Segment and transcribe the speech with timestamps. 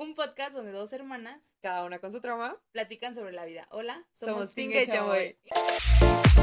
[0.00, 2.56] un podcast donde dos hermanas Cada una con su trauma.
[2.72, 3.68] platican sobre la vida.
[3.70, 6.40] Hola, Somos Tinga Tinga y Chamoy.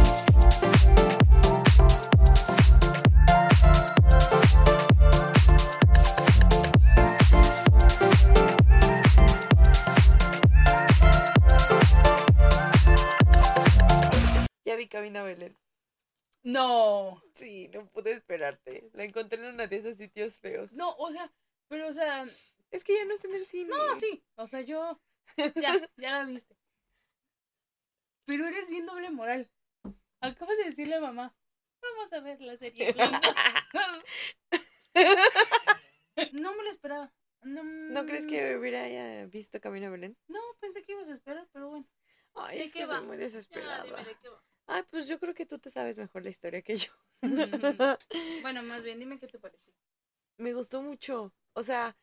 [14.66, 15.58] Ya vi Camina Belén.
[16.44, 18.90] No, Sí, no pude esperarte.
[18.94, 20.74] La encontré en uno de esos sitios feos.
[20.74, 21.32] no, o sea,
[21.68, 22.26] pero o sea,
[22.72, 23.70] Es que ya no está en el cine.
[23.70, 25.00] no, sí, o sea, yo
[25.56, 26.56] ya, ya la viste.
[28.26, 29.50] Pero eres bien doble moral.
[30.22, 31.36] Acabas de decirle a mamá,
[31.82, 32.92] vamos a ver la serie.
[32.92, 33.22] Glinda".
[36.34, 37.14] no me lo esperaba.
[37.44, 40.18] No, ¿No crees que hubiera haya visto Camina Belén?
[40.28, 41.88] No, pensé que ibas a esperar, pero bueno.
[42.34, 42.98] Ay, ¿De es que va?
[42.98, 43.84] soy muy Ya, desesperada.
[43.84, 44.44] dime de va.
[44.68, 46.92] Ay, pues yo creo que tú te sabes mejor la historia que yo.
[48.42, 49.74] Bueno, más bien, dime qué te pareció.
[50.38, 51.32] Me gustó mucho.
[51.54, 51.96] O sea,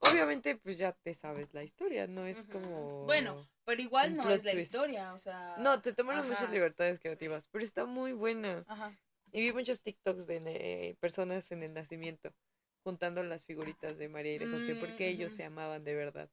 [0.00, 3.04] obviamente pues ya te sabes la historia, no es como...
[3.04, 4.66] Bueno, pero igual no es la twist.
[4.66, 5.56] historia, o sea.
[5.58, 6.52] No, te tomaron muchas Ajá.
[6.52, 8.64] libertades creativas, pero está muy buena.
[8.68, 8.96] Ajá.
[9.32, 12.32] Y vi muchos TikToks de eh, personas en el nacimiento
[12.84, 15.36] juntando las figuritas de María y de José porque Mm, ellos ujú.
[15.36, 16.30] se amaban de verdad.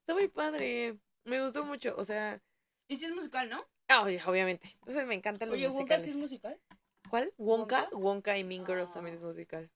[0.00, 0.98] Está muy padre.
[1.24, 2.42] Me gustó mucho, o sea,
[2.88, 3.66] Y si es musical, ¿no?
[3.88, 4.68] ay, obviamente.
[4.80, 6.60] Entonces me encantan los Oye, Wonka sí es musical.
[7.08, 7.32] ¿Cuál?
[7.38, 7.84] Wonka.
[7.92, 7.96] ¿Wonka?
[7.96, 8.94] Wonka y Mean Girls Ah.
[8.94, 9.70] también es musical.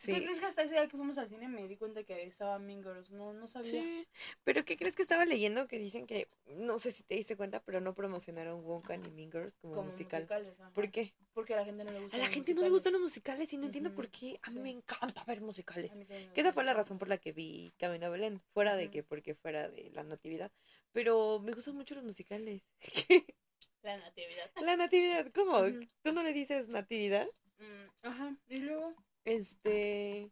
[0.00, 0.22] ¿Qué Sí.
[0.22, 2.84] crees que hasta ese día que fuimos al cine me di cuenta que estaba Mean
[2.84, 3.10] Girls?
[3.10, 3.82] No, no sabía.
[3.82, 4.06] Sí.
[4.44, 5.66] Pero ¿qué crees que estaba leyendo?
[5.66, 9.32] Que dicen que, no sé si te diste cuenta, pero no promocionaron Wonka ni Mean
[9.32, 10.20] Girls como, Como musical.
[10.22, 10.60] musicales.
[10.60, 10.70] ajá.
[10.72, 11.14] ¿Por qué?
[11.34, 12.16] Porque a la gente no le gusta.
[12.16, 14.38] A la gente no le gustan los musicales y no entiendo Ujú, por qué.
[14.42, 14.60] A mí sí.
[14.60, 15.90] me encanta ver musicales.
[16.32, 18.40] Que esa fue la razón por la que vi Camino a Belén.
[18.54, 18.92] Fuera de Ujú.
[18.92, 20.52] que porque fuera de la natividad.
[20.92, 22.62] Pero me gustan mucho los musicales.
[23.82, 24.50] La natividad.
[24.60, 25.58] la natividad, ¿cómo?
[25.60, 25.80] Ujú.
[26.02, 27.28] ¿Tú no le dices natividad?
[27.58, 28.36] Mm, ajá.
[28.48, 28.94] Y luego.
[29.28, 30.30] Este.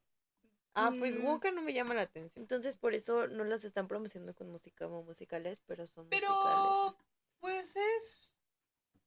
[0.74, 1.24] Ah, pues Mm.
[1.26, 2.42] Wonka no me llama la atención.
[2.42, 6.30] Entonces por eso no las están promocionando con música como musicales, pero son Pero.
[6.30, 6.96] musicales.
[7.38, 8.32] Pues es.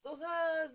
[0.03, 0.71] O sea.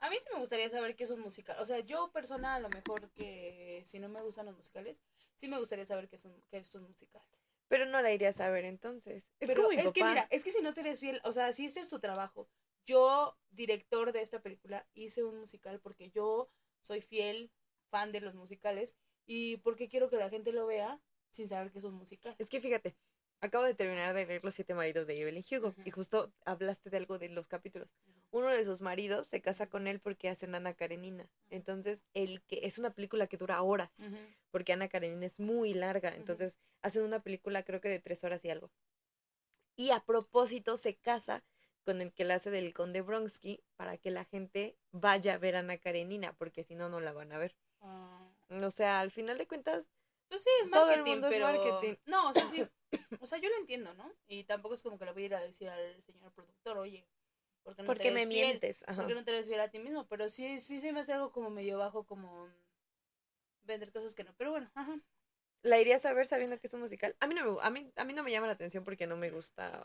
[0.00, 1.56] A mí sí me gustaría saber qué es un musical.
[1.60, 5.00] O sea, yo, persona, a lo mejor que si no me gustan los musicales,
[5.36, 7.22] sí me gustaría saber qué es un, qué es un musical.
[7.68, 9.24] Pero no la irías a ver entonces.
[9.38, 11.30] Es Pero como mi es que mira, es que si no te eres fiel, o
[11.32, 12.48] sea, si este es tu trabajo,
[12.84, 17.52] yo, director de esta película, hice un musical porque yo soy fiel
[17.92, 18.94] fan de los musicales
[19.26, 20.98] y porque quiero que la gente lo vea
[21.30, 22.34] sin saber que es un musical.
[22.38, 22.96] Es que fíjate,
[23.40, 26.96] acabo de terminar de leer Los siete maridos de Evelyn Hugo y justo hablaste de
[26.96, 27.88] algo de los capítulos.
[28.30, 31.28] Uno de sus maridos se casa con él porque hacen Ana Karenina.
[31.50, 33.90] Entonces, el que es una película que dura horas,
[34.50, 36.14] porque Ana Karenina es muy larga.
[36.16, 38.70] Entonces, hacen una película creo que de tres horas y algo.
[39.76, 41.44] Y a propósito se casa
[41.84, 45.56] con el que la hace del Conde Bronsky para que la gente vaya a ver
[45.56, 47.54] a Ana Karenina, porque si no, no la van a ver.
[47.82, 49.84] O sea, al final de cuentas,
[50.28, 51.46] Pues sí, es Todo el mundo es pero...
[51.46, 51.96] marketing.
[52.06, 52.64] No, o sea, sí.
[53.22, 54.12] O sea, yo lo entiendo, ¿no?
[54.26, 57.06] Y tampoco es como que le voy a ir a decir al señor productor, oye,
[57.62, 58.28] ¿por qué no ¿por te me fiel?
[58.28, 58.82] mientes?
[58.86, 58.96] Ajá.
[58.96, 60.06] ¿Por qué no te eres fiel a ti mismo?
[60.08, 62.48] Pero sí, sí se me hace algo como medio bajo, como
[63.62, 64.34] vender cosas que no.
[64.36, 65.00] Pero bueno, ajá.
[65.62, 67.16] ¿La irías a ver sabiendo que es un musical?
[67.20, 69.16] A mí no me, a mí, a mí no me llama la atención porque no
[69.16, 69.84] me gusta.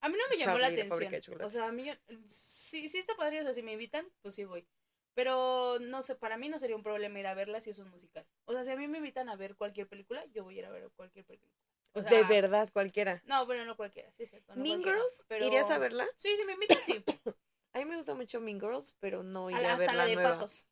[0.00, 1.42] A mí no me llamó la Charlie la atención.
[1.42, 1.94] O sea, a mí yo-
[2.26, 4.68] sí, sí está padre, o sea, si me invitan, pues sí voy.
[5.14, 7.90] Pero no sé, para mí no sería un problema ir a verla si es un
[7.90, 8.26] musical.
[8.44, 10.66] O sea, si a mí me invitan a ver cualquier película, yo voy a ir
[10.66, 11.52] a ver cualquier película.
[11.94, 13.22] O de verdad, cualquiera.
[13.24, 14.54] No, bueno, no cualquiera, sí es cierto.
[14.54, 16.06] no mean Girls, pero- ¿irías a verla?
[16.18, 17.02] Sí, si me invitan, sí.
[17.74, 19.96] A mí me gusta mucho Mean Girls, pero no A iría la- a, ver hasta
[19.98, 20.32] la, de nueva.
[20.34, 20.66] patos.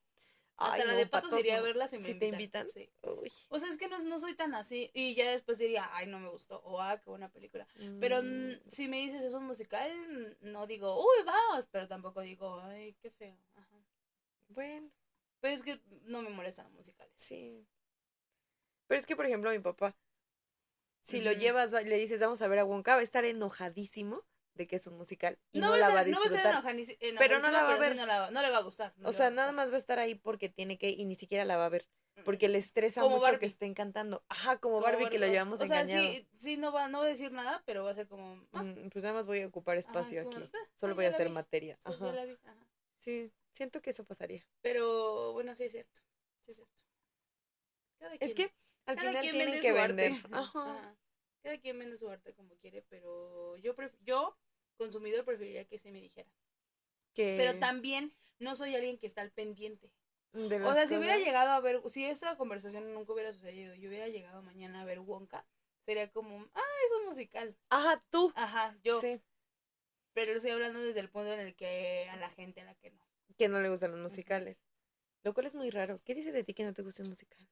[0.59, 2.31] Hasta Ay, la no, de patos, iría a verla si me ¿Si invitan.
[2.31, 2.71] te invitan?
[2.71, 2.91] Sí.
[3.51, 4.91] O sea, es que no, no soy tan así.
[4.95, 6.61] Y ya después diría, ay, no me gustó.
[6.65, 7.67] O ah, qué buena película.
[8.01, 9.91] Pero Mm, mm, si me dices es un musical,
[10.41, 11.67] no digo, uy, vamos.
[11.67, 13.37] Pero tampoco digo, ay, qué feo.
[13.55, 13.76] Ajá.
[14.49, 14.91] Bueno,
[15.41, 17.12] Pero es que no me molestan los musicales.
[17.17, 17.67] sí.
[18.87, 19.97] Pero es que, por ejemplo, mi papá,
[21.05, 24.25] si lo llevas, va- le dices, vamos a ver a Wonka, va a estar enojadísimo
[24.55, 26.29] de que es un musical y no, va a la va a no va a
[26.31, 26.55] disfrutar.
[26.55, 27.97] estar Pero no la va a ver.
[27.97, 28.95] No, la va- no le va a gustar.
[28.97, 31.45] no o sea, nada más va a estar ahí porque tiene que y ni siquiera
[31.45, 31.87] la va a ver.
[32.25, 33.41] Porque le estresa Como mucho Barbie.
[33.41, 34.25] que estén cantando.
[34.31, 36.09] Ajá, como, Como Barbie, que lo llevamos O sea, engañado.
[36.09, 38.43] sí, sí, no va, no va a decir nada, pero va a ser como.
[38.54, 40.51] ah, Mm, Pues nada más voy a ocupar ajá, es espacio como, aquí.
[40.54, 41.77] "Ah, Solo ah, voy a hacer vi, materia.
[41.78, 42.13] sí, ya Ajá.
[42.13, 42.66] la vi", ajá.
[43.01, 44.47] Sí, siento que eso pasaría.
[44.61, 46.01] Pero bueno, sí es cierto.
[46.45, 46.83] Sí es cierto.
[47.99, 48.55] Cada Es quien- que
[48.87, 50.13] al cada final quien tienen vende que su vender.
[50.13, 50.29] arte.
[50.33, 50.63] Ajá.
[50.79, 50.97] Ajá.
[51.43, 54.37] Cada quien vende su arte como quiere, pero yo pref- yo
[54.77, 56.29] consumidor preferiría que sí me dijera.
[57.15, 59.91] Que Pero también no soy alguien que está al pendiente.
[60.33, 63.89] de O sea, si hubiera llegado a ver, si esta conversación nunca hubiera sucedido, yo
[63.89, 65.47] hubiera llegado mañana a ver Wonka,
[65.87, 67.57] sería como, ah, es un musical.
[67.71, 68.33] Ajá, tú.
[68.37, 69.01] Ajá, yo.
[69.01, 69.19] Sí.
[70.13, 72.75] Pero lo estoy hablando desde el punto en el que a la gente a la
[72.75, 73.06] que no.
[73.37, 74.57] Que no le gustan los musicales.
[75.23, 76.01] Lo cual es muy raro.
[76.05, 77.47] ¿Qué dice de ti que no te gusta un musical?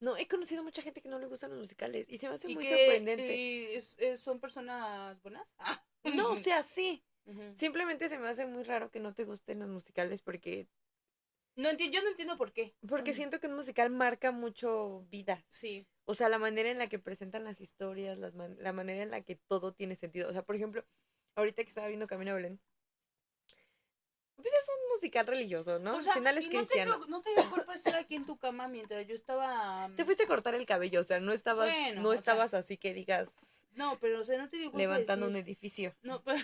[0.00, 2.48] No, he conocido mucha gente que no le gustan los musicales y se me hace
[2.50, 3.36] ¿Y muy que sorprendente.
[3.36, 5.46] y es- es- son personas buenas?
[5.58, 5.84] Ah.
[6.14, 7.02] No, o sea, sí.
[7.56, 10.66] Simplemente se me hace muy raro que no te gusten los musicales porque
[11.56, 12.74] No yo no entiendo por qué.
[12.88, 15.44] porque siento que un musical marca mucho vida.
[15.50, 15.86] Sí.
[16.04, 19.10] O sea, la manera en la que presentan las historias, las man- la manera en
[19.10, 20.30] la que todo tiene sentido.
[20.30, 20.86] O sea, por ejemplo,
[21.34, 22.60] ahorita que estaba viendo Camino a Belén,
[24.42, 25.96] pues es un musical religioso, ¿no?
[25.96, 26.98] O sea, Al final es y no te, cristiano.
[26.98, 29.90] dio- no te dio culpa estar aquí en tu cama mientras yo estaba...
[29.96, 32.76] Te fuiste a cortar el cabello, o sea, no estabas, Bueno, no sea, estabas así
[32.76, 33.28] que digas
[33.72, 35.94] No, pero o sea, no te dio culpa levantando un edificio.
[36.02, 36.38] No, pero...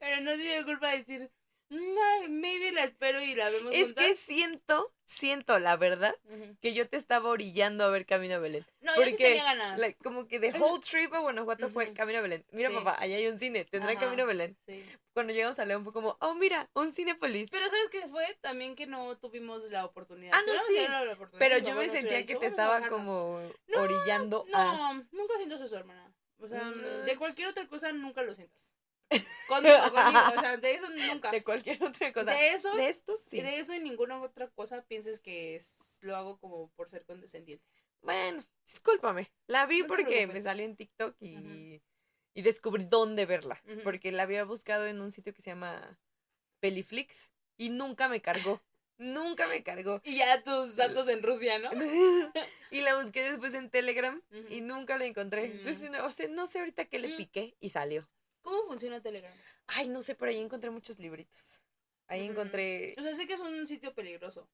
[0.00, 1.30] pero no te dio culpa decir...
[1.70, 4.04] "No, maybe la espero y la vemos Es juntas".
[4.06, 6.14] que siento, siento la verdad,
[6.60, 8.66] que yo te estaba orillando a ver Camino a Belén.
[8.80, 9.80] No, yo sí Porque, tenía ganas.
[10.02, 11.94] como que the whole trip a Guanajuato fue Ujú.
[11.94, 12.44] Camino a Belén.
[12.52, 12.74] Mira, Sí.
[12.74, 14.00] papá, allá hay un cine, tendrá Ajá.
[14.00, 14.56] Camino a Belén.
[14.66, 14.84] Sí.
[15.12, 17.50] Cuando llegamos a León fue como, oh, mira, un Cinepolis.
[17.50, 18.36] Pero ¿sabes qué fue?
[18.40, 20.34] También que no tuvimos la oportunidad.
[20.34, 20.78] Ah, no, sí.
[21.12, 22.98] oportunidad, Pero yo me sentía que dicho, te "Vamos a estaba bajarnos".
[23.00, 24.92] como No, orillando No, a...
[25.12, 26.12] nunca sientes eso, hermana.
[26.38, 28.58] O sea, No, de cualquier otra cosa nunca lo sientas.
[29.48, 30.20] Conmigo, conmigo.
[30.36, 31.30] O sea, de eso nunca.
[31.30, 32.30] De cualquier otra cosa.
[32.32, 33.40] De eso, De esto sí.
[33.40, 37.64] de eso y ninguna otra cosa pienses que es- lo hago como por ser condescendiente.
[38.02, 39.30] Bueno, discúlpame.
[39.46, 41.82] La vi No porque me salió en TikTok y,
[42.34, 43.60] y descubrí dónde verla.
[43.84, 45.98] Porque la había buscado en un sitio que se llama
[46.60, 47.16] Peliflix
[47.58, 48.62] y nunca me cargó.
[48.96, 50.00] nunca me cargó.
[50.04, 51.70] Y ya tus datos en Rusia, ¿no?
[52.70, 55.48] y la busqué después en Telegram y nunca la encontré.
[55.48, 55.52] Mm.
[55.58, 57.16] Entonces, no, o sea, no sé ahorita qué le Mm.
[57.16, 58.06] piqué y salió.
[58.42, 59.32] ¿Cómo funciona Telegram?
[59.66, 61.60] Ay, no sé, por ahí encontré muchos libritos.
[62.06, 64.48] Ahí encontré O sea, sé que es un sitio peligroso.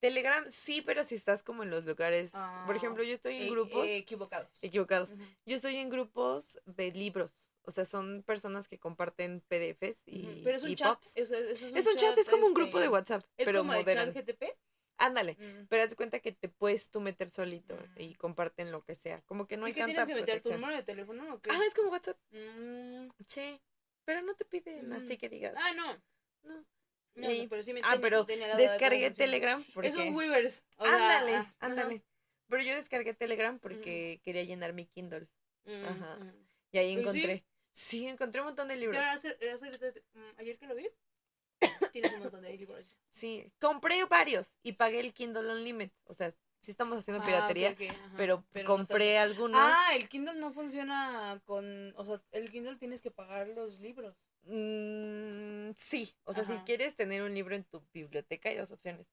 [0.00, 2.30] Telegram, sí, pero si estás como en los lugares.
[2.34, 4.48] Ah, por ejemplo, yo estoy en Eh, grupos eh, equivocados.
[4.60, 5.10] equivocados.
[5.46, 7.30] Yo estoy en grupos de libros.
[7.64, 10.42] O sea, son personas que comparten PDFs y.
[10.42, 10.98] Pero es un chat.
[11.14, 13.78] Eso, es- un chat, es como un grupo de este, WhatsApp, Es pero como el
[13.80, 14.12] moderno.
[14.12, 14.42] chat GTP.
[14.98, 15.36] Ándale.
[15.38, 15.66] Mm.
[15.68, 18.00] Pero haz cuenta que te puedes tú meter solito Mm.
[18.00, 19.20] y comparten lo que sea.
[19.22, 20.42] Como que no ¿Y hay qué tanta tienes que meter?
[20.42, 21.50] ¿Tu número de teléfono o qué?
[21.52, 22.18] Ah, es como WhatsApp.
[22.30, 23.60] Mm, Sí.
[24.04, 24.92] Pero no te piden Mm.
[24.94, 25.54] así que digas.
[25.56, 26.02] Ah, no.
[26.42, 26.64] No.
[27.14, 29.10] No, Y- no, pero sí me ah, pero de Descargué.
[29.10, 29.88] Telegram porque...
[29.88, 30.62] Es un Weavers.
[30.76, 31.54] o sea, ándale, ajá.
[31.60, 32.02] ándale.
[32.48, 35.28] Pero yo descargué Telegram porque quería llenar mi Kindle.
[35.66, 36.18] Ajá.
[36.70, 37.00] Y ahí ¿Y sí?
[37.00, 37.44] encontré.
[37.74, 38.98] Sí, encontré un montón de libros.
[40.38, 40.88] Ayer que lo vi,
[41.92, 42.90] tienes un montón de libros.
[43.10, 45.96] Sí, compré varios y pagué el Kindle Unlimited.
[46.04, 47.76] O sea, sí estamos haciendo Ah, piratería,
[48.16, 49.60] pero, no compré algunos.
[49.60, 51.92] Ah, el Kindle no funciona con.
[51.96, 54.16] O sea, el Kindle tienes que pagar los libros.
[54.44, 59.06] Mm, sí, o sea, si quieres tener un libro en tu biblioteca hay dos opciones.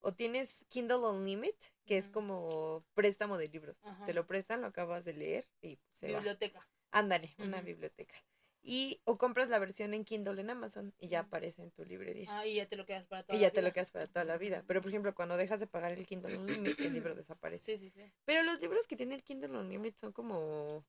[0.00, 1.54] O tienes Kindle Unlimited,
[1.86, 3.76] que es como préstamo de libros.
[3.84, 4.04] Ajá.
[4.04, 6.18] Te lo prestan, lo acabas de leer y se va.
[6.18, 6.66] Biblioteca.
[6.90, 8.14] Ándale, una biblioteca.
[8.64, 12.26] Y o compras la versión en Kindle en Amazon y ya aparece en tu librería.
[12.30, 13.72] Ah, y ya te lo quedas para toda y la ya te lo vida.
[13.74, 14.62] quedas para toda la vida.
[14.66, 17.76] Pero por ejemplo, cuando dejas de pagar el Kindle Unlimited, el libro desaparece.
[17.76, 18.12] Sí, sí, sí.
[18.24, 20.84] Pero los libros que tiene el Kindle Unlimited son como...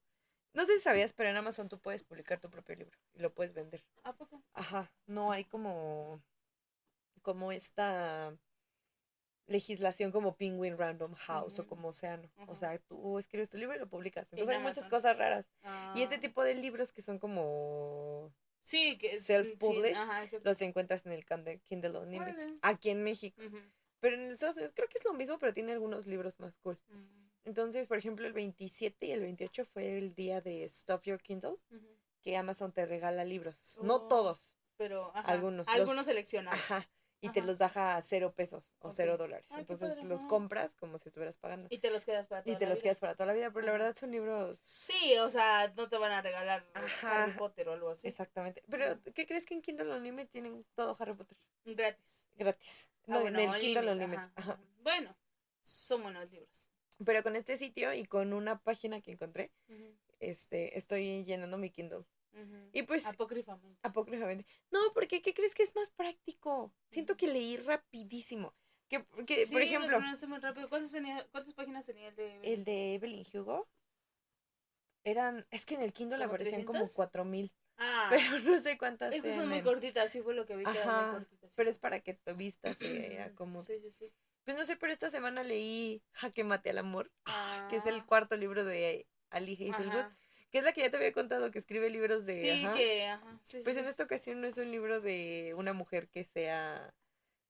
[0.53, 3.33] No sé si sabías, pero en Amazon tú puedes publicar tu propio libro y lo
[3.33, 3.83] puedes vender.
[4.03, 4.43] ¿A poco?
[4.53, 6.21] Ajá, no hay como...
[7.23, 8.37] Como esta
[9.47, 12.29] legislación como Penguin Random House o como Océano.
[12.47, 14.23] O sea, tú escribes tu libro y lo publicas.
[14.31, 15.45] En Entonces hay muchas cosas raras.
[15.95, 16.21] Y este Ah.
[16.21, 18.31] tipo de libros que son como...
[18.61, 20.37] Sí, que self-published, sí.
[20.43, 22.33] Los encuentras en el Kindle Kindle Unlimited.
[22.33, 22.59] Órale.
[22.61, 23.41] Aquí en México.
[23.45, 23.57] Ujú.
[23.99, 26.79] Pero en Estados Unidos creo que es lo mismo, pero tiene algunos libros más cool.
[26.87, 31.21] Mm, Entonces, por ejemplo, el 27 y el 28 fue el día de Stuff Your
[31.21, 31.55] Kindle,
[32.21, 33.77] que Amazon te regala libros.
[33.83, 36.57] No Oh, todos, Pero, ajá, Algunos, Algunos, los- seleccionados.
[36.71, 36.89] ajá,
[37.23, 39.45] y te los deja a cero pesos o cero dólares.
[39.51, 41.67] Ay, Entonces los compras como si estuvieras pagando.
[41.71, 42.83] Y te los quedas para toda Y te la los vida.
[42.83, 44.59] quedas para toda la vida, pero la verdad son libros...
[44.65, 47.23] Sí, o sea, no te van a regalar Ajá.
[47.23, 48.07] Harry Potter o algo así.
[48.07, 48.61] Exactamente.
[48.69, 48.99] Pero.
[49.15, 51.37] ¿qué crees que en Kindle Unlimited tienen todo Harry Potter?
[51.65, 52.23] Gratis.
[52.35, 52.89] Gratis.
[53.07, 54.59] Ah, No, bueno, en el Kindle Unlimited, ajá.
[54.81, 55.15] Bueno,
[55.61, 56.69] son buenos libros.
[57.05, 59.51] Pero con este sitio y con una página que encontré,
[60.19, 62.03] este, estoy llenando mi Kindle.
[62.71, 63.79] Y pues, Apócrifamente.
[63.83, 64.45] apócrifamente.
[64.71, 66.73] No, porque ¿qué crees que es más práctico?
[66.89, 68.55] Siento que leí rapidísimo.
[68.89, 70.69] Que, que, Sí, por lo ejemplo, pronuncié muy rápido.
[70.69, 73.67] ¿Cuántas, tenía- ¿Cuántas páginas tenía el de el de Evelyn Hugo
[75.03, 76.95] eran, es que en el Kindle ¿Como aparecían como 300?
[76.95, 78.21] cuatro mil, Ah, pero
[78.57, 80.77] no sé cuántas es que son muy en- cortitas, sí fue lo que vi que
[80.77, 81.51] eran muy cortitas.
[81.55, 84.13] Pero es para que tu vista se como Sí, sí, sí.
[84.45, 87.11] Pues no sé, pero esta semana leí Jaque Mate al Amor,
[87.69, 90.17] que es el Ah, cuarto libro de Ali Hazelwood, ajá.
[90.53, 92.33] Que es la que ya te había contado que escribe libros de...
[92.33, 92.75] Sí, ajá.
[92.77, 93.39] que, ajá.
[93.43, 96.93] Sí, Pues sí, en esta ocasión no es un libro de una mujer que sea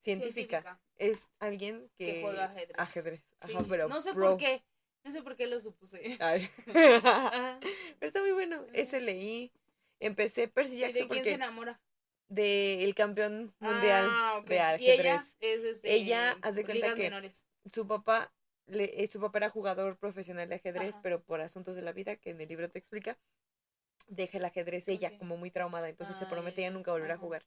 [0.04, 2.80] científica, es alguien que, Que juega ajedrez.
[2.80, 3.22] ajedrez.
[3.46, 3.54] Sí.
[3.54, 4.64] Ajá, pero no sé por qué.
[5.04, 6.18] No sé por qué lo supuse.
[6.22, 6.50] Ay.
[6.66, 7.60] Pero
[8.00, 8.66] está muy bueno.
[8.72, 9.52] Ese leí.
[10.00, 11.80] Empecé Percy ¿Y Jackson de quién se enamora?
[12.30, 15.00] del campeón mundial Ah, de Y ajedrez.
[15.00, 17.44] ella es este, Ella, haz de cuenta que- menores.
[17.72, 18.34] su papá,
[18.68, 21.02] le, eh, su papá era jugador profesional de ajedrez, Ajá.
[21.02, 23.18] pero por asuntos de la vida, que en el libro te explica,
[24.08, 25.18] deja el ajedrez ella, Ok.
[25.20, 27.22] como muy traumada, entonces se Ay, promete ya nunca volver a ajá.
[27.22, 27.46] jugar.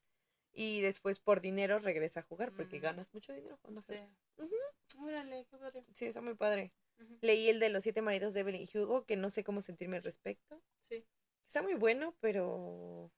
[0.52, 2.82] Y después por dinero regresa a jugar, porque Mm.
[2.82, 3.88] ganas mucho dinero cuando Sí.
[3.88, 4.10] juegas.
[4.38, 5.04] Ujú.
[5.04, 5.84] Órale, qué padre.
[5.94, 6.72] Sí, está muy padre.
[6.98, 7.18] Ujú.
[7.20, 10.02] Leí el de los siete maridos de Evelyn Hugo, que no sé cómo sentirme al
[10.02, 10.62] respecto.
[10.88, 11.04] Sí.
[11.46, 13.12] Está muy bueno, pero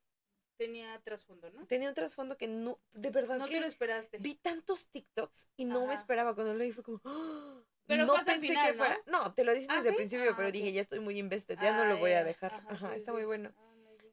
[0.56, 1.66] Tenía trasfondo, ¿no?
[1.68, 4.18] tenía un trasfondo que no, de verdad No que te lo esperaste.
[4.18, 6.00] vi tantos TikToks y no me Ajá.
[6.02, 7.62] esperaba cuando leí fue como ¡ah!
[7.88, 9.96] Pero no pensé final, que fuera no te lo dicen ¿Ah, desde el sí?
[9.96, 10.52] principio Ah, pero ok.
[10.52, 13.00] dije ya estoy muy invested ya no Ah, lo voy a dejar Ajá, Ajá, sí,
[13.00, 13.16] está sí.
[13.16, 13.72] muy bueno Ah,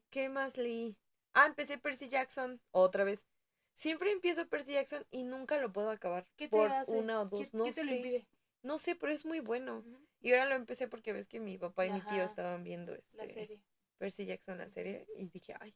[0.09, 0.95] qué más leí
[1.33, 3.25] ah empecé Percy Jackson otra vez
[3.73, 6.97] siempre empiezo Percy Jackson y nunca lo puedo acabar ¿Qué te por hace?
[6.97, 8.27] una o dos ¿Qué, no qué te lo sé impide?
[8.63, 9.83] no sé pero es muy bueno
[10.21, 13.23] y ahora lo empecé porque ves que mi papá y mi tío estaban viendo La
[13.23, 13.59] este serie.
[13.97, 15.75] Percy Jackson la serie y dije ay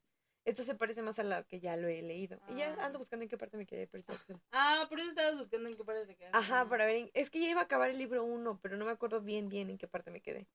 [0.50, 2.86] esta se parece más a la que ya lo he leído y ya Ah.
[2.86, 5.70] ando buscando en qué parte me quedé de Percy Jackson Ah, por eso estabas buscando
[5.70, 6.38] en qué parte te quedaste.
[6.38, 6.96] Ajá, para ver.
[6.96, 9.50] en- Es que ya iba a acabar el libro uno, pero no me acuerdo bien,
[9.50, 10.48] bien en qué parte me quedé.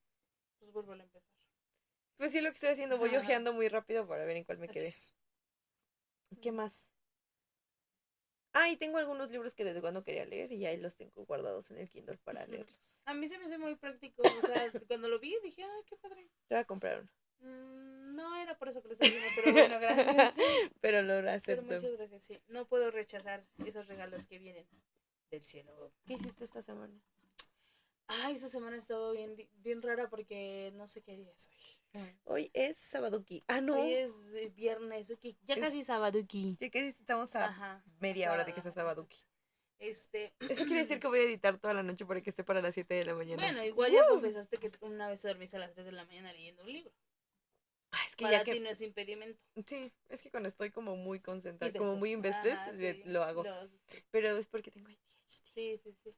[0.58, 1.22] Pues vuelvo a empezar.
[2.16, 4.66] Pues sí, lo que estoy haciendo, voy ojeando muy rápido para ver en cuál me
[4.66, 4.86] Así quedé.
[4.88, 5.14] es.
[6.40, 6.88] ¿Qué más?
[8.52, 11.70] Ah, y tengo algunos libros que desde cuando quería leer y ahí los tengo guardados
[11.72, 12.92] en el Kindle para leerlos.
[13.04, 14.22] A mí se me hace muy práctico.
[14.22, 16.28] O sea, cuando lo vi dije, ay, qué padre.
[16.48, 17.10] Te voy a comprar uno.
[17.40, 20.34] Mm, no era por eso que lo estaba haciendo, pero bueno, gracias.
[20.80, 21.74] Pero lo Pero acepto.
[21.74, 22.40] muchas gracias, sí.
[22.48, 24.66] No puedo rechazar esos regalos que vienen
[25.30, 25.92] del cielo.
[26.06, 26.94] ¿Qué hiciste esta semana?
[28.06, 31.48] Ay, esta semana estaba bien, bien rara porque no sé qué día es
[31.94, 32.00] hoy.
[32.24, 33.42] Hoy es Sabaduki.
[33.48, 33.80] Ah, no.
[33.80, 36.56] Hoy es eh, viernes, ok, ya Es- casi sabaduki.
[36.60, 37.82] Ya que estamos a Ajá.
[38.00, 39.16] media hora de que sea Sabaduki.
[39.78, 42.60] Este, Eso quiere decir que voy a editar toda la noche para que esté para
[42.60, 43.42] las 7 de la mañana.
[43.42, 46.32] bueno, igual ya confesaste que una vez te dormiste a las 3 de la mañana
[46.32, 46.92] leyendo un libro.
[47.94, 49.40] Ah, es que Para ya que ti no es impedimento.
[49.66, 51.78] Sí, es que cuando estoy como muy concentrada, Invested.
[51.86, 53.44] como muy invested, Ajá, eh, sí, lo hago.
[54.10, 54.98] Pero es porque tengo ADHD.
[55.54, 56.14] Sí, sí, sí.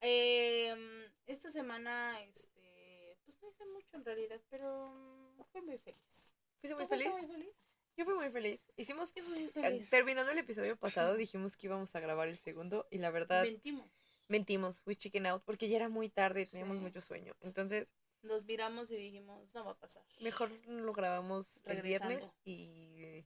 [0.00, 4.90] Em, esta semana, este, pues no hice mucho en realidad, pero
[5.38, 6.32] mm, fui muy feliz.
[6.60, 7.26] Fuiste muy ¿Tú fuiste feliz.
[7.28, 7.54] muy feliz?
[7.96, 8.72] Yo fui muy feliz.
[8.76, 9.90] Hicimos, muy eh, feliz.
[9.90, 13.90] terminando el episodio pasado, dijimos que íbamos a grabar el segundo y la verdad Mentimos.
[14.28, 16.82] mentimos, we chicken out porque ya era muy tarde y teníamos Sí.
[16.82, 17.36] mucho sueño.
[17.42, 17.88] Entonces,
[18.22, 20.04] Nos miramos y dijimos, no va a pasar.
[20.20, 23.24] mejor lo grabamos el viernes y,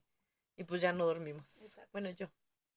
[0.55, 1.45] y pues ya no dormimos.
[1.61, 1.89] Exacto.
[1.91, 2.27] Bueno, yo.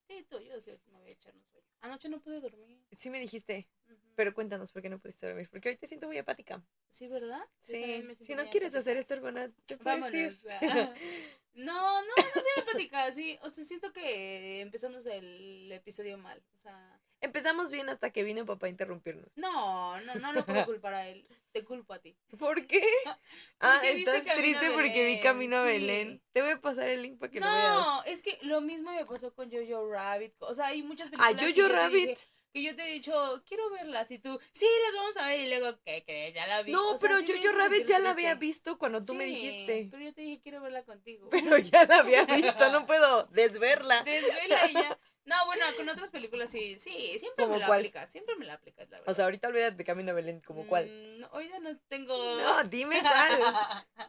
[0.08, 1.66] Sí, tú, yo sí me voy a echar un sueño.
[1.80, 2.82] Anoche no pude dormir.
[2.98, 3.68] Sí me dijiste,
[4.16, 5.48] pero cuéntanos por qué no pudiste dormir.
[5.50, 6.62] Porque hoy te siento muy apática.
[6.88, 7.42] Sí, ¿verdad?
[7.62, 8.78] Sí, si no quieres apática.
[8.78, 10.38] hacer esto, hermana, te puedes ir.
[11.54, 13.36] No, no, no se me platica, sí.
[13.42, 16.40] O sea, siento que empezamos el episodio mal.
[16.54, 19.26] O sea, Empezamos bien hasta que vino papá a interrumpirnos.
[19.36, 21.26] no, no, no lo puedo culpar a él.
[21.52, 22.16] Te culpo a ti.
[22.38, 22.80] ¿Por qué?
[23.60, 25.68] Ah, estás triste porque vi Camino a sí.
[25.72, 26.22] Belén.
[26.32, 27.72] Te voy a pasar el link para que lo veas.
[27.72, 30.34] No, es que lo mismo me pasó con Jojo Rabbit.
[30.40, 31.52] O sea, hay muchas Ah, películas.
[31.54, 32.08] que Jojo Rabbit.
[32.10, 34.10] dije- que yo te he dicho, quiero verlas.
[34.10, 35.40] Y tú, sí, las vamos a ver.
[35.40, 36.34] Y luego, ¿qué crees?
[36.34, 36.72] Ya la vi.
[36.72, 39.88] No, O sea, pero sí Jojo Rabbit ya la había visto cuando tú me dijiste.
[39.90, 41.28] Pero yo te dije, quiero verla contigo.
[41.30, 44.02] Pero ya la había visto, no puedo desverla.
[44.02, 44.98] Desvela y ya.
[45.28, 47.80] No, bueno, con otras películas sí, sí, siempre ¿Como me la cuál?
[47.80, 49.12] aplicas, siempre me la aplicas, la verdad.
[49.12, 50.86] O sea, ahorita olvídate de Camino a Belén, como cuál.
[50.88, 52.16] Mm, no, hoy ya no tengo...
[52.16, 53.88] No, dime cuál.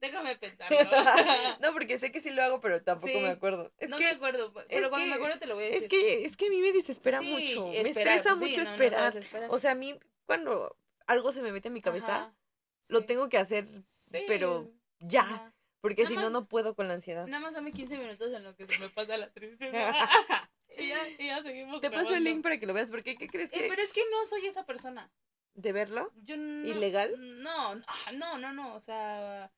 [0.00, 0.78] Déjame pensarlo.
[1.60, 3.18] No, porque sé que sí lo hago, pero tampoco Sí.
[3.20, 3.72] me acuerdo.
[3.78, 5.84] Es no que, me acuerdo, pero cuando que- me acuerdo te lo voy a decir.
[5.84, 7.66] es que, es que a mí me desespera Sí, mucho.
[7.68, 9.14] me estresa mucho no, no esperar.
[9.50, 12.34] O sea, a mí, cuando algo se me mete en mi cabeza, Ajá,
[12.88, 13.66] lo tengo que hacer
[14.26, 15.20] pero ya.
[15.22, 15.54] ajá.
[15.80, 17.26] Porque si no, no puedo con la ansiedad.
[17.26, 19.70] Nada más dame 15 minutos en lo que se me pasa la tristeza.
[20.78, 23.28] y, ya, y ya seguimos Te paso el link para que lo veas, porque ¿qué
[23.28, 25.10] crees Eh, que pero es que no soy esa persona.
[25.54, 26.10] de verlo?
[26.16, 27.14] Yo no, ¿Ilegal?
[27.42, 29.52] No, ah, no, no, no, o sea,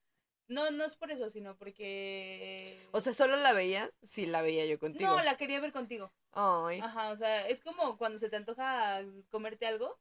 [0.49, 2.87] no, no es por eso, sino porque...
[2.93, 5.09] O sea, solo la veía si la veía yo contigo.
[5.09, 6.13] no, la quería ver contigo.
[6.33, 9.99] Ay, Ajá, o sea, es como cuando se te antoja comerte algo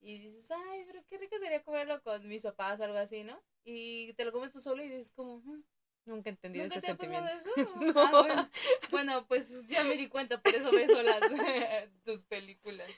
[0.00, 3.42] y dices, ay, pero qué rico sería comerlo con mis papás o algo así, ¿no?
[3.64, 5.62] Y te lo comes tú solo y dices como, "Mm,
[6.06, 7.28] nunca he entendido ¿nunca ese te sentimiento.
[7.30, 7.74] eso?
[7.94, 8.00] No.
[8.06, 8.50] Ah, bueno.
[8.90, 11.20] Bueno, pues ya me di cuenta, por eso ves solas
[12.04, 12.88] tus películas.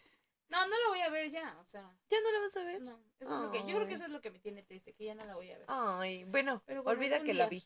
[0.49, 2.83] No, no la voy a ver ya, o sea, ¿Ya no la vas a ver?
[2.83, 4.93] no, eso es lo que, yo creo que eso es lo que me tiene triste,
[4.93, 5.67] que ya no la voy a ver.
[5.69, 7.65] Ay, bueno, Pero bueno, olvida que la vi.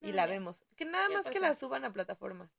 [0.00, 0.32] Y No, la ya.
[0.32, 0.64] vemos.
[0.76, 2.50] Que nada Ya más que la suban a plataformas.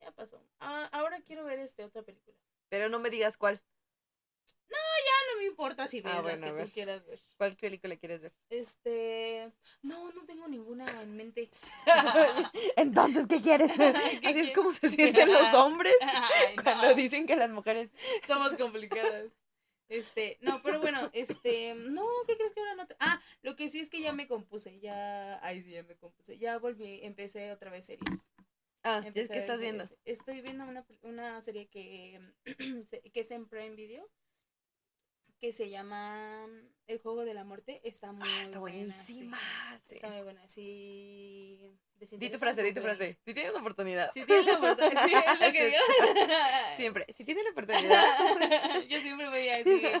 [0.00, 0.40] Ya pasó.
[0.60, 2.36] Ah, ahora quiero ver este otra película.
[2.68, 3.62] Pero no me digas cuál.
[5.34, 7.18] No me importa si ves Ah, las que tú quieras ver.
[7.36, 8.32] ¿Cuál película quieres ver?
[8.50, 9.50] Este,
[9.82, 11.50] no, no tengo ninguna en mente.
[12.76, 13.72] Entonces, ¿qué quieres?
[14.20, 17.90] ¿Qué Así es como se sienten los hombres Ay, cuando no, dicen que las mujeres.
[18.26, 19.32] somos complicadas.
[19.88, 22.96] Este, no, pero bueno, este, no, ¿qué crees que ahora no te...
[23.00, 26.38] Ah, lo que sí es que ya me compuse, ya, ay sí, ya me compuse,
[26.38, 28.20] ya volví, empecé otra vez series.
[28.82, 29.84] Ah, ya es Empecé que estás viendo.
[30.04, 32.20] Estoy viendo una, una serie que,
[33.12, 34.08] que es en Prime Video,
[35.44, 36.48] que se llama
[36.86, 37.82] El Juego de la Muerte.
[37.84, 39.38] Está muy Ah, está buena, buenísima.
[39.86, 39.94] sí.
[39.94, 41.78] Está muy buena, sí.
[42.12, 43.18] Di tu frase, di tu frase.
[43.26, 44.10] Si tienes la oportunidad.
[44.14, 45.82] Si tienes la oportunidad, sí, es lo que digo.
[46.78, 47.06] Siempre.
[47.14, 48.84] Si tienes la oportunidad.
[48.88, 50.00] Yo siempre voy a decir,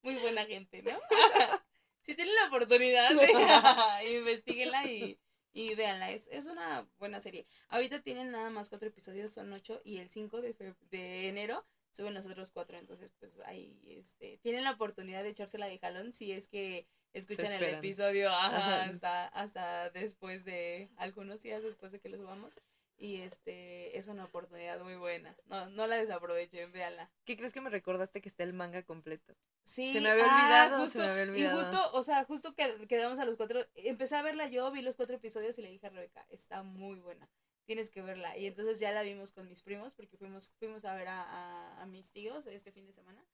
[0.00, 0.98] muy buena gente, ¿no?
[2.00, 5.20] si tienen la oportunidad, de, investiguenla y,
[5.52, 6.10] y véanla.
[6.10, 7.46] Es, es una buena serie.
[7.68, 12.14] Ahorita tienen nada más cuatro episodios, son ocho, y el 5 de, de enero suben
[12.14, 12.76] los otros cuatro.
[12.76, 17.52] Entonces, pues ahí este, tienen la oportunidad de echársela de jalón si es que escuchan
[17.52, 22.52] el episodio ajá, hasta, hasta después de algunos días después de que lo subamos.
[22.96, 25.36] Y este es una oportunidad muy buena.
[25.46, 27.10] No, no la desaprovechen, véanla.
[27.24, 29.34] ¿Qué crees que me recordaste que está el manga completo?
[29.64, 31.60] Sí, Se me había ah, olvidado, se justo, me había olvidado.
[31.60, 33.60] Y justo, o sea, justo que quedamos a los cuatro.
[33.74, 37.00] Empecé a verla yo, vi los cuatro episodios y le dije a Rebeca, está muy
[37.00, 37.28] buena,
[37.66, 38.36] tienes que verla.
[38.36, 41.82] Y entonces ya la vimos con mis primos, porque fuimos, fuimos a ver a, a,
[41.82, 43.24] a mis tíos este fin de semana.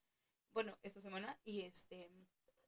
[0.53, 2.11] Bueno, esta semana, y este.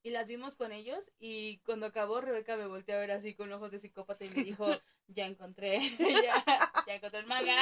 [0.04, 3.52] Y las vimos con ellos, y cuando acabó, Rebeca me volteó a ver así con
[3.52, 4.66] ojos de psicópata y me dijo,
[5.06, 6.44] ya encontré, ya,
[6.86, 7.54] ya encontré el manga.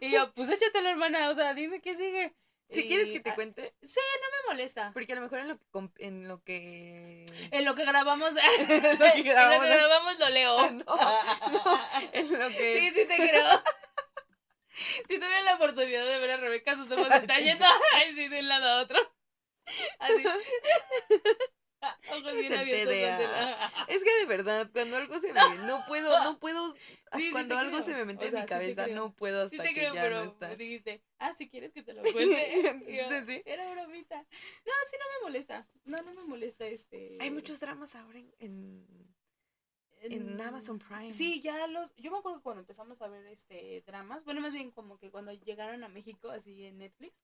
[0.00, 2.34] Y yo, pues échatelo, hermana, o sea, dime qué sigue.
[2.68, 4.90] Si Y, quieres que te ah, cuente, Sí, no me molesta.
[4.92, 8.40] porque a lo mejor en lo que en lo que En lo que grabamos, lo
[8.68, 10.58] en lo que grabamos, lo leo.
[10.58, 10.84] Ah, no,
[11.64, 11.80] no,
[12.12, 13.44] en lo que Sí, sí te creo.
[14.78, 17.44] Si tuvieran la oportunidad de ver a Rebeca, sus ojos están Sí.
[17.44, 18.98] yendo así de un lado a otro.
[20.00, 20.22] Así.
[22.10, 22.94] Ojos Es abiertos.
[22.94, 26.74] La- que de verdad, cuando algo se me no puedo, no puedo
[27.14, 27.84] Sí, cuando algo creo.
[27.84, 30.02] se me mete O en mi cabeza, no puedo hasta Sí te que creo, ya
[30.02, 30.54] pero no está.
[30.56, 32.84] dijiste, ah, si quieres que te lo cuente.
[32.88, 33.42] Yo.
[33.44, 34.16] Era bromita.
[34.22, 35.66] No, sí, no me molesta.
[35.84, 37.16] No, no me molesta este.
[37.20, 39.14] Hay muchos dramas ahora en, en,
[40.00, 41.12] en Amazon Prime.
[41.12, 41.94] Sí, ya los.
[41.96, 45.10] Yo me acuerdo que cuando empezamos a ver este dramas, bueno, más bien como que
[45.10, 47.14] cuando llegaron a México, así en Netflix,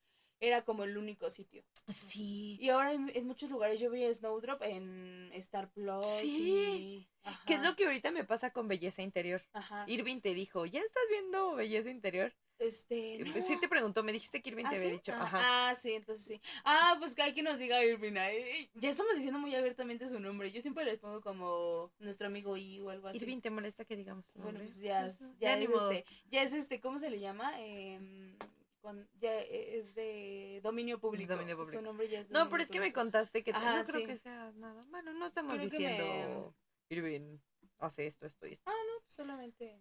[0.43, 1.63] era como el único sitio.
[1.89, 2.59] Sí.
[2.61, 6.05] Y ahora en, en muchos lugares yo vi Snowdrop en Star Plus.
[6.21, 6.29] Sí.
[6.59, 7.09] y-
[7.47, 9.41] ¿Qué es lo que ahorita me pasa con Belleza Interior?
[9.53, 9.85] Ajá.
[9.87, 12.35] Irving te dijo, ¿ya estás viendo Belleza Interior?
[12.59, 13.19] Este.
[13.25, 13.47] no.
[13.47, 14.93] Sí te preguntó, me dijiste que Irving ¿Ah, te había sí?
[14.95, 15.13] dicho.
[15.15, 15.39] Ah, Ajá.
[15.41, 16.41] ah, sí, entonces sí.
[16.65, 18.17] Ah, pues que hay quien nos diga Irving.
[18.17, 20.51] ay, Ya estamos diciendo muy abiertamente su nombre.
[20.51, 23.19] Yo siempre les pongo como nuestro amigo I o algo así.
[23.19, 26.43] Irving, ¿te molesta que digamos tu Bueno, pues ya, Pues, ya, ni es este, ya
[26.43, 27.53] es este, ¿cómo se le llama?
[27.61, 28.37] Em,
[28.83, 31.33] con- ya es de dominio público.
[31.33, 31.79] dominio público.
[31.79, 34.07] Su nombre ya es No, pero es que me contaste que Ajá, no creo sí.
[34.07, 34.85] que sea nada.
[34.91, 36.55] Bueno, no estamos Creo diciendo
[36.91, 37.39] Irving
[37.79, 38.71] hace esto, esto y esto.
[38.71, 39.81] Ah, no, pues solamente.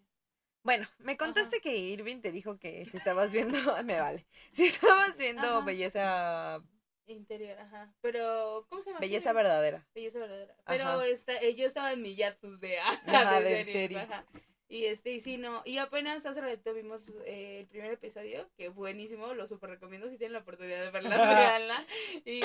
[0.62, 4.26] Bueno, me contaste que Irving te dijo que si estabas viendo, me vale.
[4.52, 5.60] Si estabas viendo Ajá.
[5.64, 6.62] belleza,
[7.06, 7.92] Interior, ajá.
[8.00, 9.00] Pero, ¿cómo se llama?
[9.00, 9.88] belleza Sí, verdadera.
[9.92, 10.56] Belleza verdadera.
[10.66, 13.98] Pero esta, eh, yo estaba en mi hiatus de, Ajá, de de series, serie.
[13.98, 14.24] ajá.
[14.72, 15.60] Y este, y sí, no.
[15.66, 20.16] Y apenas hace rato vimos eh, el primer episodio, que buenísimo, lo super recomiendo si
[20.16, 21.86] tienen la oportunidad de verla.
[22.24, 22.40] Y,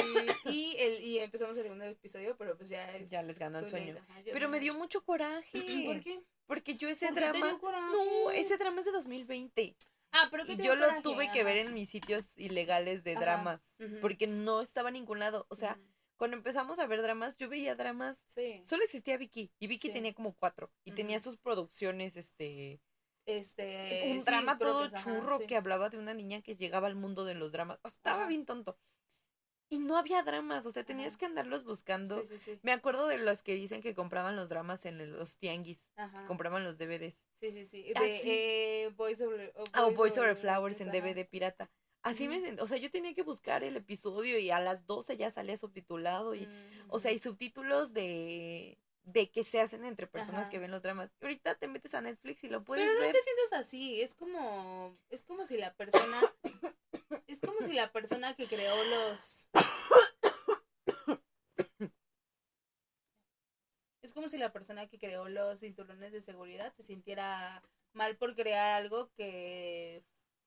[0.45, 3.09] y, el, y empezamos el segundo episodio, pero pues ya es.
[3.09, 3.95] Ya les ganó el sueño.
[3.97, 5.05] ajá, Pero me dio mucho.
[5.05, 5.53] coraje.
[5.85, 6.21] ¿Por qué?
[6.47, 7.59] Porque yo ese ¿Por qué drama.
[7.61, 9.77] No, ese drama es de 2020.
[10.11, 13.21] Ah, pero ¿qué Y yo lo tuve que ver en mis sitios ilegales de Ajá,
[13.21, 13.61] dramas.
[14.01, 15.45] Porque no estaba en ningún lado.
[15.47, 15.79] O sea,
[16.17, 18.23] cuando empezamos a ver dramas, yo veía dramas.
[18.27, 18.61] Sí.
[18.65, 19.51] Solo existía Vicky.
[19.59, 19.93] Y Vicky Sí.
[19.93, 20.71] tenía como cuatro.
[20.83, 22.81] Y tenía sus producciones, este.
[23.25, 24.11] Este.
[24.13, 27.33] un sí, drama todo churro que hablaba de una niña que llegaba al mundo de
[27.35, 27.77] los dramas.
[27.83, 28.77] O sea, estaba bien tonto.
[29.69, 31.17] Y no había dramas, o sea, tenías Ajá.
[31.17, 32.21] que andarlos buscando.
[32.23, 32.59] Sí, sí, sí.
[32.63, 36.25] Me acuerdo de los que dicen que compraban los dramas en los tianguis, Ajá.
[36.25, 37.21] compraban los DVDs.
[37.41, 37.91] Sí, sí, sí.
[37.93, 40.89] Ah, De eh, Boys Over, Ah, o Boys Over Flowers en.
[40.91, 41.69] DVD pirata.
[42.03, 42.45] Así me Ujú.
[42.47, 45.57] sent- o sea, yo tenía que buscar el episodio y a las 12 ya salía
[45.57, 46.47] subtitulado y,
[46.87, 50.49] o sea, y subtítulos de, de que se hacen entre personas Ajá.
[50.51, 51.09] que ven los dramas.
[51.21, 53.13] Ahorita te metes a Netflix y lo puedes Pero no ver.
[53.15, 56.21] te sientes así, es como, es como si la persona,
[57.27, 59.47] es como si la persona que creó los,
[64.01, 67.61] es como si la persona que creó los cinturones de seguridad se sintiera
[67.93, 70.03] mal por crear algo que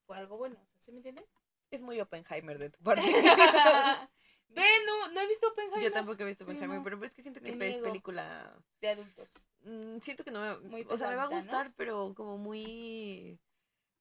[0.06, 1.26] fue algo bueno, ¿sí me entiendes?
[1.70, 3.02] Es muy Oppenheimer de tu parte.
[4.52, 5.80] Ve, no, no he visto Oppenheimer.
[5.80, 6.84] Yo tampoco he visto Sí, Oppenheimer, no.
[6.84, 8.52] pero es que siento que es película.
[8.80, 9.28] De adultos.
[9.62, 10.68] mm, siento que no me.
[10.68, 13.38] Muy o sea, me va a gustar, pero como muy.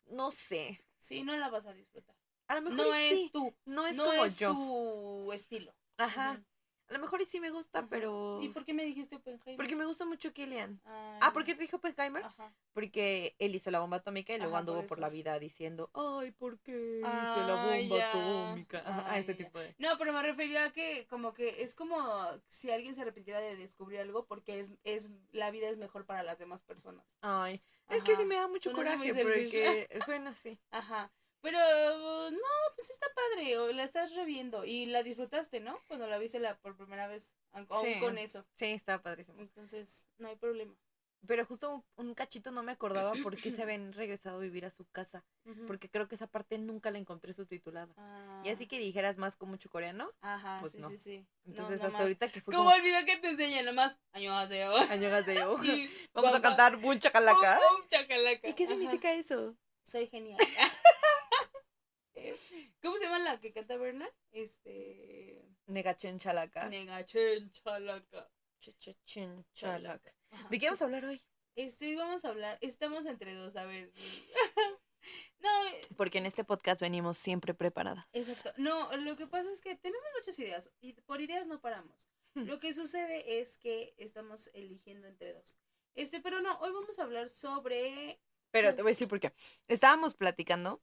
[0.08, 0.84] No sé.
[0.99, 2.15] Sí, no la vas a disfrutar.
[2.47, 4.51] A lo mejor No es tú, No es no como es yo.
[4.53, 5.71] tu estilo.
[5.97, 6.43] Ajá.
[6.89, 8.39] A lo mejor y sí me gusta, pero...
[8.41, 9.58] ¿Y por qué me dijiste Oppenheimer?
[9.58, 10.82] Porque me gusta mucho Killian.
[10.86, 12.23] Ay, Ah, ¿por qué te dijo Oppenheimer?
[12.23, 12.52] Ajá.
[12.73, 16.32] Porque él hizo la bomba atómica y luego Ajá, anduvo por, la vida diciendo, ay,
[16.32, 18.10] ¿por qué hice la Ay, bomba ya.
[18.10, 18.80] atómica?
[18.80, 19.45] Ajá, a Ay, ese ya.
[19.45, 19.75] tipo de...
[19.78, 21.95] No, pero me refería a que como que es como
[22.47, 26.23] si alguien se arrepintiera de descubrir algo porque es, es la vida es mejor para
[26.23, 27.06] las demás personas.
[27.21, 30.60] Ay, es que sí me da mucho coraje porque, bueno, sí.
[30.71, 31.12] Ajá.
[31.41, 31.58] Pero
[32.32, 35.73] no, pues está padre, o la estás reviendo y la disfrutaste, ¿no?
[35.88, 37.99] Cuando la viste la por primera vez, aún Sí.
[37.99, 38.45] con eso.
[38.56, 39.39] Sí, estaba padrísimo.
[39.39, 40.75] Entonces, no hay problema.
[41.28, 44.65] Pero justo un, un cachito no me acordaba por qué se habían regresado a vivir
[44.65, 45.25] a su casa.
[45.67, 47.91] Porque creo que esa parte nunca la encontré subtitulada.
[47.97, 50.12] Ah, Y así que dijeras más con mucho coreano.
[50.21, 50.89] Ajá, pues sí, no.
[50.89, 51.28] sí, sí.
[51.45, 52.75] Entonces hasta ahorita que fue Como como...
[52.75, 53.97] el video que te enseña nomás.
[54.13, 55.58] De yo.
[55.63, 57.60] Y Vamos a cantar un chacalaca.
[58.43, 58.73] ¿Y qué Ajá.
[58.73, 59.56] significa eso?
[59.84, 60.38] Soy genial.
[62.81, 64.07] ¿Cómo se llama la que canta Berna?
[64.31, 65.43] Este.
[65.67, 66.67] Negachen chalaca.
[66.69, 68.31] Negachen chalaca.
[69.53, 70.13] Chalaca.
[70.31, 70.49] Ajá.
[70.49, 71.21] ¿De qué vamos a hablar hoy?
[71.55, 72.57] Este, hoy vamos a hablar.
[72.61, 73.91] Estamos entre dos, a ver.
[75.39, 75.49] no,
[75.97, 78.05] Porque en este podcast venimos siempre preparadas.
[78.13, 78.53] exacto.
[78.57, 82.09] No, lo que pasa es que tenemos muchas ideas y por ideas no paramos.
[82.33, 82.45] Hmm.
[82.45, 85.57] Lo que sucede es que estamos eligiendo entre dos.
[85.95, 88.21] Este, pero no, hoy vamos a hablar sobre.
[88.51, 89.33] Pero te voy a decir por qué.
[89.67, 90.81] Estábamos platicando.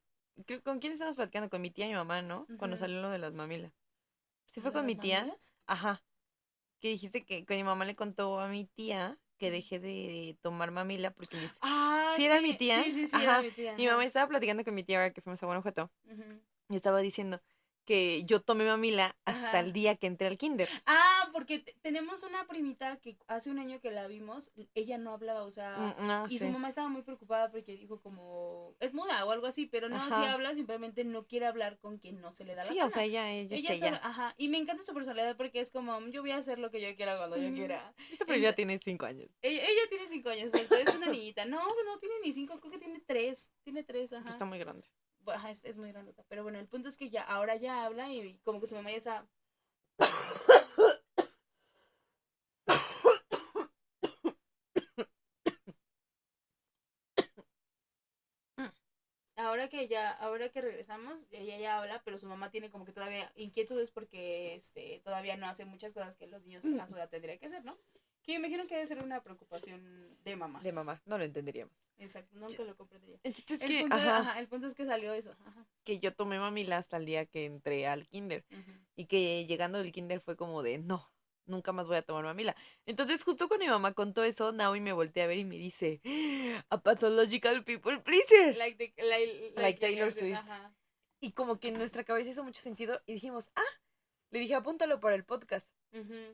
[0.65, 1.49] ¿Con quién estábamos platicando?
[1.51, 2.47] Con mi tía y mi mamá, ¿no?
[2.59, 3.73] Cuando salió lo de las mamilas.
[4.53, 5.21] ¿Sí ¿lo fue con mi tía?
[5.21, 5.53] mamilas?
[5.67, 6.03] Ajá.
[6.81, 10.71] Que dijiste que, que mi mamá le contó a mi tía que dejé de tomar
[10.71, 12.83] mamila porque mis- Ah, ¿Sí era mi tía?
[12.83, 13.23] Sí, sí, sí, Ajá.
[13.25, 13.77] era mi tía.
[13.77, 16.41] mi mamá estaba platicando con mi tía ahora que fuimos a Guanajuato Ujú.
[16.71, 17.41] y estaba diciendo
[17.87, 19.61] que yo tomé mamila hasta Ajá.
[19.61, 20.69] el día que entré al kinder.
[20.85, 25.13] Ah, porque te- tenemos una primita que hace un año que la vimos, ella no
[25.13, 26.41] hablaba, o sea, Mm, no, y sí.
[26.41, 29.97] su mamá estaba muy preocupada porque dijo como, es muda o algo así, pero no,
[29.97, 30.21] Ajá.
[30.23, 32.89] si habla, simplemente no quiere hablar con quien no se le da la Sí, gana.
[32.89, 33.87] o sea, ella, ella, ella es ella.
[33.95, 36.71] solo- ajá, y me encanta su personalidad porque es como, yo voy a hacer lo
[36.71, 37.55] que yo quiera cuando yo Mm.
[37.55, 37.95] quiera.
[38.11, 39.31] Esta ya tiene cinco años.
[39.43, 40.75] Ella, ella tiene cinco años, ¿cierto?
[40.75, 41.45] Es una niñita.
[41.45, 43.49] No, no tiene ni cinco, creo que tiene tres.
[43.63, 44.29] Tiene tres, ajá.
[44.31, 44.89] Está muy grande.
[45.65, 46.25] Es muy grandota.
[46.29, 48.91] Pero bueno, el punto es que ya, ahora ya habla y como que su mamá
[48.91, 49.27] ya está.
[59.39, 62.93] Ahora que ya, ahora que regresamos, ella ya habla, pero su mamá tiene como que
[62.93, 67.11] todavía inquietudes porque este todavía no hace muchas cosas que los niños a su edad
[67.11, 67.77] tendrían que hacer, ¿no?
[68.27, 70.63] Que imagino que debe ser una preocupación de mamás.
[70.65, 71.73] De mamá, no lo entenderíamos.
[71.99, 73.19] Exacto, nunca lo comprendería.
[73.23, 75.31] El chiste es El que, punto, ajá, ajá, el punto es que salió eso.
[75.47, 75.67] Ajá.
[75.85, 78.45] que yo tomé mamila hasta el día que entré al kinder.
[78.97, 81.09] Y que llegando del kinder fue como de, no,
[81.47, 82.57] nunca más voy a tomar mamila.
[82.85, 86.01] Entonces justo cuando mi mamá contó eso, Naomi me volteé a ver y me dice,
[86.69, 88.57] a pathological people pleaser.
[88.57, 90.35] Like, the- like, Like Taylor Swift.
[90.37, 90.75] Ajá.
[91.21, 93.63] Y como que en nuestra cabeza hizo mucho sentido y dijimos, ah,
[94.33, 95.67] le dije, apúntalo para el podcast.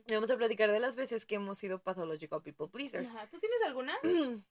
[0.05, 3.07] Y vamos a platicar de las veces que hemos sido pathological people pleasers.
[3.07, 3.27] Ajá.
[3.27, 3.93] ¿Tú tienes alguna?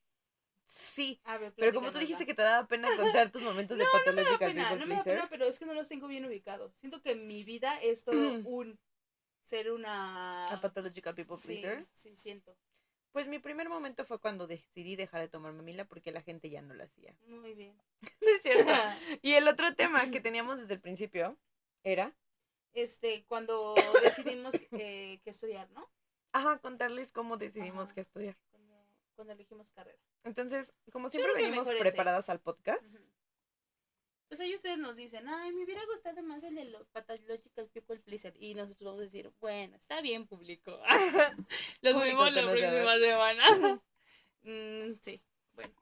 [0.67, 3.85] sí, A ver, pero como tú dijiste que te daba pena contar tus momentos de
[3.85, 5.89] No me da pathological pena, people no me da pena, pero es que no los
[5.89, 6.75] tengo bien ubicados.
[6.75, 8.13] Siento que mi vida es todo
[8.45, 8.79] un
[9.45, 11.87] ser una A pathological people sí, pleaser.
[11.95, 12.57] sí, siento.
[13.13, 16.63] Pues mi primer momento fue cuando decidí dejar de tomar mamila porque la gente ya
[16.63, 17.15] no lo hacía.
[17.27, 17.77] Muy bien.
[18.21, 18.73] No es cierto.
[19.23, 21.37] Y el otro tema que teníamos desde el principio
[21.85, 22.15] era,
[22.73, 25.89] este, cuando decidimos eh, qué estudiar, ¿no?
[26.33, 27.95] ajá, contarles cómo decidimos Ajá.
[27.95, 28.37] qué estudiar.
[28.51, 28.75] Cuando,
[29.15, 29.99] cuando elegimos carrera.
[30.25, 31.79] Entonces, como siempre venimos ese.
[31.79, 32.85] preparadas al podcast.
[34.29, 37.99] Pues ahí ustedes nos dicen, ay, me hubiera gustado más el de los Pathological People
[37.99, 38.35] Pleaser.
[38.43, 40.81] Y nosotros vamos a decir, bueno, está bien, público.
[41.83, 43.83] Los subimos la próxima semana.
[44.45, 45.73] Mm, sí, bueno.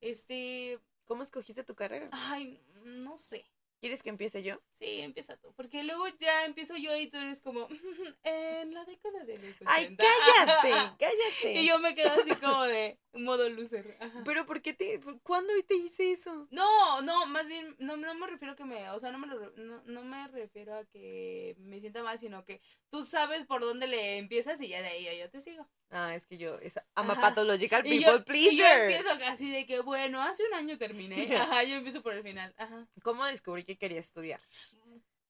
[0.00, 2.10] Este, ¿cómo escogiste tu carrera?
[2.12, 3.44] ay, no sé.
[3.80, 4.60] ¿Quieres que empiece yo?
[4.84, 5.52] Sí, empieza tú.
[5.56, 7.68] Porque luego ya empiezo yo y tú eres como,
[8.24, 9.72] en la década de los 80.
[9.72, 10.68] ¡Ay, cállate!
[10.98, 11.52] ¡Cállate!
[11.60, 13.96] y yo me quedo así como de modo loser.
[14.00, 14.22] Ajá.
[14.24, 15.00] ¿Pero por qué te...
[15.22, 16.48] ¿Cuándo te hice eso?
[16.50, 19.26] No, no, más bien, no, no me refiero a que me, o sea, no me,
[19.26, 23.60] lo no, no me refiero a que me sienta mal, sino que tú sabes por
[23.62, 25.66] dónde le empiezas y ya de ahí yo te sigo.
[25.90, 26.58] Ah, es que yo...
[26.58, 27.20] Es, I'm a Ajá.
[27.20, 28.80] pathological Y people yo, y yo pleaser.
[28.90, 31.14] empiezo así de que, bueno, hace un año terminé.
[31.36, 32.52] Ajá, yo empiezo por el final.
[32.56, 32.88] Ajá.
[33.02, 34.40] ¿Cómo descubrí que quería estudiar?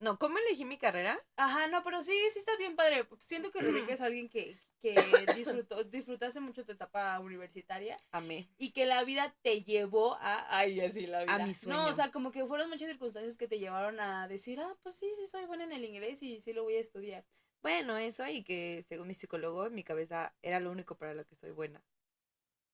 [0.04, 1.18] No, ¿cómo elegí mi carrera?
[1.36, 3.08] Ajá, no, pero sí, sí está bien padre.
[3.20, 4.94] Siento que Rebeca es alguien que, que
[5.34, 8.50] disfrutó, disfrutaste mucho tu etapa universitaria Amé.
[8.58, 11.34] y que la vida te llevó a, ay, así la vida.
[11.34, 11.86] A mi No, sueño.
[11.86, 15.10] o sea, como que fueron muchas circunstancias que te llevaron a decir, ah, pues sí,
[15.18, 17.24] sí soy buena en el inglés y sí lo voy a estudiar.
[17.62, 21.24] Bueno, eso y que según mi psicólogo, en mi cabeza era lo único para lo
[21.24, 21.82] que soy buena.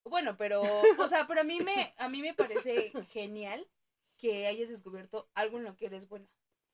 [0.02, 0.62] Bueno, pero,
[0.98, 3.68] o sea, pero a mí me, a mí me parece genial
[4.16, 6.26] que hayas descubierto algo en lo que eres buena.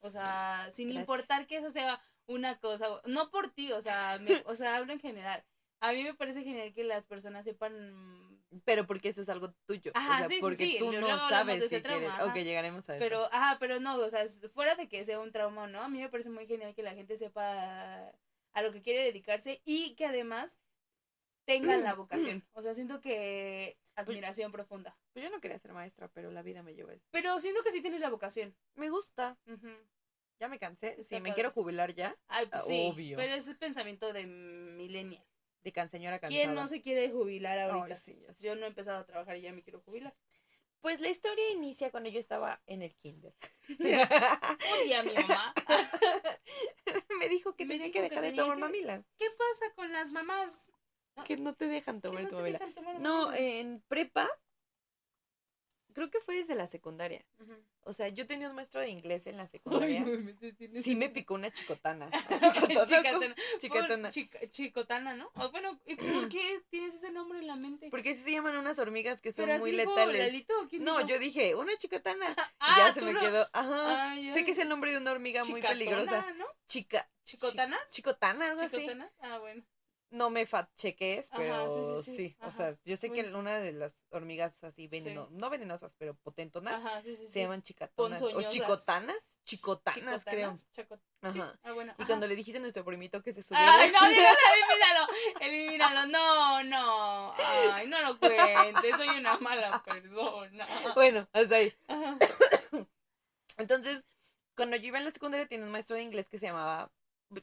[0.06, 1.02] O sea, sin Gracias.
[1.02, 4.92] importar que eso sea una cosa, no por ti, o sea, me- o sea, hablo
[4.92, 5.44] en general.
[5.80, 7.72] A mí me parece genial que las personas sepan,
[8.64, 9.90] Pero porque eso es algo tuyo.
[9.94, 12.08] Ajá, o sea, sí, sí, porque sí, tú no sabes si trauma, quieres.
[12.20, 12.24] ajá.
[12.26, 13.04] Ok, llegaremos a eso.
[13.04, 15.88] pero, ajá, pero no, o sea, fuera de que sea un trauma o no, a
[15.88, 18.08] mí me parece muy genial que la gente sepa
[18.54, 20.56] a lo que quiere dedicarse y que además
[21.44, 21.94] tengan la
[22.40, 22.46] vocación.
[22.52, 24.96] O sea, siento que admiración profunda.
[25.12, 27.04] Pues yo no quería ser maestra, pero la vida me llevó a eso.
[27.10, 28.54] Pero siento que sí tienes la vocación.
[28.74, 29.36] Me gusta.
[29.46, 29.68] Ujú.
[30.38, 30.96] Ya me cansé.
[31.04, 31.34] Si me padre.
[31.34, 33.16] quiero jubilar ya, Ay, pues Ah, sí, obvio.
[33.16, 35.24] pero ese es pensamiento de millennial.
[35.62, 36.42] de canseñora cansada.
[36.44, 37.96] ¿Quién no se quiere jubilar ahorita?
[37.96, 38.22] Ay, sí.
[38.40, 40.14] Yo no he empezado a trabajar y ya me quiero jubilar.
[40.80, 43.34] Pues la historia inicia cuando yo estaba en el kinder.
[43.68, 45.52] Un día mi mamá,
[47.18, 49.04] me dijo que Me tenía dijo que que dejar de tomar que- mamila.
[49.18, 50.70] ¿qué pasa con las mamás?
[51.24, 52.58] Que no te dejan ¿Que tomar no tu mamila.
[52.74, 53.38] tomar No, mamila?
[53.44, 54.28] en prepa,
[55.94, 57.24] creo que fue desde la secundaria.
[57.40, 57.54] Ujú.
[57.88, 60.04] O sea, yo tenía un maestro de inglés en la secundaria.
[60.04, 62.10] Ay, Sí me picó una chicotana.
[62.88, 63.34] Chicotana.
[63.60, 64.10] Chicotana.
[64.50, 65.30] Chicotana, ¿no?
[65.36, 67.88] O bueno, ¿y por qué tienes ese nombre en la mente?
[67.90, 70.18] Porque así se llaman unas hormigas que son ¿Pero muy letales.
[70.18, 71.08] Lalito o quién No, dijo?
[71.08, 72.26] yo dije, una chicotana.
[72.66, 73.48] Y Ah, ya se tú me quedó.
[73.52, 74.10] Ajá.
[74.10, 76.32] Ay, Sé que es el nombre de una hormiga muy peligrosa.
[76.36, 76.44] ¿no?
[76.66, 77.08] Chica.
[77.24, 77.80] ¿Chicotanas?
[77.86, 78.76] chi- Chicotana, algo así.
[78.78, 79.12] ¿Chicotana?
[79.20, 79.62] Ah, bueno.
[80.10, 82.36] No me fact cheques, Ajá, pero sí, sí, sí, sí.
[82.40, 82.56] O Ajá.
[82.56, 83.38] sea, yo sé que Bueno.
[83.40, 84.88] una de las hormigas así Sí.
[84.88, 88.22] veneno, no venenosas, pero potentonas, Ajá, se llaman chicatonas.
[88.22, 89.16] O chicotanas.
[89.44, 90.52] Chicotanas, creo.
[90.54, 91.00] Chicotanas, chaco-
[91.32, 91.58] sí, Ajá.
[91.64, 91.92] Ah, bueno.
[91.98, 92.06] Y ajá.
[92.06, 93.58] cuando le dijiste a nuestro primito que se subió.
[93.60, 95.06] Ay, no, digas, elimínalo,
[95.40, 97.34] elimínalo, no, no,
[97.72, 100.66] ay, no lo cuentes, soy una mala persona.
[100.94, 101.74] Bueno, hasta ahí.
[101.88, 102.16] Ajá.
[103.58, 104.04] Entonces,
[104.56, 106.90] cuando yo iba en la secundaria tenía un maestro de inglés que se llamaba,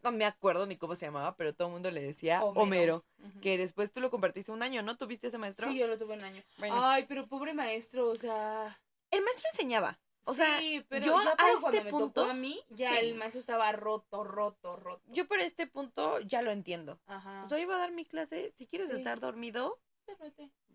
[0.03, 3.05] no me acuerdo ni cómo se llamaba, pero todo el mundo le decía Homero.
[3.41, 4.97] Que después tú lo compartiste un año, ¿no?
[4.97, 5.69] ¿Tuviste ese maestro?
[5.69, 6.41] Sí, yo lo tuve un año.
[6.57, 8.79] Bueno, Ay, pero pobre maestro, o sea.
[9.11, 9.99] el maestro enseñaba.
[10.25, 12.97] O sea, sí, pero yo ya a este me punto- tocó a mí, ya Sí.
[12.99, 15.03] el maestro estaba roto, roto, roto.
[15.11, 17.01] yo por este punto ya lo entiendo.
[17.07, 17.43] Ajá.
[17.45, 18.95] O sea, iba a dar mi clase, si quieres Sí.
[18.95, 19.81] estar dormido,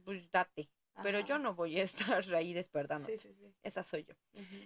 [0.05, 0.69] pues date.
[1.03, 1.85] Pero yo no voy a
[2.23, 3.07] estar ahí despertando.
[3.07, 3.55] Sí, sí, sí.
[3.63, 4.15] Esa soy yo.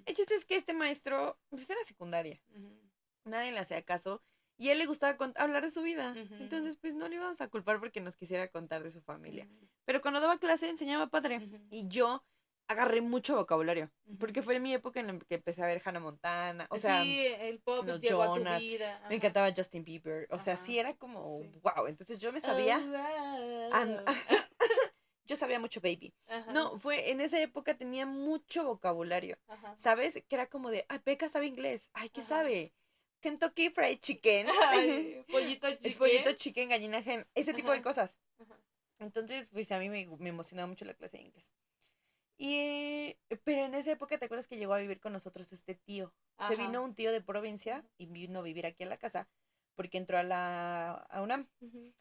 [0.06, 2.40] El chiste es que este maestro, pues era secundaria.
[3.24, 4.20] Nadie le hacía caso.
[4.58, 6.12] Y él le gustaba hablar de su vida.
[6.12, 6.34] Ujú.
[6.34, 9.44] Entonces, pues no le íbamos a culpar porque nos quisiera contar de su familia.
[9.46, 11.38] Ujú, Pero cuando daba clase enseñaba padre.
[11.38, 12.24] ujú, Y yo
[12.68, 13.90] agarré mucho vocabulario.
[14.20, 16.66] Porque fue mi época en la que empecé a ver Hannah Montana.
[16.70, 19.04] O sea, sí, el pop los llegó a tu Jonas, vida.
[19.08, 20.26] me encantaba Justin Bieber.
[20.30, 20.64] O sea, Ajá.
[20.64, 21.50] sí era como, Sí.
[21.62, 21.86] wow.
[21.88, 22.76] Entonces yo me sabía,
[23.72, 24.04] An-
[25.26, 26.14] yo sabía mucho baby.
[26.28, 29.36] Ajá, No, fue, en esa época tenía mucho vocabulario.
[29.48, 29.76] ajá.
[29.78, 30.14] ¿Sabes?
[30.28, 31.90] Que era como de, ay, Beca sabe inglés.
[31.92, 32.28] Ay, ¿qué Ajá.
[32.28, 32.72] sabe?
[33.22, 34.46] Kentucky Fried Chicken.
[34.68, 35.98] Ay, pollito chicken.
[35.98, 37.26] pollito chicken, gallina gen.
[37.34, 38.18] Ese tipo de cosas.
[38.38, 38.58] Ajá.
[38.98, 41.50] Entonces, pues a mí me, me emocionaba mucho la clase de inglés.
[42.36, 46.12] Y, pero en esa época, ¿te acuerdas que llegó a vivir con nosotros este tío?
[46.48, 49.28] Se vino un tío de provincia y vino a vivir aquí en la casa
[49.74, 51.48] porque entró a la a UNAM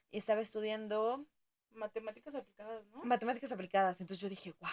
[0.10, 1.26] y estaba estudiando
[1.74, 3.04] Matemáticas aplicadas, ¿no?
[3.04, 4.02] matemáticas aplicadas.
[4.02, 4.70] Entonces yo dije, wow.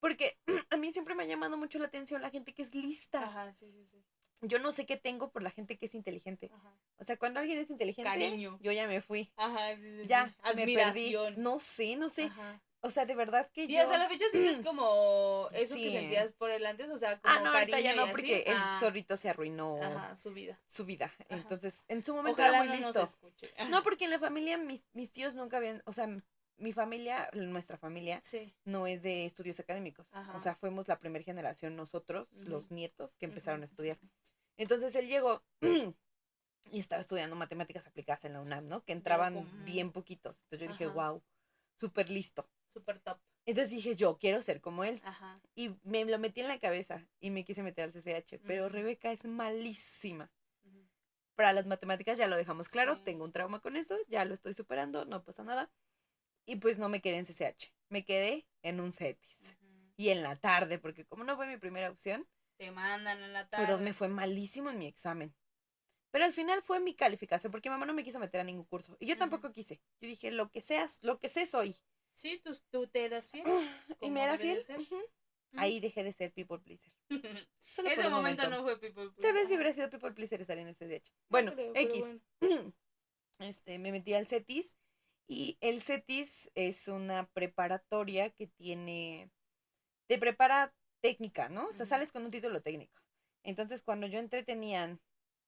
[0.00, 0.38] Porque
[0.70, 3.24] a mí siempre me ha llamado mucho la atención la gente que es lista.
[3.24, 4.04] Ajá, sí, sí, sí.
[4.40, 6.50] Yo no sé qué tengo por la gente que es inteligente.
[6.54, 6.72] Ajá.
[6.98, 8.58] O sea, cuando alguien es inteligente, Cariño.
[8.62, 9.32] yo ya me fui.
[9.36, 10.06] Ajá, sí, sí, sí.
[10.06, 10.60] Ya, me perdí.
[10.76, 11.34] Admiración.
[11.42, 12.24] No sé, no sé.
[12.24, 12.60] Ajá.
[12.80, 13.82] O sea, de verdad que Y yo...
[13.82, 15.82] hasta la fecha sigues como eso Sí.
[15.82, 18.10] que sentías por el antes, o sea, como Ah, no, cariño ya y no, así.
[18.12, 20.60] porque el Ah, zorrito se arruinó Ajá, su vida.
[20.68, 21.12] su vida.
[21.28, 23.18] Entonces, en su momento Ojalá era muy no listo.
[23.70, 26.08] No, porque en la familia mis, mis tíos nunca habían, o sea,
[26.58, 28.54] mi familia, nuestra familia, Sí.
[28.64, 30.06] no es de estudios académicos.
[30.12, 30.36] Ajá.
[30.36, 33.98] O sea, fuimos la primera generación nosotros, los nietos, que empezaron a estudiar.
[34.58, 35.42] Entonces él llegó
[36.70, 38.84] y estaba estudiando matemáticas aplicadas en la UNAM, ¿no?
[38.84, 40.42] Que entraban bien poquitos.
[40.42, 41.10] Entonces yo dije, Ajá.
[41.10, 41.22] wow,
[41.76, 42.46] súper listo.
[42.74, 43.18] Súper top.
[43.46, 45.00] Entonces dije, yo quiero ser como él.
[45.04, 45.40] Ajá.
[45.54, 48.40] Y me lo metí en la cabeza y me quise meter al CCH.
[48.46, 48.68] Pero.
[48.68, 50.30] Rebeca es malísima.
[51.34, 52.96] Para las matemáticas ya lo dejamos claro.
[52.96, 53.02] Sí.
[53.04, 53.96] Tengo un trauma con eso.
[54.08, 55.04] Ya lo estoy superando.
[55.06, 55.70] No pasa nada.
[56.44, 57.72] Y pues no me quedé en CCH.
[57.88, 59.38] Me quedé en un CETIS.
[59.96, 62.26] Y en la tarde, porque como no fue mi primera opción,
[62.58, 63.66] Te mandan en la tarde.
[63.66, 65.34] pero me fue malísimo en mi examen.
[66.10, 68.96] Pero al final fue mi calificación, porque mamá no me quiso meter a ningún curso.
[68.98, 69.80] Y yo tampoco quise.
[70.00, 71.76] Yo dije, lo que seas, lo que sé soy.
[72.14, 73.44] Sí, tú, tú te eras fiel.
[74.00, 74.62] Y me era fiel.
[75.56, 76.92] Ahí dejé de ser people pleaser.
[77.64, 79.10] Solo Ese momento, no fue people.
[79.20, 81.08] Tal vez si hubiera sido people pleaser estaría en el CDH.
[81.10, 82.00] No Bueno, creo, pero X.
[82.00, 82.20] bueno.
[83.40, 84.74] Este, me metí al CETIS
[85.28, 89.30] y el CETIS es una preparatoria que tiene,
[90.08, 91.66] te prepara técnica, ¿no?
[91.68, 93.00] O sea, sales con un título técnico.
[93.42, 95.00] Entonces, cuando yo entré tenían,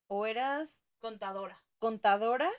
[0.07, 1.63] o eras Contadora.
[1.79, 2.51] contadora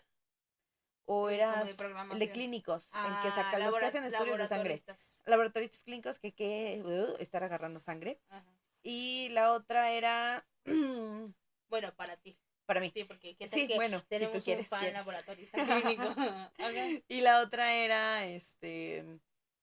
[1.06, 2.90] o eras de de clínicos, el
[3.22, 4.82] que Ah, saca los que hacen estudios de sangre.
[5.26, 5.84] laboratoristas.
[5.84, 8.20] Clínicos que que uh, estar agarrando sangre.
[8.30, 8.46] Ajá.
[8.84, 10.46] Y la otra era
[11.70, 12.38] Bueno, para ti.
[12.66, 12.92] para mí.
[12.94, 14.98] Sí, porque ¿qué Sí, que bueno, si tenemos tú quieres, un fan quieres.
[15.00, 16.04] laboratorista clínico?
[16.60, 17.04] Ok.
[17.08, 19.20] Y la otra era, este,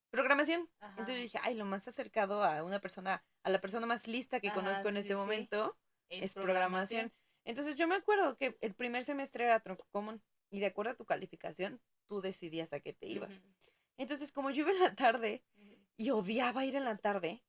[0.09, 0.69] programación.
[0.79, 0.91] Ajá.
[0.99, 4.47] Entonces dije, ay, lo más acercado a una persona, a la persona más lista que
[4.49, 5.77] Ajá, conozco en sí, este sí, momento
[6.09, 7.13] es programación.
[7.45, 10.95] Entonces yo me acuerdo que el primer semestre era tronco común y de acuerdo a
[10.95, 13.41] tu calificación, tú decidías a qué te ibas.
[13.97, 15.43] Entonces como yo iba en la tarde
[15.97, 17.43] y odiaba ir en la tarde,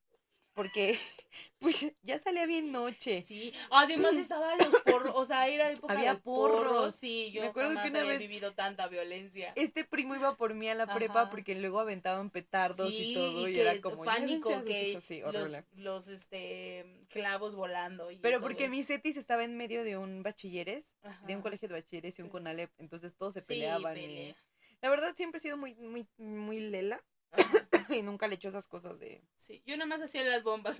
[0.61, 0.95] porque
[1.59, 3.23] pues ya salía bien noche.
[3.27, 6.67] Sí, además estaban los porros, o sea, era época Había de porros.
[6.67, 6.95] porros.
[6.95, 9.53] Sí, yo Me acuerdo que una había vez- vivido tanta violencia.
[9.55, 13.47] Este primo iba por mí a la prepa porque luego aventaban petardos Sí, y todo
[13.49, 15.03] y, que era como pánico "Llévense a sus que hijos".
[15.05, 19.97] Sí, los, los este clavos volando y Pero porque mi CETIS estaba en medio de
[19.97, 20.85] un bachilleres,
[21.25, 22.31] de un colegio de bachilleres y un Sí.
[22.33, 23.97] CONALEP, entonces todos se Sí, peleaban.
[23.97, 24.35] y- pelea.
[24.81, 27.03] La verdad siempre he sido muy, muy, muy lela
[27.89, 29.23] y nunca le hecho esas cosas de...
[29.35, 30.79] Sí, yo nada más hacía las bombas.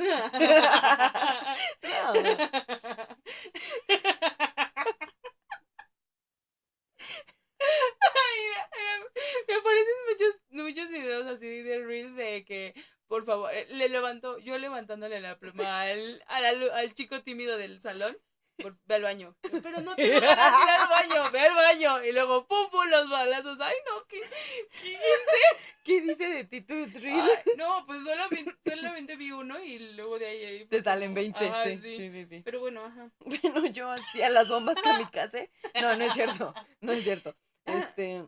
[9.48, 12.74] Me aparecen muchos, muchos videos así de reels de que,
[13.08, 18.18] por favor, eh, le levanto, yo levantándole la pluma al, al, chico tímido del salón,
[18.86, 19.36] ve al baño.
[19.42, 22.06] Pero no tengo ganas de ir al baño, ve al baño.
[22.06, 23.58] Y luego, pum, pum, los balazos.
[23.60, 24.22] Ay, no, que,
[25.84, 26.74] ¿Qué dice de ti tu?
[26.74, 30.66] Ay, no, pues solamente, solamente vi uno y luego de ahí.
[30.66, 32.26] Te salen como, 20, ajá, sí, sí.
[32.30, 32.42] sí.
[32.44, 33.12] Pero bueno, ajá.
[33.26, 35.50] Bueno, yo hacía las bombas kamikaze.
[35.82, 37.36] No, no es cierto, no es cierto.
[37.66, 38.28] Este...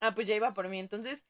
[0.00, 1.24] Ah, pues ya iba por mí, entonces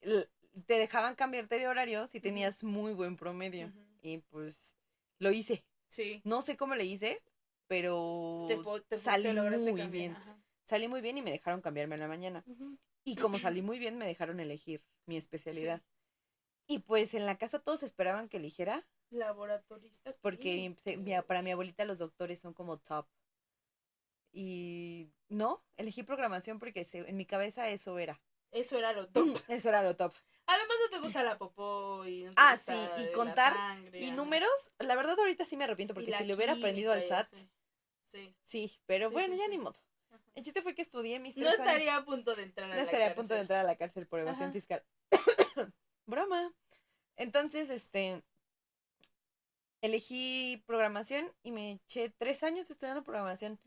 [0.00, 3.72] te dejaban cambiarte de horario si tenías muy buen promedio.
[4.02, 4.76] Y pues
[5.18, 5.64] lo hice.
[5.88, 6.20] Sí.
[6.24, 7.22] No sé cómo le hice,
[7.72, 8.58] pero Te,
[8.90, 10.12] te, salí te muy cambiar, bien.
[10.12, 10.36] ajá.
[10.66, 12.44] Salí muy bien y me dejaron cambiarme en la mañana.
[13.02, 15.80] Y como salí muy bien, me dejaron elegir mi especialidad.
[16.66, 20.14] Y pues en la casa todos esperaban que eligiera, Laboratorista.
[20.20, 23.06] porque se- mi- para mi abuelita los doctores son como top.
[24.32, 28.20] Y no, elegí programación porque se- en mi cabeza eso era.
[28.50, 29.08] Eso era lo
[29.38, 29.42] top.
[29.48, 30.12] Eso era lo top.
[30.44, 33.98] Además no te gusta la popó y no te Ah, gusta sí, y contar, sangre,
[34.00, 37.28] Y números, la verdad ahorita sí me arrepiento porque si le hubiera aprendido al SAT.
[38.12, 38.34] Sí.
[38.44, 39.76] sí, pero Sí, bueno, sí, ya ni modo.
[40.10, 40.22] Ajá.
[40.34, 41.66] El chiste fue que estudié mis No tres años.
[41.68, 43.40] estaría a punto de entrar a No la estaría a punto de cárcel.
[43.42, 44.52] entrar a la cárcel por evasión Ajá.
[44.52, 44.84] fiscal.
[46.06, 46.52] Broma.
[47.16, 48.22] Entonces, este,
[49.80, 53.58] elegí programación y me eché tres años estudiando programación.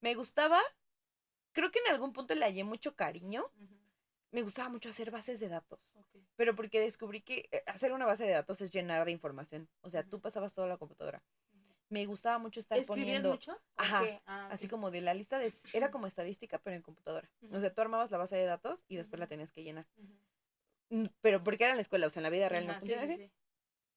[0.00, 0.60] Me gustaba,
[1.52, 3.50] creo que en algún punto le hallé mucho cariño.
[4.32, 5.92] Me gustaba mucho hacer bases de datos,
[6.36, 9.68] pero porque descubrí que eh, hacer una base de datos es llenar de información.
[9.82, 10.22] O sea, tú Ujú.
[10.22, 11.22] pasabas toda la computadora.
[11.92, 13.30] Me gustaba mucho estar ¿Escribías poniendo...
[13.32, 13.52] mucho?
[13.52, 14.06] ¿O Ajá?
[14.26, 15.52] Ah, Así como de la lista de...
[15.74, 17.28] Era como estadística, pero en computadora.
[17.42, 17.60] O Ujú.
[17.60, 19.84] sea, tú armabas la base de datos y después la tenías que llenar.
[20.88, 22.80] Mm, Pero porque era en la escuela, o sea, en la vida real no sí,
[22.80, 23.30] funciona sí.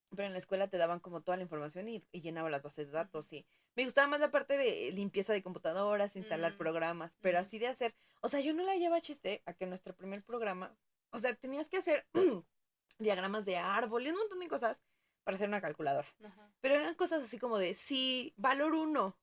[0.09, 2.87] Pero en la escuela te daban como toda la información y, y llenaba las bases
[2.87, 3.31] de datos.
[3.31, 7.59] Y me gustaba más la parte de limpieza de computadoras, instalar Mm, programas, pero así
[7.59, 7.95] de hacer.
[8.21, 10.75] O sea, yo no la llevaba chiste a que nuestro primer programa,
[11.11, 12.05] o sea, tenías que hacer
[12.99, 14.81] diagramas de árbol y un montón de cosas
[15.25, 16.07] para hacer una calculadora.
[16.23, 16.51] Ajá.
[16.61, 19.19] Pero eran cosas así como de si valor 1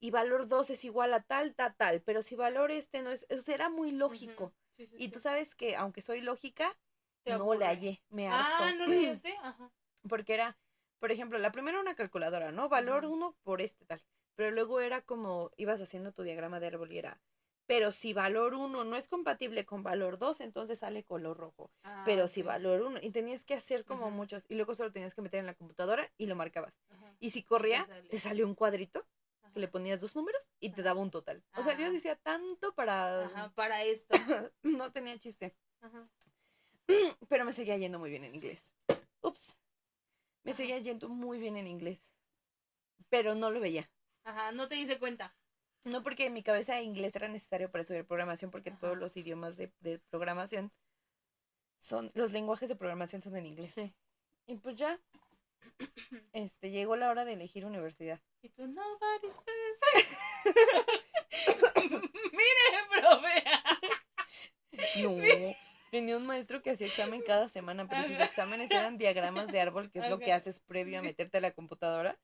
[0.00, 3.26] y valor 2 es igual a tal, tal, tal, pero si valor este no es,
[3.30, 4.44] o sea, era muy lógico.
[4.44, 4.52] Ujú.
[4.76, 5.12] Sí, sí, Y sí.
[5.12, 6.78] tú sabes que aunque soy lógica,
[7.26, 7.66] Te no le aburre.
[7.66, 8.64] hallé, me harto.
[8.64, 9.36] Ah, ¿no leíste?
[9.42, 9.70] Ajá.
[10.08, 10.58] Porque era,
[11.00, 12.68] por ejemplo, la primera era una calculadora, ¿no?
[12.68, 13.06] Valor Ujú.
[13.06, 14.02] 1 por este tal.
[14.36, 17.22] Pero luego era como ibas haciendo tu diagrama de árbol y era,
[17.70, 21.70] pero si valor 1 no es compatible con valor 2, entonces sale color rojo.
[21.84, 25.14] Ah, pero si valor 1, y tenías que hacer como muchos, y luego solo tenías
[25.14, 26.74] que meter en la computadora y lo marcabas.
[27.20, 29.06] Y si corría, te salió un cuadrito
[29.54, 31.44] que le ponías dos números y te daba un total.
[31.56, 33.52] O sea, yo decía tanto para...
[33.54, 34.16] Para esto.
[34.64, 35.54] no tenía chiste.
[37.28, 38.68] Pero me seguía yendo muy bien en inglés.
[39.20, 39.56] Ups.
[40.42, 42.02] Me seguía yendo muy bien en inglés.
[43.10, 43.88] Pero no lo veía.
[44.24, 45.36] Ajá, no te hice cuenta.
[45.84, 48.80] No porque en mi cabeza inglés era necesario para estudiar programación, porque Ajá.
[48.80, 50.72] todos los idiomas de, de programación
[51.78, 53.74] son, los lenguajes de programación son en inglés.
[54.46, 55.00] Y pues ya,
[56.32, 58.20] este, llegó la hora de elegir universidad.
[58.42, 60.10] Y tú, nobody's perfect.
[62.32, 63.44] Mire, profe.
[65.02, 65.16] No,
[65.90, 69.90] tenía un maestro que hacía examen cada semana, pero sus exámenes eran diagramas de árbol,
[69.90, 72.18] que es lo que haces previo a meterte a la computadora.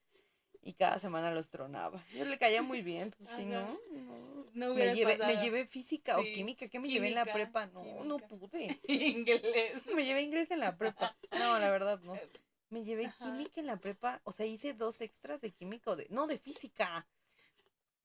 [0.67, 2.03] Y cada semana los tronaba.
[2.13, 3.51] Yo le caía muy bien, pues, si Ajá.
[3.53, 4.47] no, no.
[4.53, 7.25] No Me hubiera llevé, me llevé física Sí, o química, ¿qué me llevé en la
[7.25, 7.67] prepa?
[7.67, 8.77] No, no pude.
[8.89, 9.87] Inglés.
[9.95, 11.17] Me llevé inglés en la prepa.
[11.39, 12.15] No, la verdad no.
[12.71, 13.17] Me llevé Ajá.
[13.27, 16.37] química en la prepa, o sea, hice dos extras de química o de, no, de
[16.37, 17.07] física.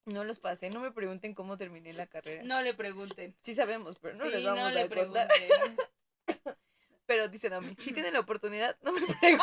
[0.06, 2.44] No los pasé, no me pregunten cómo terminé la carrera.
[2.44, 3.36] No le pregunten.
[3.42, 5.28] Sí sabemos, pero no sí, les vamos no le a contar.
[5.30, 5.78] pregunten.
[7.08, 9.42] Pero dice Dami, si tienen la oportunidad, no me pregunten.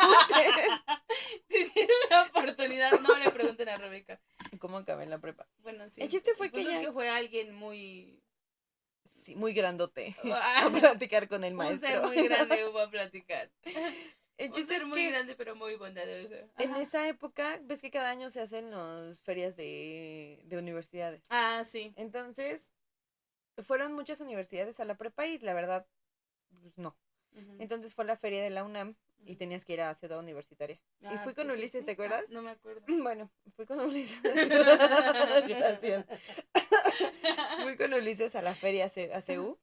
[1.65, 4.19] si tienen la oportunidad, no le pregunten a Rebeca.
[4.59, 5.47] cómo acabé en la prepa.
[5.59, 6.01] Bueno, sí.
[6.01, 8.21] El chiste fue El que es que fue alguien muy...
[9.23, 10.15] Sí, muy grandote.
[10.25, 11.89] Ah, a platicar con el un maestro.
[11.89, 13.51] ser muy grande hubo a platicar.
[14.37, 16.33] El Un ser muy que grande, pero muy bondadoso.
[16.57, 16.81] en Ajá.
[16.81, 21.23] esa época, ves que cada año se hacen las ferias de, de universidades.
[21.29, 21.93] Ah, sí.
[21.97, 22.61] Entonces,
[23.63, 25.85] fueron muchas universidades a la prepa y la verdad,
[26.61, 26.95] pues no.
[27.59, 28.95] Entonces fue la feria de la UNAM
[29.29, 30.79] y tenías que ir a Ciudad Universitaria.
[31.01, 31.85] y Ah, fui con ¿tú Ulises?
[31.85, 32.23] ¿te acuerdas?
[32.23, 32.81] Ah, no me acuerdo.
[33.13, 34.21] Bueno, fui con Ulises.
[35.47, 36.05] Gracias.
[37.63, 39.57] Fui con Ulises a la feria a CU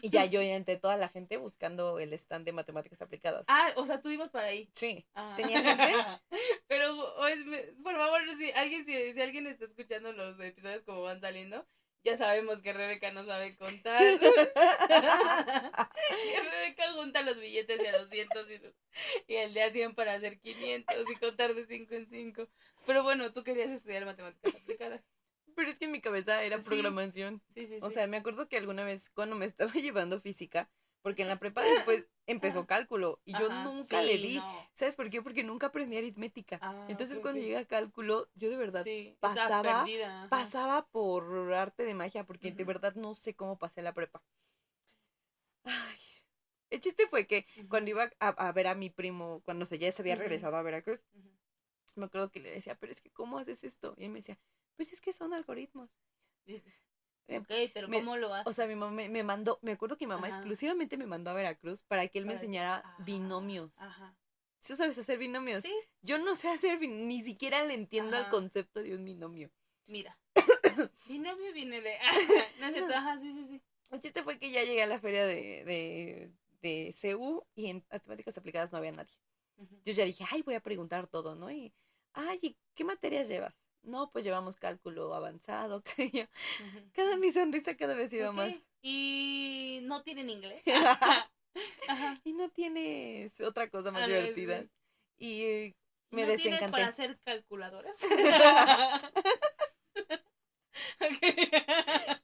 [0.00, 3.44] y ya yo ya entre toda la gente buscando el stand de matemáticas aplicadas.
[3.48, 4.70] Ah, o sea, tú ibas para ahí.
[4.74, 5.04] Sí.
[5.14, 5.34] Ah.
[5.36, 5.92] ¿Tenía gente?
[6.68, 10.82] Pero, o es- me- por favor, si alguien, si, si alguien está escuchando los episodios
[10.84, 11.66] como van saliendo,
[12.04, 14.02] ya sabemos que Rebeca no sabe contar.
[16.02, 18.60] y Rebeca junta los billetes de a 200 y,
[19.32, 22.48] y el de a 100 para hacer 500 y contar de 5 en 5.
[22.86, 25.02] Pero bueno, tú querías estudiar matemáticas aplicadas.
[25.54, 27.42] Pero es que en mi cabeza era programación.
[27.54, 27.78] Sí, sí, sí.
[27.82, 30.70] O sea, me acuerdo que alguna vez cuando me estaba llevando física,
[31.02, 34.36] porque en la prepa después empezó cálculo y yo Ajá, nunca sí, le di.
[34.36, 34.68] no.
[34.74, 35.22] ¿Sabes por qué?
[35.22, 36.60] Porque nunca aprendí aritmética.
[36.62, 37.44] Ah, Entonces cuando ok.
[37.44, 39.84] llegué a cálculo, yo de verdad Sí, pasaba-
[40.28, 44.22] pasaba por arte de magia, porque de verdad no sé cómo pasé la prepa.
[45.64, 45.98] Ay.
[46.70, 49.78] El chiste fue que Ujú, cuando iba a, a ver a mi primo, cuando se
[49.78, 51.04] ya se había regresado a Veracruz,
[51.96, 53.94] me acuerdo que le decía, pero es que ¿cómo haces esto?
[53.98, 54.38] Y él me decía,
[54.76, 55.90] pues es que son algoritmos.
[57.28, 58.46] Eh, Ok, pero me- ¿cómo lo haces?
[58.46, 60.36] O sea, mi mamá me, me mandó, me acuerdo que mi mamá Ajá.
[60.36, 63.72] exclusivamente me mandó a Veracruz para que él me Para enseñara Ah, binomios.
[63.78, 64.16] Ajá.
[64.66, 65.62] ¿Tú sabes hacer binomios?
[65.62, 68.30] Sí, Yo no sé hacer, ni siquiera le entiendo el Ajá.
[68.30, 69.50] concepto de un binomio.
[69.86, 70.18] mira.
[71.08, 71.94] Binomio viene de.
[72.60, 73.62] no es cierto, ajá, sí, sí, sí.
[73.90, 77.84] El chiste fue que ya llegué a la feria de, de, de CU y en
[77.90, 79.14] matemáticas aplicadas no había nadie.
[79.84, 81.50] Yo ya dije, ay, voy a preguntar todo, ¿no?
[81.50, 81.72] Y,
[82.14, 83.54] ay, ¿y ¿qué materias llevas?
[83.82, 85.82] No, pues llevamos cálculo avanzado.
[85.96, 86.90] que yo- Ujú.
[86.92, 88.52] Cada mi sonrisa cada vez iba más.
[88.82, 90.62] Y no tienen inglés.
[91.88, 92.18] Ajá.
[92.24, 94.64] y no tienes otra cosa más A ver, divertida.
[95.18, 95.76] Y eh,
[96.10, 97.96] me ¿No tienes para hacer calculadoras?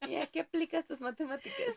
[0.09, 1.74] ¿Y a qué aplicas tus matemáticas?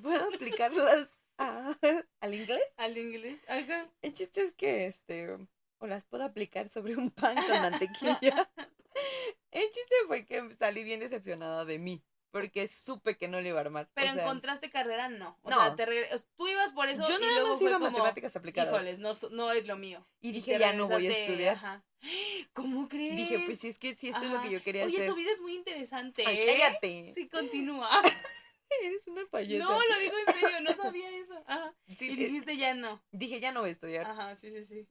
[0.00, 1.08] ¿Puedo aplicarlas
[1.38, 1.76] a-
[2.20, 2.62] al inglés?
[2.76, 3.40] Al inglés.
[3.48, 3.88] Ajá.
[4.02, 5.28] El chiste es que, este,
[5.78, 8.50] o las puedo aplicar sobre un pan con mantequilla.
[9.50, 13.58] El chiste fue que salí bien decepcionada de mí, porque supe que no le iba
[13.58, 13.88] a armar.
[13.94, 15.38] Pero o sea, encontraste carrera, no.
[15.42, 15.56] O No.
[15.60, 15.86] sea, te
[16.36, 18.72] tú ibas por eso yo y nada luego más fue iba a como, matemáticas aplicadas.
[18.72, 20.06] híjoles, no, no es lo mío.
[20.20, 21.56] Y dije, ya no voy a estudiar.
[21.56, 21.84] ajá.
[22.52, 23.16] ¿Cómo crees?
[23.16, 25.08] Dije, pues si es que si esto es lo que yo quería Oye, hacer.
[25.10, 26.24] tu vida es muy interesante.
[26.26, 26.46] Ay, ¿eh?
[26.58, 27.12] cállate.
[27.14, 27.88] Sí, continúa.
[28.82, 29.64] Eres una payasa.
[29.64, 31.34] No, lo digo en serio, no sabía eso.
[31.46, 31.74] Ajá.
[31.98, 33.02] Sí, Y eh, dijiste ya no.
[33.12, 34.06] dije, ya no voy a estudiar.
[34.10, 34.86] Ajá, sí, sí, sí.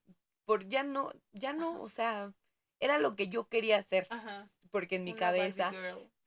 [0.46, 1.80] Por ya no, ya no, Ajá.
[1.82, 2.34] o sea,
[2.80, 4.08] era lo que yo quería hacer.
[4.10, 4.48] Ajá.
[4.72, 5.72] Porque en mi Una cabeza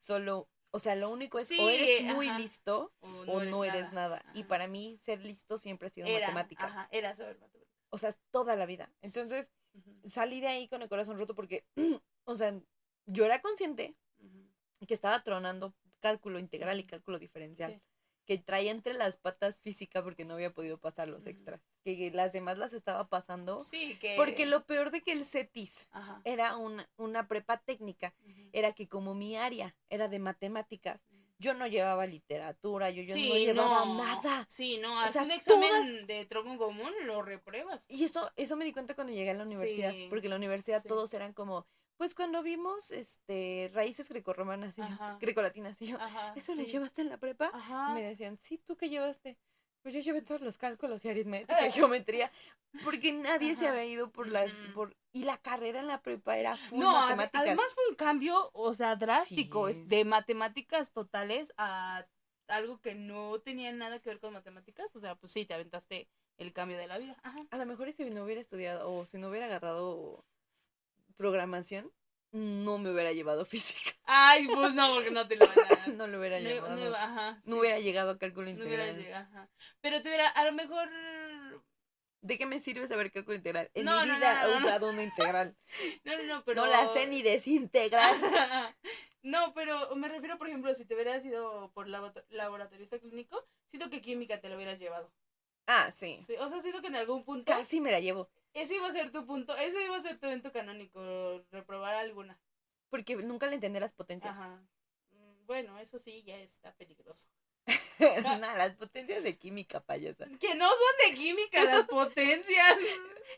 [0.00, 2.38] solo, o sea, lo único es Sí, o eres muy ajá.
[2.38, 4.24] listo o no eres, nada.
[4.34, 6.70] Y para mí ser listo siempre ha sido Era, matemáticas.
[6.70, 7.78] Ajá, era saber matemáticas.
[7.90, 8.92] O sea, toda la vida.
[9.02, 9.52] Entonces,
[10.04, 11.66] salí de ahí con el corazón roto porque,
[12.24, 12.58] o sea,
[13.06, 13.96] yo era consciente
[14.86, 17.74] que estaba tronando cálculo integral y cálculo diferencial.
[17.74, 17.82] Sí.
[18.26, 21.62] Que traía entre las patas física porque no había podido pasar los extras.
[21.96, 23.64] Que las demás las estaba pasando.
[23.64, 24.14] Sí, que.
[24.16, 26.20] Porque lo peor de que el CETIS Ajá.
[26.24, 28.14] era una, una prepa técnica
[28.52, 31.00] era que como mi área era de matemáticas,
[31.40, 33.94] yo no llevaba literatura, yo, yo no llevaba no.
[33.96, 34.44] nada.
[34.48, 37.84] Sí, no, haces un examen todas- de tronco común, lo repruebas.
[37.88, 40.36] Y eso, eso me di cuenta cuando llegué a la universidad, Sí, porque en la
[40.36, 40.88] universidad sí.
[40.88, 41.64] todos eran como,
[41.96, 44.82] pues cuando vimos este raíces grecorromanas y
[45.20, 46.32] grecolatinas y yo, Ajá.
[46.36, 47.50] ¿eso lo llevaste en la prepa?
[47.54, 47.90] Ajá.
[47.90, 49.38] Y me decían, sí, ¿tú qué llevaste?
[49.88, 52.30] Pues yo llevé todos los cálculos y aritmética y geometría,
[52.84, 54.72] porque nadie se había ido por las, Ujú.
[54.74, 57.40] por, y la carrera en la prepa era full No, matemáticas.
[57.40, 59.82] además fue un cambio, o sea, drástico, Sí.
[59.86, 62.06] de matemáticas totales a
[62.48, 64.94] algo que no tenía nada que ver con matemáticas.
[64.94, 67.16] O sea, pues sí, te aventaste el cambio de la vida.
[67.22, 67.46] Ajá.
[67.50, 70.22] A lo mejor si no hubiera estudiado o si no hubiera agarrado
[71.16, 71.90] programación,
[72.32, 73.92] no me hubiera llevado física.
[74.04, 75.88] Ay, pues no, porque no te lo van a dar.
[75.96, 76.76] No lo hubiera No, llevado.
[76.90, 79.22] no ajá, no hubiera llegado a cálculo no hubiera integral.
[79.22, 79.50] ajá.
[79.80, 80.88] Pero te hubiera, a lo mejor.
[82.20, 83.70] ¿De qué me sirve saber cálculo integral?
[83.74, 85.56] En No, mi vida he usado una integral.
[86.04, 86.64] No, no, no, pero.
[86.64, 88.14] No la sé ni desintegrar.
[89.22, 93.88] no, pero me refiero, por ejemplo, si te hubieras ido por laborato- laboratorista clínico, siento
[93.88, 95.12] que química te lo hubieras llevado.
[95.66, 96.18] Ah, sí.
[96.26, 97.52] Sí, o sea, siento que en algún punto.
[97.52, 98.28] Casi me la llevo.
[98.58, 102.40] Ese iba a ser tu punto, ese iba a ser tu evento canónico, reprobar alguna.
[102.90, 104.32] Porque nunca le entendí las potencias.
[104.34, 104.60] Ajá.
[105.12, 107.28] Mm, Bueno, eso sí ya está peligroso.
[108.42, 110.24] Nada, las potencias de química, payasa.
[110.40, 112.78] Que no son de química las potencias.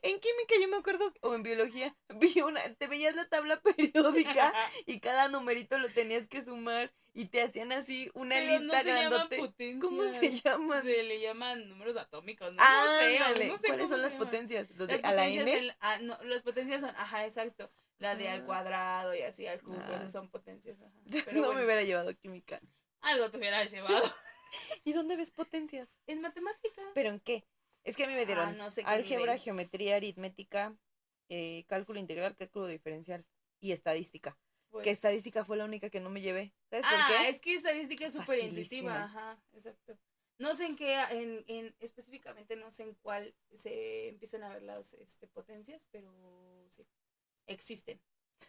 [0.03, 4.55] En química yo me acuerdo, o en biología, vi una, te veías la tabla periódica
[4.87, 8.73] y cada numerito lo tenías que sumar y te hacían así una Pero lista no
[9.31, 9.81] se potencias.
[9.83, 10.83] ¿Cómo se llaman?
[10.83, 12.59] Se le llaman números atómicos, ¿no?
[12.63, 13.49] Ah, no sé, ándale.
[13.49, 14.27] no sé ¿Cuáles son las llaman.
[14.27, 14.71] potencias?
[14.77, 15.45] ¿Los de a la n?
[15.45, 17.71] del- ah, no, las potencias son, ajá, exacto.
[17.99, 18.47] La de al Ah.
[18.47, 20.09] cuadrado y así al cubo, Ah.
[20.09, 20.79] son potencias.
[20.81, 20.93] Ajá.
[21.51, 22.61] no me hubiera llevado química.
[23.03, 24.03] algo te hubieras llevado.
[24.85, 25.89] ¿Y dónde ves potencias?
[26.07, 26.85] En matemáticas.
[26.95, 27.45] ¿Pero en qué?
[27.85, 29.41] Es que a mí me dieron Ah, no sé qué álgebra, nivel.
[29.41, 30.77] geometría aritmética,
[31.29, 33.25] eh, cálculo integral, cálculo diferencial
[33.61, 34.37] y estadística.
[34.71, 36.53] Pues- Que estadística fue la única que no me llevé.
[36.71, 37.29] ¿Sabes por Ah, qué?
[37.29, 39.99] es que estadística es súper intuitiva, ajá, exacto.
[40.39, 44.63] No sé en qué, en, en específicamente no sé en cuál se empiezan a ver
[44.63, 46.11] las este, potencias, pero
[46.71, 46.87] sí,
[47.47, 48.01] existen.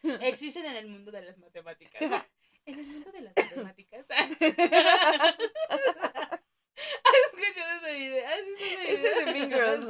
[0.22, 2.02] Existen en el mundo de las matemáticas.
[2.64, 4.06] En el mundo de las matemáticas.
[4.12, 4.22] ¿Has
[7.34, 8.26] escuchado ese video?
[8.28, 9.26] ¿Has ese Ese video?
[9.26, 9.88] de Mean Girls.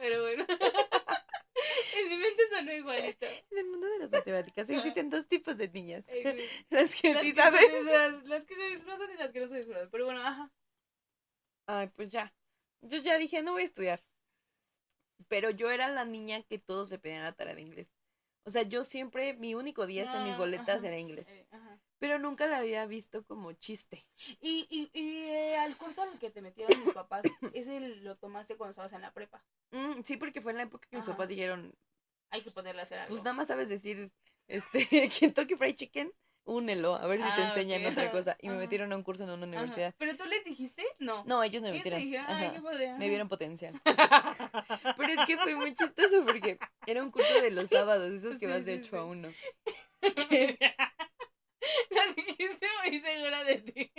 [0.00, 0.46] Pero bueno.
[1.96, 3.26] En mi mente sonó igualito.
[3.26, 3.83] En el mundo
[4.24, 6.04] matemáticas existen dos tipos de niñas.
[6.70, 7.60] Las que Las sí que, se saben.
[7.60, 9.88] disfrazan, las que se disfrazan y las que no se disfrazan.
[9.90, 10.50] Pero bueno, ajá.
[11.66, 12.34] Ay, pues ya.
[12.82, 14.04] Yo ya dije, no voy a estudiar.
[15.28, 17.90] Pero yo era la niña que todos le pedían la tarea de inglés.
[18.46, 20.86] O sea, yo siempre, mi único 10 en mis Ah, boletas ajá.
[20.88, 21.26] era inglés.
[21.28, 21.80] Eh, ajá.
[21.98, 24.04] Pero nunca la había visto como chiste.
[24.40, 27.22] Y, y, y eh, al curso al que te metieron mis papás,
[27.54, 29.42] ese lo tomaste cuando estabas en la prepa.
[29.70, 31.74] Mm, sí, porque fue en la época que mis papás dijeron,
[32.34, 33.10] Hay que ponerle a hacer algo.
[33.10, 34.10] pues nada más sabes decir,
[34.48, 34.88] este,
[35.20, 36.12] Kentucky Fried Chicken,
[36.42, 37.92] únelo, a ver si te Ah, enseñan ok.
[37.92, 38.36] otra cosa.
[38.40, 39.46] Y me metieron a un curso en una Ajá.
[39.62, 39.94] universidad.
[39.98, 40.84] ¿Pero tú les dijiste?
[40.98, 41.22] No.
[41.26, 42.00] No, ellos me Ellos metieron.
[42.00, 42.60] dijeron, ay.
[42.98, 43.80] Me vieron potencial.
[44.96, 48.46] Pero es que fue muy chistoso porque era un curso de los sábados, esos que
[48.46, 49.08] Sí, vas de sí, 8 a sí.
[49.10, 49.34] 1.
[51.90, 53.92] La dijiste muy segura de ti.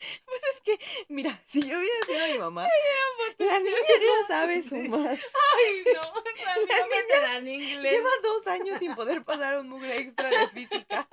[0.24, 0.78] Pues es que,
[1.08, 2.68] mira, si yo hubiera sido mi mamá,
[3.38, 5.18] la niña no sabe sumar.
[5.58, 6.00] Ay, no.
[6.00, 6.22] A
[6.58, 7.92] mí no me te dan inglés.
[7.92, 11.08] Lleva dos años sin poder pasar un mugre extra de física.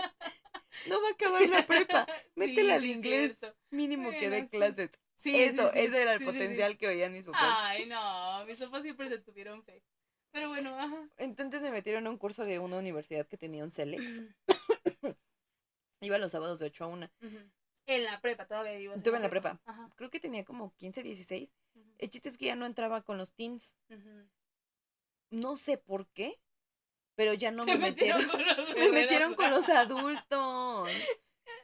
[0.88, 2.06] No va a acabar la prepa.
[2.36, 3.38] Métela Sí, al sí, inglés.
[3.40, 3.58] cierto.
[3.72, 4.48] Mínimo que Bueno, dé sí.
[4.50, 4.90] clases.
[5.18, 6.38] Sí, Eso, sí, sí, ese era el sí, sí, sí.
[6.38, 7.42] potencial que veían mis papás.
[7.62, 9.82] Ay, no, mis papás siempre te tuvieron fe.
[10.32, 11.10] Pero bueno, ajá.
[11.18, 14.04] Entonces me metieron a un curso de una universidad que tenía un CELEX.
[16.02, 17.10] Iba los sábados de 8 a 1.
[17.22, 17.40] Ujú.
[17.88, 18.98] En la prepa, todavía ibas.
[18.98, 19.60] Estuve en la prepa.
[19.66, 19.90] Ajá.
[19.96, 21.54] Creo que tenía como 15, 16.
[21.76, 23.76] ujú, El chiste es que ya no entraba con los teens.
[25.30, 26.40] No sé por qué,
[27.16, 28.28] pero ya no me metieron.
[28.28, 30.90] con los Me metieron con los adultos.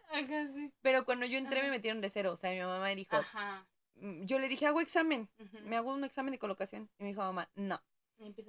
[0.09, 0.71] Ajá, sí.
[0.81, 1.67] Pero cuando yo entré Ajá.
[1.67, 2.33] me metieron de cero.
[2.33, 3.65] O sea, mi mamá me dijo, Ajá.
[3.95, 5.29] mm, yo le dije, hago examen.
[5.63, 6.89] Me hago un examen de colocación.
[6.99, 7.81] Y me dijo, mamá, no,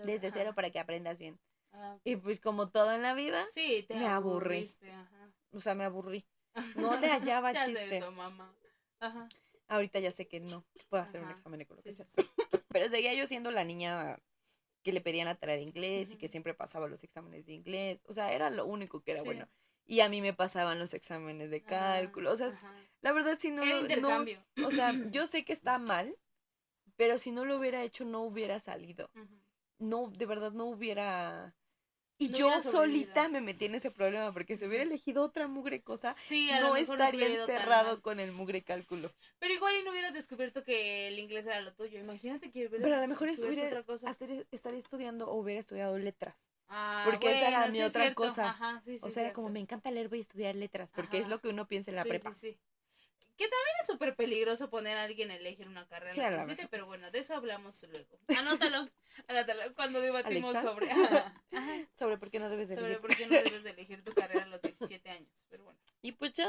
[0.05, 0.37] desde ajá.
[0.39, 1.39] cero para que aprendas bien.
[1.73, 1.97] Ah.
[2.05, 4.69] Y pues como todo en la vida, Sí, te me aburrí.
[5.53, 6.27] o sea, me aburrí.
[6.77, 8.01] No le hallaba Ya chiste.
[8.11, 8.55] mamá.
[9.01, 9.29] Ajá.
[9.69, 12.03] Ahorita ya sé que no puedo hacer un examen de Sí.
[12.69, 14.19] Pero seguía yo siendo la niña
[14.83, 18.01] que le pedían la tarea de inglés y que siempre pasaba los exámenes de inglés.
[18.07, 19.27] O sea, era lo único que era Sí.
[19.27, 19.49] bueno.
[19.87, 22.31] Y a mí me pasaban los exámenes de cálculo.
[22.33, 22.51] O sea,
[23.01, 24.25] la verdad, si no, Era no-
[24.67, 26.17] o sea, yo sé que está mal,
[26.97, 29.11] pero si no lo hubiera hecho, no hubiera salido.
[29.79, 31.55] No, de verdad, no hubiera.
[32.19, 35.83] Y No yo solita me metí en ese problema, porque si hubiera elegido otra mugre
[35.83, 39.11] cosa, Sí, no estaría encerrado con el mugre cálculo.
[39.39, 41.99] Pero igual y no hubieras descubierto que el inglés era lo tuyo.
[42.01, 44.09] Imagínate que Pero a lo mejor descubierto estuviera, otra cosa.
[44.09, 46.37] hasta estaría estudiando o hubiera estudiado letras.
[46.69, 48.23] Ah, porque esa era mi sí otra cierto.
[48.25, 48.49] cosa.
[48.51, 51.19] Ajá, sí, sí, o sea, era como me encanta leer, voy a estudiar letras, porque
[51.19, 52.33] es lo que uno piensa en la prepa.
[52.33, 52.59] Sí, sí.
[53.37, 56.45] Que también es súper peligroso poner a alguien a elegir una carrera Sí, a la
[56.47, 56.69] verdad.
[56.71, 58.19] pero bueno, de eso hablamos luego.
[58.39, 58.89] Anótalo,
[59.29, 60.71] anótalo cuando debatimos Alexa.
[60.71, 63.01] sobre, ajá, ajá, Sobre por qué no debes de sobre elegir.
[63.01, 65.33] por qué no debes de elegir tu carrera a los 17 años.
[65.49, 66.49] Pero bueno, Y pues ya,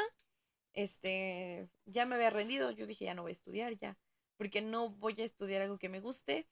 [0.74, 3.98] este, ya me había rendido, yo dije, ya no voy a estudiar, ya,
[4.38, 6.48] porque no voy a estudiar algo que me guste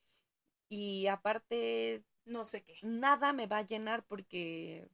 [0.70, 4.88] y aparte no sé qué, nada me va a llenar porque,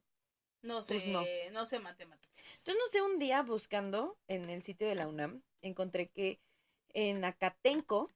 [0.62, 1.24] no sé, Pues no.
[1.52, 1.66] no.
[1.66, 2.34] sé matemáticas.
[2.58, 6.40] entonces no sé, un día buscando en el sitio de la UNAM, encontré que
[6.94, 8.10] en Acatenco,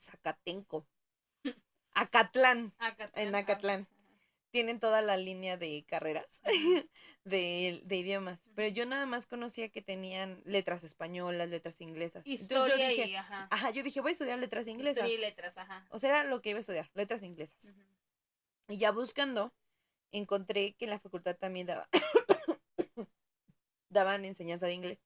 [0.00, 0.86] Zacatenco,
[1.94, 3.80] Acatlán, Acatlán, En Acatlán.
[3.82, 4.28] ajá.
[4.50, 6.40] tienen toda la línea de carreras
[7.24, 12.22] de, de idiomas, pero yo nada más conocía que tenían letras españolas, letras inglesas.
[12.26, 15.04] Entonces yo Historia dije, y, ajá, ajá, yo dije, voy a estudiar letras inglesas.
[15.04, 15.86] historia y letras, ajá.
[15.90, 17.56] O sea, era lo que iba a estudiar, letras inglesas.
[18.68, 19.52] Y ya buscando,
[20.12, 21.88] encontré que en la facultad también daba,
[23.88, 25.02] daban enseñanza de inglés.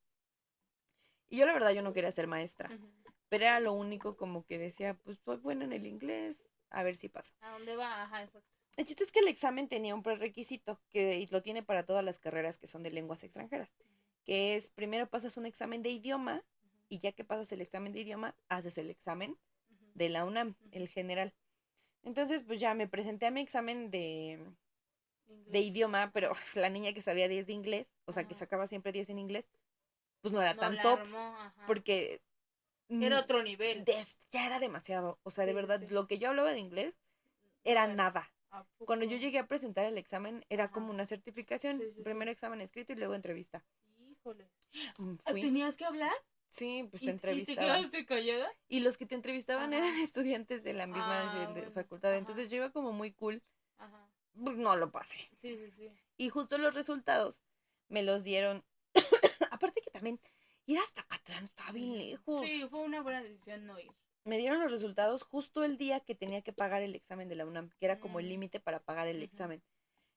[1.28, 2.88] Y yo la verdad yo no quería ser maestra, Ujú.
[3.28, 6.96] pero era lo único como que decía, pues soy buena en el inglés, a ver
[6.96, 7.34] si pasa.
[7.40, 8.02] ¿A dónde va?
[8.02, 8.48] Ajá, exacto.
[8.76, 12.18] El chiste es que el examen tenía un prerequisito que lo tiene para todas las
[12.18, 13.72] carreras que son de lenguas extranjeras,
[14.24, 16.44] que es primero pasas un examen de idioma
[16.88, 19.38] y ya que pasas el examen de idioma, haces el examen
[19.94, 21.34] de la UNAM, el general.
[22.02, 24.38] Entonces, pues ya me presenté a mi examen de,
[25.28, 28.92] de idioma, pero la niña que sabía 10 de inglés, o sea, que sacaba siempre
[28.92, 29.48] 10 en inglés,
[30.20, 32.20] pues no era No tan top, armó, porque
[32.88, 33.84] Era mm, otro nivel.
[33.84, 35.18] des- ya era demasiado.
[35.22, 35.86] O sea, de Sí, verdad, sí.
[35.94, 36.94] lo que yo hablaba de inglés
[37.64, 38.32] era Bueno, nada.
[38.50, 40.72] ¿a Cuando yo llegué a presentar el examen, era Ajá.
[40.72, 41.78] como una certificación.
[41.78, 42.02] Sí.
[42.02, 43.64] Primero examen escrito y luego entrevista.
[44.10, 44.48] Híjole.
[44.98, 45.40] Mm, Ah, Fui.
[45.40, 46.12] ¿Tenías que hablar?
[46.48, 47.64] Sí, pues ¿Y, te y te entrevistaban.
[47.78, 48.48] quedaste callada?
[48.68, 49.78] Y los que te entrevistaban Ajá.
[49.84, 52.10] eran estudiantes de la misma Ah, de- de bueno, facultad.
[52.10, 52.18] ajá.
[52.18, 53.42] Entonces yo iba como muy cool.
[53.78, 54.08] Ajá.
[54.42, 55.28] Pues no lo pasé.
[55.38, 55.88] Sí, sí, sí.
[56.16, 57.42] Y justo los resultados
[57.88, 58.64] me los dieron.
[59.50, 60.20] Aparte que también
[60.66, 62.40] ir hasta Catlán estaba bien lejos.
[62.44, 63.90] Sí, fue una buena decisión no ir.
[64.24, 67.46] Me dieron los resultados justo el día que tenía que pagar el examen de la
[67.46, 68.28] UNAM, que era como el Mm.
[68.30, 69.62] límite para pagar el examen.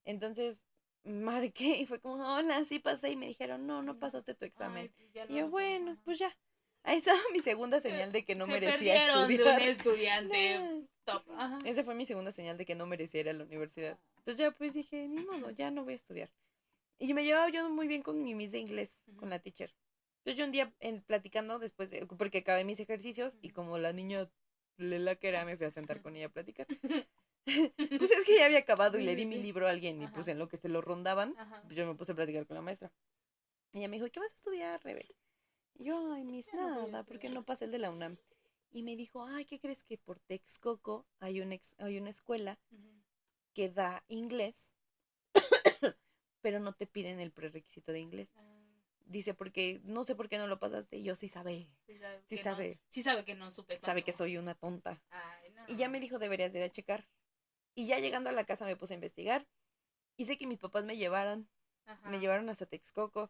[0.06, 0.66] Entonces
[1.04, 3.12] marqué y fue como, hola, sí pasé.
[3.12, 4.92] Y me dijeron, no, no pasaste tu examen.
[4.98, 6.36] Ay, y yo, no, bueno, pues ya.
[6.84, 9.60] Ahí estaba mi segunda señal de que no Se merecía perdieron estudiar.
[9.60, 11.24] de un estudiante top.
[11.38, 11.58] Ajá.
[11.66, 14.00] Esa fue mi segunda señal de que no merecía ir a la universidad.
[14.30, 16.30] Entonces ya pues dije, ni modo, ya no voy a estudiar.
[17.00, 19.74] Y me llevaba yo muy bien con mi miss de inglés, con la teacher.
[20.20, 23.92] Entonces yo un día en, platicando después de, porque acabé mis ejercicios y como la
[23.92, 24.30] niña
[24.78, 26.68] lela que era, me fui a sentar con ella a platicar.
[27.46, 30.06] pues es que ya había acabado y le sí, di mi libro a alguien y
[30.06, 30.14] Ajá.
[30.14, 32.62] pues en lo que se lo rondaban, pues yo me puse a platicar con la
[32.62, 32.92] maestra.
[33.74, 35.08] Ella me dijo, ¿qué vas a estudiar, Rebe?
[35.80, 37.34] Y yo, ay, mis no nada, porque estudiar".
[37.34, 38.16] no pasé el de la UNAM.
[38.72, 42.60] Y me dijo, ay, ¿qué crees que por Texcoco hay, un ex- hay una escuela.
[43.60, 44.74] Que da inglés,
[46.42, 48.30] pero no te piden el prerequisito de inglés.
[48.38, 48.46] Ah,
[49.04, 50.96] Dice, porque no sé por qué no lo pasaste.
[50.96, 54.06] Y yo sí sabe, Sí sabe, sí sabe, No, sí sabe que no supe sabe
[54.06, 55.04] que soy una tonta.
[55.10, 55.66] Ay, no.
[55.68, 57.06] Y ya me dijo, deberías de ir a checar.
[57.76, 59.46] Y ya llegando a la casa me puse a investigar.
[60.16, 61.50] Hice que mis papás me llevaran,
[61.86, 62.10] Ajá.
[62.10, 63.30] me llevaron hasta Texcoco.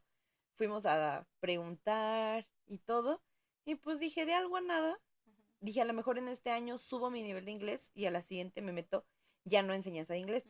[0.57, 3.23] Fuimos a preguntar y todo.
[3.65, 4.91] Y pues dije, de algo a nada.
[4.91, 5.43] Ajá.
[5.59, 8.21] Dije, a lo mejor en este año subo mi nivel de inglés y a la
[8.21, 9.07] siguiente me meto
[9.49, 10.45] ya no a enseñanza de inglés,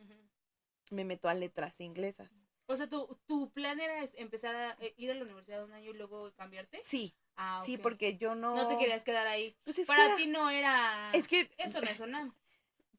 [0.90, 2.30] me meto a letras inglesas.
[2.66, 5.90] O sea, ¿tu, tu plan era empezar a eh, ir a la universidad un año
[5.90, 6.80] y luego cambiarte?
[6.82, 8.54] Sí, Ah, sí, porque yo no...
[8.54, 9.56] No te querías quedar ahí.
[9.64, 11.10] Pues Para era- ti no era...
[11.14, 12.34] Es que Eso no es una...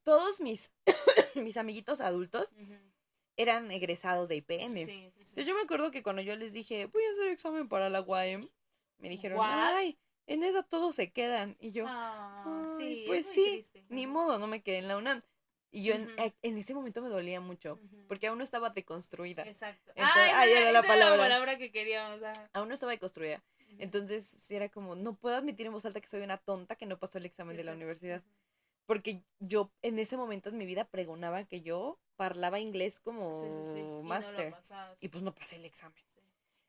[0.04, 0.72] todos mis,
[1.36, 2.50] mis amiguitos adultos
[3.38, 4.58] eran egresados de IPN.
[4.68, 5.20] Sí, sí, sí.
[5.20, 8.02] Entonces yo me acuerdo que cuando yo les dije, voy a hacer examen para la
[8.02, 8.50] UAM,
[8.98, 9.48] me dijeron, ¿What?
[9.76, 11.56] ay, en esa todos se quedan.
[11.60, 12.44] Y yo, Ah,
[12.80, 13.86] "Ay, sí, pues sí, triste.
[13.90, 15.22] ni modo, no me quedé en la UNAM.
[15.72, 16.14] Y yo en, Ujú.
[16.22, 18.08] eh, en ese momento me dolía mucho, Ujú.
[18.08, 19.44] porque aún no estaba deconstruida.
[19.44, 19.92] Exacto.
[19.96, 21.18] Entonces- ah, esa ya era, era la esa era la palabra.
[21.24, 22.22] palabra que queríamos.
[22.24, 22.50] ah.
[22.54, 23.42] Aún no estaba deconstruida.
[23.68, 23.76] Ujú.
[23.80, 26.86] Entonces sí era como, no puedo admitir en voz alta que soy una tonta que
[26.86, 27.78] no pasó el examen de la Exacto.
[27.78, 28.24] universidad.
[28.86, 33.48] Porque yo en ese momento en mi vida pregonaba que yo parlaba inglés como Sí,
[33.50, 33.80] sí, sí.
[33.80, 34.54] Y no máster.
[35.00, 36.04] y pues no pasé el examen.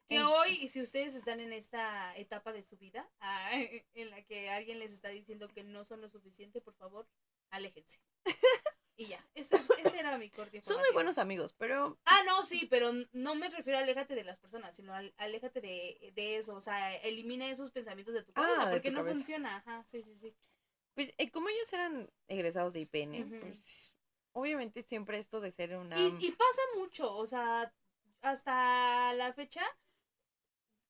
[0.09, 3.51] Que hoy, si ustedes están en esta etapa de su vida, ah,
[3.95, 7.09] en la que alguien les está diciendo que no son lo suficiente, por favor,
[7.51, 7.99] aléjense.
[9.03, 12.67] Y ya, ese, ese era mi corte Son muy buenos amigos, pero Ah, no, sí,
[12.71, 16.55] pero no me refiero a aléjate de las personas, sino al- aléjate de, de eso,
[16.55, 19.17] o sea, elimina esos pensamientos de tu cabeza, Ah, porque tu no cabeza.
[19.17, 20.37] funciona, ajá, sí, sí, sí.
[20.95, 23.41] pues eh, como ellos eran egresados de IPN, Ujú.
[23.41, 23.93] pues
[24.33, 25.99] obviamente siempre esto de ser una...
[25.99, 27.75] Y, y pasa mucho, o sea,
[28.21, 29.63] hasta la fecha,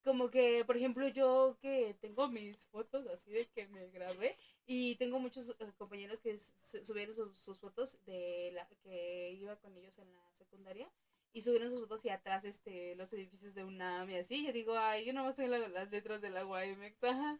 [0.04, 4.36] como que, por ejemplo, yo que tengo mis fotos así de que me grabé
[4.74, 6.38] y tengo muchos eh, compañeros que
[6.82, 10.90] subieron sus, sus fotos de la que iba con ellos en la secundaria
[11.34, 14.76] y subieron sus fotos y atrás este los edificios de UNAM y así, yo digo,
[14.78, 17.38] ay, yo nomás tengo la- las letras de la UAMX, ajá.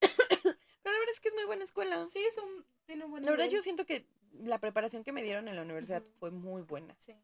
[0.00, 2.06] Pero la verdad es que es muy buena escuela.
[2.06, 5.48] Sí, son, tiene un buen La verdad yo siento que la preparación que me dieron
[5.48, 6.94] en la universidad fue muy buena.
[6.98, 7.14] Sí.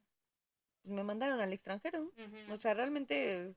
[0.85, 2.13] Me mandaron al extranjero.
[2.51, 3.55] O sea, realmente,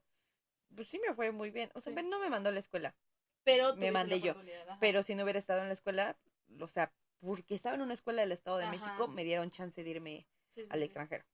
[0.75, 1.69] pues sí me fue muy bien.
[1.75, 2.01] O sea, Sí.
[2.07, 2.95] no me mandó a la escuela.
[3.43, 4.35] Pero me mandé yo.
[4.79, 6.17] Pero si no hubiera estado en la escuela,
[6.59, 8.71] o sea, porque estaba en una escuela del Estado de Ajá.
[8.71, 10.85] México, me dieron chance de irme Sí, sí, al sí.
[10.85, 11.25] extranjero.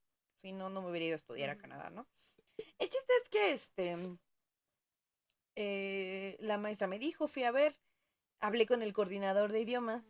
[0.41, 1.58] Si no, no me hubiera ido a estudiar a.
[1.58, 2.08] Canadá, ¿no?
[2.58, 3.95] El chiste es que este
[5.56, 7.78] eh, la maestra me dijo, fui a ver,
[8.39, 10.03] hablé con el coordinador de idiomas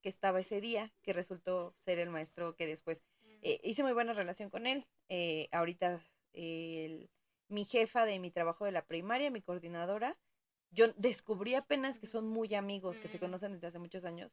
[0.00, 3.02] que estaba ese día, que resultó ser el maestro que después
[3.42, 4.86] eh, hice muy buena relación con él.
[5.08, 6.00] Eh, ahorita
[6.32, 7.10] el-
[7.48, 10.16] mi jefa de mi trabajo de la primaria, mi coordinadora,
[10.76, 13.20] yo descubrí apenas que son muy amigos, que se Mm.
[13.20, 14.30] conocen desde hace muchos años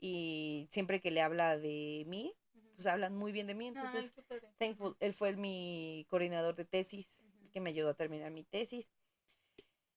[0.00, 2.34] y siempre que le habla de mí,
[2.74, 3.66] pues hablan muy bien de mí.
[3.68, 4.12] Entonces,
[4.58, 7.06] thankful, él fue el- mi coordinador de tesis,
[7.52, 8.88] que me ayudó a terminar mi tesis.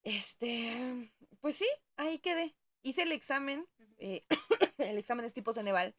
[0.03, 1.11] Este,
[1.41, 2.55] pues sí, ahí quedé.
[2.83, 3.67] Hice el examen,
[3.97, 4.23] eh,
[4.77, 5.95] el examen es tipo Ceneval,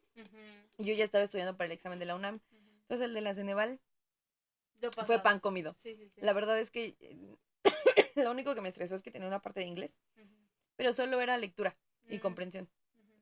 [0.78, 2.40] y yo ya estaba estudiando para el examen de la UNAM.
[2.82, 3.80] Entonces el de la Ceneval
[5.06, 5.74] fue pan comido.
[5.74, 6.20] Sí, sí, sí.
[6.20, 7.36] La verdad es que eh,
[8.24, 9.96] lo único que me estresó es que tenía una parte de inglés,
[10.76, 11.76] pero solo era lectura
[12.08, 12.68] y Mm, comprensión.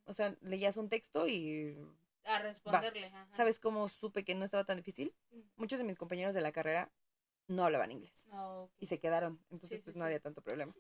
[0.05, 1.77] O sea, leías un texto y
[2.25, 3.07] A responderle.
[3.09, 3.27] ajá.
[3.37, 5.13] ¿sabes cómo supe que no estaba tan difícil?
[5.57, 6.91] Muchos de mis compañeros de la carrera
[7.49, 10.07] no hablaban inglés Ah, y se quedaron, entonces Sí, sí, pues no sí.
[10.07, 10.75] había tanto problema.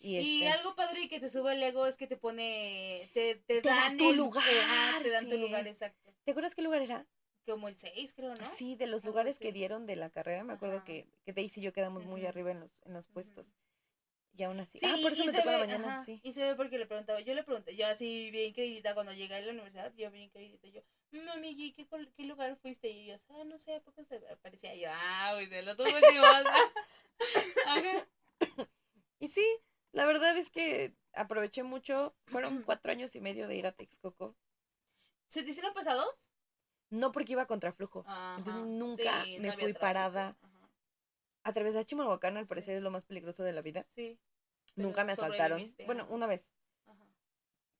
[0.00, 3.36] Y, Y este, algo padre que te sube el ego es que te pone, te,
[3.36, 6.12] te, Te da dan tu el- lugar, ajá, te dan tu lugar exacto.
[6.24, 7.06] ¿te acuerdas qué lugar era?
[7.46, 8.44] Como el 6, creo, ¿no?
[8.54, 10.84] Sí, de los lugares que dieron de la carrera, me acuerdo Ajá.
[10.84, 13.52] que, que Daisy y yo quedamos muy arriba en los, en los puestos.
[14.36, 14.78] Y aún así.
[14.78, 16.20] Sí, ah, por eso me tocó la ve, mañana, ajá, sí.
[16.24, 19.34] Y se ve porque le preguntaba, yo le pregunté, yo así bien queridita cuando llegué
[19.34, 20.82] a la universidad, yo bien queridita, yo,
[21.22, 21.86] mami, ¿y ¿qué,
[22.16, 22.88] qué lugar fuiste?
[22.88, 24.74] Y yo, ah, no sé, ¿a poco se aparecía?
[24.74, 26.00] Y yo, ah, pues de los últimos.
[27.66, 28.08] Ajá.
[29.20, 29.46] Y sí,
[29.92, 32.14] la verdad es que aproveché mucho.
[32.26, 34.36] Fueron cuatro años y medio de ir a Texcoco.
[35.28, 36.14] ¿Se te hicieron pesados?
[36.94, 38.04] No porque iba contra flujo.
[38.06, 40.36] Ajá, Entonces, nunca sí, me no fui tráfico, parada.
[40.40, 40.70] ajá,
[41.42, 42.76] Atravesar Chimalhuacán al parecer Sí.
[42.78, 43.86] es lo más peligroso de la vida.
[43.94, 44.18] Sí.
[44.76, 45.62] Nunca me asaltaron.
[45.86, 46.48] Bueno, una vez,
[46.86, 47.04] ajá.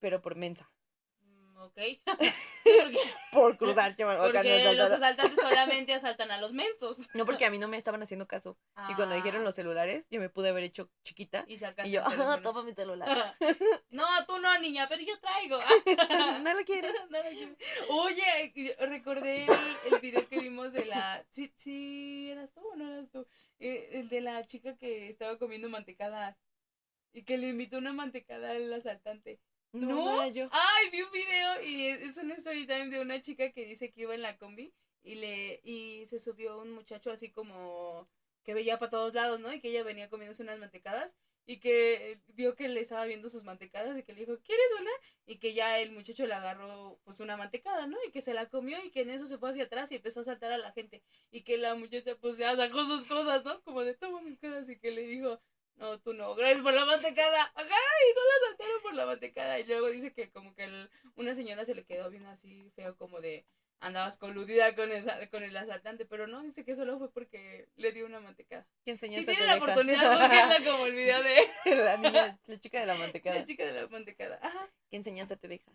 [0.00, 0.70] pero por mensa.
[1.56, 1.76] Ok.
[2.64, 2.98] sí, porque,
[3.32, 7.08] Por cruzar me porque los asaltantes solamente asaltan a los mensos.
[7.14, 8.56] No, porque a mí no me estaban haciendo caso.
[8.88, 11.44] Y cuando dijeron Ah, los celulares, yo me pude haber hecho chiquita.
[11.48, 13.36] Y Y yo, ah, toma mi celular.
[13.90, 15.58] no, tú no, niña, pero yo traigo.
[16.42, 16.92] ¿No lo quieres?
[17.10, 17.56] No lo quiero.
[17.90, 21.24] Oye, recordé el, el video que vimos de la.
[21.30, 23.26] ¿Sí, sí eras tú o no eras tú?
[23.58, 26.36] Eh, el de la chica que estaba comiendo mantecadas
[27.12, 29.40] y que le invitó una mantecada al asaltante.
[29.74, 30.04] No, ¿No?
[30.04, 30.48] no era yo.
[30.52, 33.90] Ay, vi un video y es es una story time de una chica que dice
[33.90, 34.72] que iba en la combi
[35.02, 38.08] y le y se subió un muchacho así como
[38.44, 39.52] que veía para todos lados, ¿no?
[39.52, 41.16] Y que ella venía comiéndose unas mantecadas
[41.46, 44.90] y que vio que le estaba viendo sus mantecadas y que le dijo, ¿quieres una?
[45.26, 47.96] Y que ya el muchacho le agarró pues una mantecada, ¿no?
[48.06, 50.20] Y que se la comió y que en eso se fue hacia atrás y empezó
[50.20, 51.02] a saltar a la gente.
[51.32, 53.60] Y que la muchacha pues ya sacó sus cosas, ¿no?
[53.62, 55.40] Como de toma mis cosas y que le dijo,
[55.76, 57.42] no, tú no, gracias por la mantecada.
[57.54, 59.58] Ajá, y no la saltaron por la mantecada.
[59.58, 62.96] Y luego dice que como que el- una señora se le quedó viendo así feo
[62.96, 63.44] como de
[63.80, 67.92] andabas coludida con el, con el asaltante, pero no, dice que solo fue porque le
[67.92, 68.66] dio una mantecada.
[68.84, 69.64] ¿Qué enseñanza Si tienen la deja?
[69.66, 71.48] oportunidad, búsquenla como el video de
[71.84, 73.36] la niña, la chica de la mantecada.
[73.36, 74.38] la chica de la mantecada.
[74.42, 74.66] Ajá.
[74.88, 75.70] ¿Qué enseñanza te deja?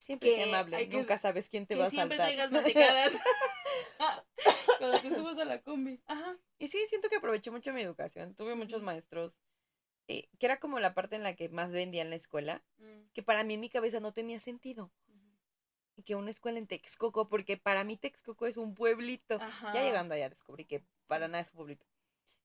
[0.00, 2.26] Siempre sé amable, que- nunca sabes quién te va a siempre saltar.
[2.34, 3.12] traigas mantecadas.
[4.78, 6.00] Cuando te subas a la combi.
[6.06, 6.36] Ajá.
[6.58, 8.34] Y sí, siento que aproveché mucho mi educación.
[8.34, 9.32] Tuve muchos maestros,
[10.08, 13.08] eh, que era como la parte en la que más vendía en la escuela, Mm,
[13.14, 14.90] que para mí en mi cabeza no tenía sentido.
[15.96, 19.36] Y que una escuela en Texcoco, porque para mí Texcoco es un pueblito.
[19.40, 19.74] Ajá.
[19.74, 21.32] Ya llegando allá descubrí que para Sí.
[21.32, 21.86] nada es un pueblito.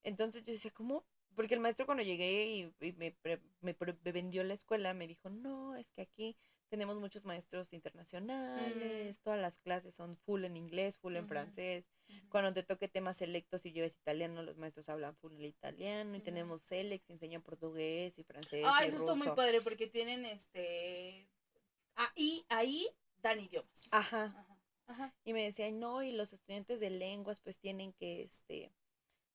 [0.04, 1.06] Entonces yo decía, ¿cómo?
[1.36, 4.94] Porque el maestro cuando llegué y, y me, pre- me pre- me vendió la escuela,
[4.94, 6.36] me dijo, no, es que aquí
[6.70, 11.86] tenemos muchos maestros internacionales, todas las clases son full en inglés, full en francés.
[12.30, 16.16] Cuando te toque temas selectos y lleves italiano, los maestros hablan full italiano.
[16.16, 18.66] Y tenemos Selex, enseñan portugués y francés.
[18.68, 21.28] Ah, y eso está muy padre porque tienen este.
[21.96, 22.88] Ahí, ahí
[23.18, 23.94] dan idiomas.
[23.94, 24.26] Ajá.
[24.26, 24.48] Ajá.
[24.88, 25.14] Ajá.
[25.24, 28.72] Y me decían, no, y los estudiantes de lenguas pues tienen que, este,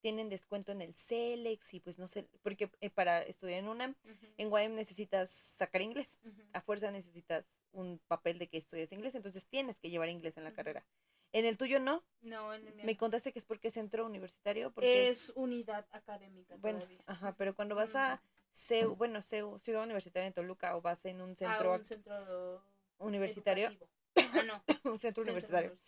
[0.01, 3.95] tienen descuento en el Selex y pues no sé, porque eh, para estudiar en UNAM,
[4.37, 6.19] en UAM necesitas sacar inglés.
[6.53, 10.45] A fuerza necesitas un papel de que estudias inglés, entonces tienes que llevar inglés en
[10.45, 10.85] la carrera.
[11.33, 14.07] En el tuyo no, No, en el mío me contaste que es porque es centro
[14.07, 17.03] universitario, porque es unidad académica Bueno, todavía.
[17.07, 18.23] ajá, pero cuando vas a
[18.53, 22.65] CEU, bueno, CEU, Ciudad Universitaria en Toluca, o vas en un centro Ah, un centro
[22.99, 23.77] universitario.
[24.17, 24.63] Ah, no.
[24.85, 25.79] un centro centro universitario, universitario,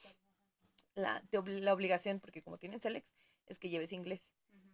[0.95, 3.13] la, te la obligación, porque como tienen Selex,
[3.47, 4.21] es que lleves inglés.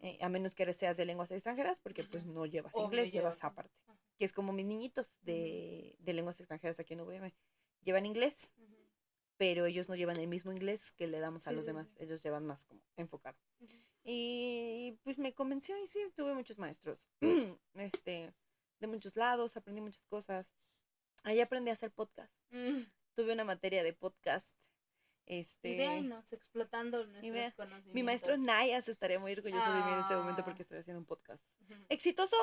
[0.01, 3.43] eh, a menos que eres de lenguas extranjeras, porque pues no llevas Obvio, inglés, llevas
[3.45, 3.73] aparte.
[4.19, 7.33] Que es como mis niñitos de, de lenguas extranjeras aquí en UVM.
[7.83, 8.51] Llevan inglés.
[9.37, 11.87] Pero ellos no llevan el mismo inglés que le damos a Sí, los demás.
[11.89, 11.95] sí.
[12.05, 13.37] Ellos llevan más como enfocado.
[14.05, 17.07] Y pues me convenció y sí, tuve muchos maestros.
[17.75, 18.33] este,
[18.81, 20.47] de muchos lados, aprendí muchas cosas.
[21.25, 22.33] Ahí aprendí a hacer podcast.
[22.51, 22.83] Mm.
[23.15, 24.47] Tuve una materia de podcast.
[25.27, 27.95] Este, Y véanos, explando nuestros vea, conocimientos.
[27.95, 30.45] mi maestro Nayas estaría muy orgulloso de mí en este momento Ah.
[30.45, 31.43] porque estoy haciendo un podcast.
[31.89, 32.37] ¿Exitoso?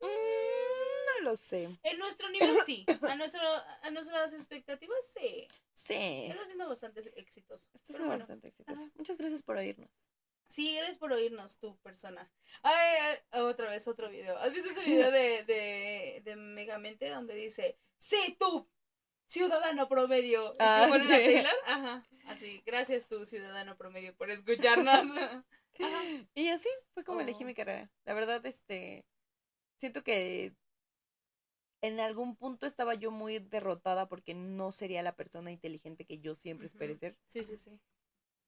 [0.00, 1.78] Mm, no lo sé.
[1.82, 2.84] En nuestro nivel sí.
[3.08, 3.40] A, nuestro,
[3.82, 5.48] a nuestras expectativas sí.
[5.82, 6.26] Sí.
[6.28, 7.68] Está siendo bastante exitoso.
[7.74, 8.20] Está siendo bueno.
[8.20, 8.82] bastante exitoso.
[8.82, 8.92] Ajá.
[8.96, 9.90] Muchas gracias por oírnos.
[10.48, 12.30] Sí, eres por oírnos, tu persona.
[12.62, 14.36] Ay, ay, otra vez otro video.
[14.38, 18.68] ¿Has visto ese video de, de, de Megamente donde dice, sí, tú,
[19.28, 20.54] ciudadano promedio?
[20.58, 21.08] Ah, a sí.
[21.08, 21.54] Taylor.
[21.66, 22.62] Ajá, así.
[22.66, 24.84] Gracias tú, ciudadano promedio, por escucharnos.
[25.78, 26.26] Ajá.
[26.34, 27.46] Y así fue como elegí Oh.
[27.46, 27.90] mi carrera.
[28.04, 29.06] La verdad, este,
[29.78, 30.52] siento que
[31.82, 36.34] en algún punto estaba yo muy derrotada porque no sería la persona inteligente que yo
[36.34, 37.00] siempre esperé Ujú.
[37.00, 37.16] ser.
[37.28, 37.78] Sí, sí, sí.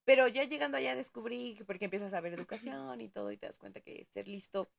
[0.05, 3.45] Pero ya llegando allá descubrí que porque empiezas a ver educación y todo y te
[3.47, 4.69] das cuenta que ser listo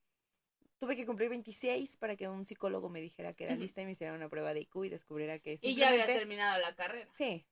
[0.78, 3.92] tuve que cumplir 26 para que un psicólogo me dijera que era lista y me
[3.92, 7.10] hiciera una prueba de IQ y descubriera que Y ya habías simplemente- terminado la carrera.
[7.14, 7.46] Sí,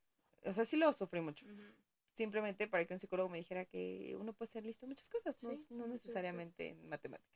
[0.44, 1.46] o sea, sí lo sufrí mucho.
[2.14, 5.42] Simplemente para que un psicólogo me dijera que uno puede ser listo en muchas cosas,
[5.42, 7.32] no, Sí, no muchas necesariamente en matemáticas.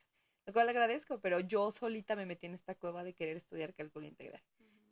[0.46, 4.06] Lo cual agradezco, pero yo solita me metí en esta cueva de querer estudiar cálculo
[4.06, 4.42] integral.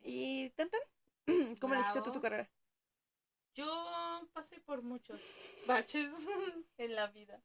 [0.03, 0.81] Y tan tan,
[1.61, 2.51] ¿cómo elegiste tú tu carrera?
[3.55, 5.21] Yo pasé por muchos
[5.67, 6.13] baches
[6.79, 7.41] en la vida.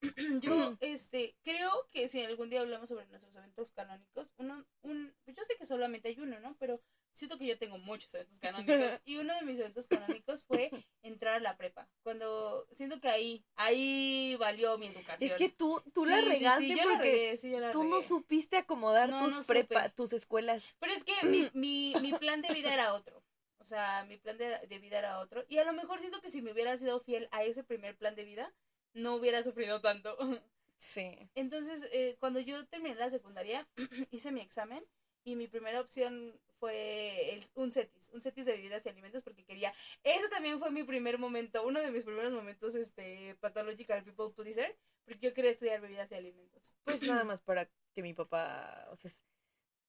[0.40, 5.36] Yo, este, creo que si algún día hablamos sobre nuestros eventos canónicos, uno, un, pues
[5.36, 6.56] yo sé que solamente hay uno, ¿no?
[6.58, 6.82] Pero
[7.14, 8.76] siento que yo tengo muchos eventos canónicos.
[9.04, 10.70] y uno de mis eventos canónicos fue
[11.02, 11.88] entrar a la prepa.
[12.02, 15.30] Cuando siento que ahí, ahí valió mi educación.
[15.30, 18.56] Es que tú, tú la Sí, sí, sí, regaste porque regué, la tú no supiste
[18.58, 19.94] acomodar No, tus no prepa, supe.
[19.94, 20.74] tus escuelas.
[20.78, 23.22] Pero es que mi, mi, mi plan de vida era otro.
[23.58, 25.44] O sea, mi plan de, de vida era otro.
[25.48, 28.14] Y a lo mejor siento que si me hubiera sido fiel a ese primer plan
[28.14, 28.52] de vida,
[28.92, 30.16] no hubiera sufrido tanto.
[30.76, 31.30] Sí.
[31.34, 33.66] Entonces, eh, cuando yo terminé la secundaria,
[34.10, 34.84] hice mi examen
[35.24, 39.44] y mi primera opción fue el- un CETIS, un CETIS de bebidas y alimentos porque
[39.44, 44.30] quería, ese también fue mi primer momento, uno de mis primeros momentos, este, pathological people
[44.34, 46.74] pleaser, porque yo quería estudiar bebidas y alimentos.
[46.84, 49.10] Pues nada más para que mi papá, o sea,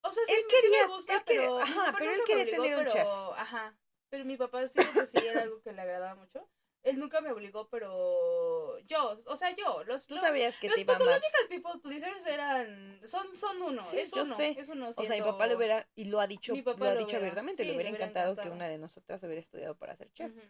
[0.02, 2.64] O sea, sí, Él sí me gusta, él quería- pero, ajá, pero él quería obligó,
[2.64, 3.78] tener un pero, Ajá,
[4.10, 6.48] pero mi papá sí que sí era algo que le agradaba mucho.
[6.86, 10.76] Él nunca me obligó, pero yo, o sea, yo, los, tú los- sabías que los
[10.76, 11.08] te iba mal.
[11.08, 14.56] pathological people pleasers eran, son, son uno, Sí, es yo uno, sé.
[14.58, 14.90] es uno.
[14.96, 17.00] O sea, mi papá le hubiera, y lo ha dicho, Mi papá lo ha lo
[17.00, 20.32] dicho abiertamente, sí, le hubiera encantado que una de nosotras hubiera estudiado para ser chef.
[20.32, 20.42] Ujú.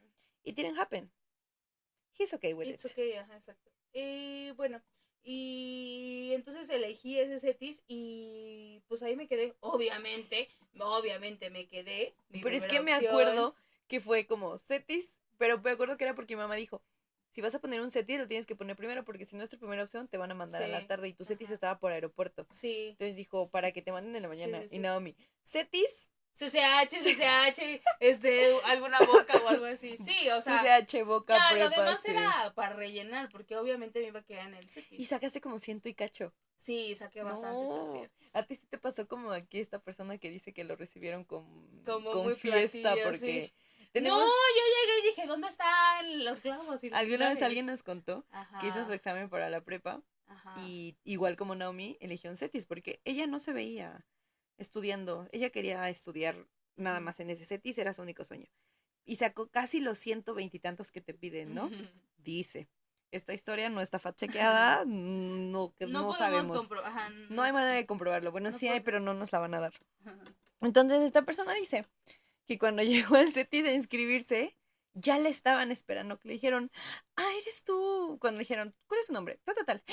[0.44, 1.12] It didn't happen.
[2.20, 2.92] He's okay with It's it.
[2.92, 3.72] okay, ajá, exacto.
[3.94, 4.82] Y bueno,
[5.24, 12.16] y entonces elegí ese CETIS y pues ahí me quedé, obviamente, obviamente me quedé.
[12.30, 13.56] mi Pero es que me acuerdo
[13.88, 16.82] que fue como CETIS, pero me acuerdo que era porque mi mamá dijo,
[17.32, 19.50] si vas a poner un CETIS lo tienes que poner primero porque si no es
[19.50, 21.54] tu primera opción te van a mandar a la Sí, tarde y tu CETIS ajá.
[21.56, 22.48] estaba por aeropuerto.
[22.52, 22.90] Sí.
[22.92, 24.62] Entonces dijo, para que te manden en la Sí, mañana.
[24.62, 24.80] sí, Y sí.
[24.80, 29.98] Naomi, CETIS, CCH, CCH, este, alguna boca o algo así.
[30.06, 32.12] Sí, o sea, CCH, Boca, ya, lo Prepa, demás sí.
[32.12, 35.00] era para rellenar, porque obviamente me iba a quedar en el CETIS.
[35.00, 36.34] Y sacaste como ciento y cacho.
[36.58, 37.88] Sí, saqué bastantes No.
[37.90, 38.28] aciertos.
[38.34, 41.46] A ti sí te pasó como aquí esta persona que dice que lo recibieron con,
[41.86, 43.88] Como con muy fiesta porque sí.
[43.94, 46.84] tenemos No, yo llegué dije, ¿dónde están los globos?
[46.84, 49.62] y los alguna vez flores?" alguien nos contó Ajá, que hizo su examen para la
[49.62, 50.56] prepa ajá.
[50.66, 54.06] y igual como Naomi eligió un CETIS porque ella no se veía
[54.58, 58.48] estudiando, ella quería estudiar nada más en ese CETIS, era su único sueño.
[59.06, 61.70] Y sacó casi los ciento veintitantos que te piden, ¿no?
[62.18, 62.68] Dice.
[63.12, 66.70] Esta historia no está fact chequeada, no, no, sabemos.
[66.84, 68.32] ajá, No hay manera de comprobarlo.
[68.32, 69.74] Bueno, No sí hay, pero no nos la van a dar.
[70.62, 71.86] Entonces esta persona dice
[72.46, 74.58] que cuando llegó al CETIS a inscribirse,
[74.96, 76.72] ya le estaban esperando, que le dijeron,
[77.18, 78.18] ah, eres tú.
[78.20, 79.40] Cuando le dijeron, ¿cuál es tu nombre?
[79.44, 79.84] Tal, tal, tal.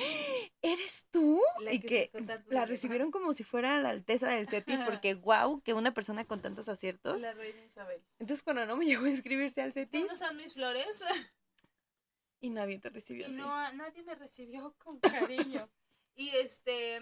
[0.63, 1.43] ¿Eres tú?
[1.61, 2.11] La y que
[2.47, 6.41] la recibieron como si fuera la alteza del CETIS, porque wow, que una persona con
[6.41, 7.21] tantos aciertos.
[7.21, 8.01] La reina Isabel.
[8.19, 10.87] Entonces cuando no me llegó a inscribirse al CETIS ¿Dónde están mis flores?
[12.41, 13.37] y nadie te recibió Y así.
[13.37, 15.69] no, nadie me recibió con cariño.
[16.15, 17.01] y este,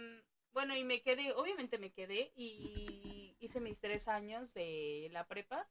[0.52, 5.68] bueno, y me quedé, obviamente me quedé y hice mis tres años de la prepa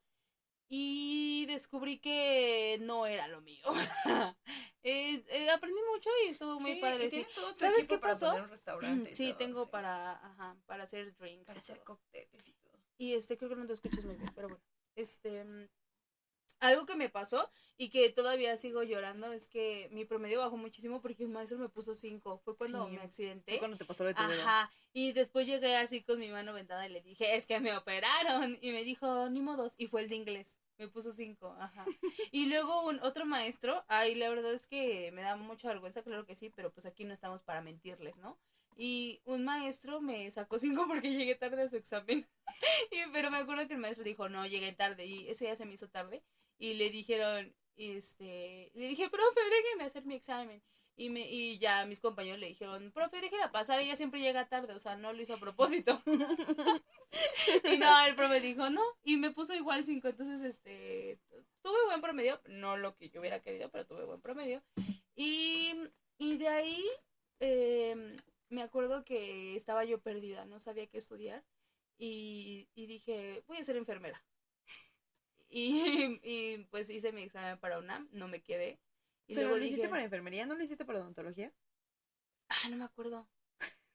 [0.70, 3.64] y descubrí que no era lo mío.
[4.82, 7.08] Eh, eh, aprendí mucho y estuvo muy padre.
[7.08, 7.18] y sí.
[7.18, 8.28] tienes todo tu ¿Sabes qué para pasó?
[8.28, 9.70] poner un restaurante y Sí, todo, tengo sí.
[9.74, 11.48] para, ajá, para hacer drinks.
[11.48, 11.86] Para y hacer todo.
[11.86, 12.78] cócteles y todo.
[12.98, 14.64] Y este, creo que no te escuchas muy bien, pero bueno.
[14.96, 15.68] Este, mm,
[16.62, 21.02] algo que me pasó y que todavía sigo llorando es que mi promedio bajó muchísimo
[21.02, 22.40] porque un maestro me puso 5.
[22.46, 23.60] Fue cuando Sí, me Fue accidenté.
[23.60, 24.22] cuando te pasó lo de tu.
[24.22, 24.72] Ajá.
[24.94, 28.58] Y después llegué así con mi mano ventada y le dije, es que me operaron.
[28.62, 29.74] Y me dijo, ni modos.
[29.78, 30.56] Y fue el de inglés.
[30.80, 31.56] Me puso 5.
[31.60, 31.86] Ajá.
[32.32, 36.26] Y luego un otro maestro, ay, la verdad es que me da mucha vergüenza, claro
[36.26, 38.40] que sí, pero pues aquí no estamos para mentirles, ¿no?
[38.78, 42.26] Y un maestro me sacó 5 porque llegué tarde a su examen.
[42.92, 45.06] y, pero me acuerdo que el maestro dijo, no, llegué tarde.
[45.06, 46.24] Y ese día se me hizo tarde.
[46.58, 50.64] Y le dijeron, este, le dije, profe, déjeme hacer mi examen.
[51.00, 54.74] Y, me, y ya mis compañeros le dijeron, profe, déjela pasar, ella siempre llega tarde,
[54.74, 56.02] o sea, no lo hizo a propósito.
[57.64, 61.18] y no, el profe dijo, no, y me puso igual 5, entonces, este,
[61.62, 64.62] tuve buen promedio, no lo que yo hubiera querido, pero tuve buen promedio.
[65.16, 65.74] Y,
[66.18, 66.86] y de ahí,
[67.40, 68.18] eh,
[68.50, 71.46] me acuerdo que estaba yo perdida, no sabía qué estudiar,
[71.98, 74.22] y, y dije, voy a ser enfermera.
[75.52, 78.80] Y, y pues hice mi examen para UNAM, no me quedé.
[79.30, 80.46] Y ¿Pero luego lo hiciste para enfermería?
[80.46, 81.54] ¿No lo hiciste para odontología?
[82.50, 83.28] Ah, no me acuerdo.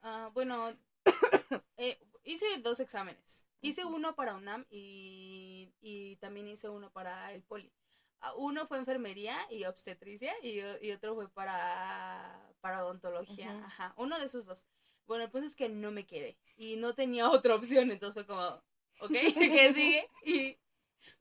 [0.02, 0.72] Ah, bueno,
[1.76, 3.44] eh, hice dos exámenes.
[3.60, 7.72] Hice uno para UNAM y, y también hice uno para el Poli.
[8.20, 13.56] Ah, Uno fue enfermería y obstetricia y, y otro fue para, para odontología.
[13.62, 14.66] Ajá, uno de esos dos.
[15.06, 18.26] Bueno, el punto es que no me quedé y no tenía otra opción, entonces fue
[18.26, 18.62] como,
[19.00, 20.10] ok, ¿qué sigue?
[20.24, 20.58] Y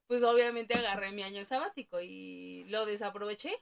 [0.08, 3.54] pues obviamente agarré mi año sabático y lo desaproveché.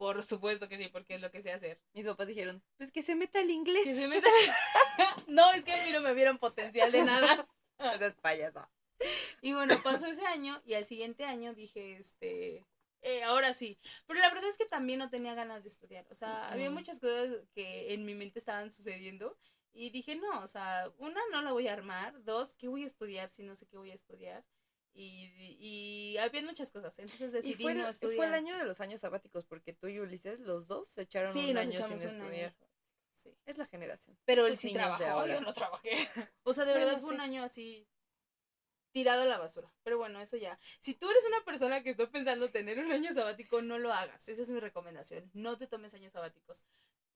[0.00, 1.78] Por supuesto que sí, porque es lo que sé hacer.
[1.92, 3.84] Mis papás dijeron, pues que se meta el inglés.
[3.84, 4.26] Que se meta...
[5.26, 7.46] no, es que a mí no me vieron potencial de nada.
[7.78, 8.70] Eres payasa.
[9.42, 12.64] Y bueno, pasó ese año y al siguiente año dije, este,
[13.02, 13.78] eh, ahora sí.
[14.06, 16.06] Pero la verdad es que también no tenía ganas de estudiar.
[16.08, 19.36] O sea, había muchas cosas que en mi mente estaban sucediendo
[19.74, 22.24] y dije, no, o sea, una, no la voy a armar.
[22.24, 24.46] Dos, ¿qué voy a estudiar si no sé qué voy a estudiar?
[24.92, 26.98] Y, y había muchas cosas.
[26.98, 28.16] Entonces Y decidí fue el, no estudiar.
[28.16, 31.32] fue el año de los años sabáticos, porque tú y Ulises, los dos, se echaron
[31.32, 32.54] Sí, un año sin un estudiar.
[33.14, 33.36] sí.
[33.46, 34.18] Es la generación.
[34.24, 35.90] Pero él sí trabajó, yo no trabajé.
[36.42, 37.86] O sea, de Bueno, verdad fue un año así
[38.92, 39.72] tirado a la basura.
[39.84, 40.58] Pero bueno, eso ya.
[40.80, 44.28] Si tú eres una persona que está pensando tener un año sabático, no lo hagas.
[44.28, 45.30] Esa es mi recomendación.
[45.32, 46.62] No te tomes años sabáticos.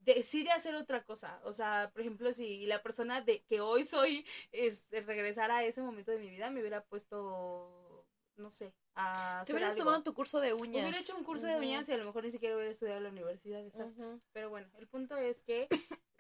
[0.05, 1.41] Decide hacer otra cosa.
[1.45, 5.83] O sea, por ejemplo, si la persona de que hoy soy este, regresara a ese
[5.83, 9.85] momento de mi vida, me hubiera puesto, no sé, a Te hubieras algo.
[9.85, 10.83] tomado tu curso de uñas.
[10.83, 13.05] Hubiera hecho un curso de uñas y a lo mejor ni siquiera hubiera estudiado en
[13.05, 14.21] la universidad, exacto.
[14.33, 15.69] Pero bueno, el punto es que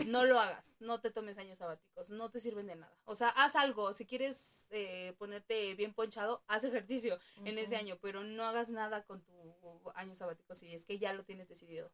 [0.06, 2.96] no lo hagas, no te tomes años sabáticos, no te sirven de nada.
[3.04, 7.96] O sea, haz algo, si quieres eh, ponerte bien ponchado, haz ejercicio en ese año,
[8.00, 11.92] pero no hagas nada con tu año sabático si es que ya lo tienes decidido.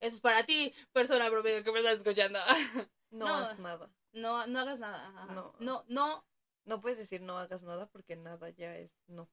[0.00, 2.38] Eso es para ti, persona promedio que me estás escuchando.
[3.12, 3.34] No, No.
[3.34, 3.90] hagas nada.
[4.12, 5.08] No, no hagas nada.
[5.08, 5.26] ajá.
[5.34, 5.52] No.
[5.58, 6.24] no, no.
[6.64, 9.28] No puedes decir no hagas nada porque nada ya es no.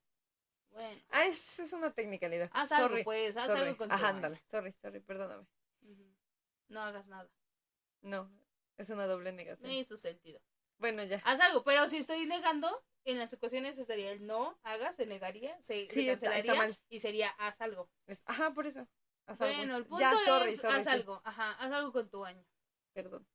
[0.72, 2.50] Bueno, Ah, eso es una technicalidad.
[2.54, 3.62] haz algo, Sorry, pues, haz sorry.
[3.62, 4.42] algo con Ajá, ándale.
[4.50, 5.46] Sorry, sorry, perdóname.
[6.70, 7.30] No hagas nada.
[8.02, 8.32] No,
[8.78, 9.70] es una doble negación.
[9.70, 10.42] Me hizo sentido.
[10.80, 11.22] Bueno, ya.
[11.24, 15.56] Haz algo, pero si estoy negando, en las ecuaciones estaría el no hagas, se negaría,
[15.62, 16.78] se, se Sí, está- cancelaría está mal.
[16.90, 17.90] y sería haz algo.
[18.26, 18.88] Ajá, por eso.
[19.28, 19.58] Haz algo.
[19.58, 20.90] Bueno, el punto ya, es sorry, haz sí.
[20.90, 22.44] algo, ajá, haz algo con tu año.
[22.94, 23.28] Perdón.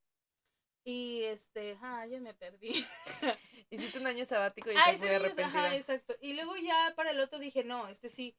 [0.84, 2.72] Y este, ah, yo me perdí.
[3.70, 5.46] Hiciste un año sabático y muy niño es- arrepentida.
[5.46, 6.16] ajá, exacto.
[6.20, 8.36] Y luego ya para el otro dije, no, este sí.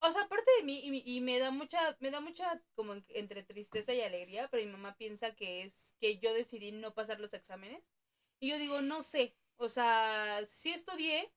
[0.00, 3.04] O sea, aparte de mí, y, y me da mucha, me da mucha como en-
[3.10, 7.20] entre tristeza y alegría, pero mi mamá piensa que es que yo decidí no pasar
[7.20, 7.82] los exámenes.
[8.40, 9.36] Y yo digo, no sé.
[9.56, 11.32] O sea, sí estudié,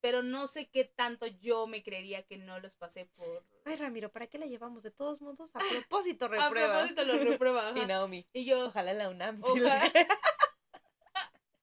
[0.00, 3.44] pero no sé qué tanto yo me creería que no los pasé por...
[3.64, 4.82] Ay, Ramiro, ¿para qué la llevamos?
[4.82, 6.74] De todos modos, a propósito A reprueba.
[6.86, 7.68] propósito lo reprueba.
[7.70, 7.78] ajá.
[7.78, 8.26] Y Naomi.
[8.32, 9.92] Y yo, Ojalá la UNAM sí Ojalá.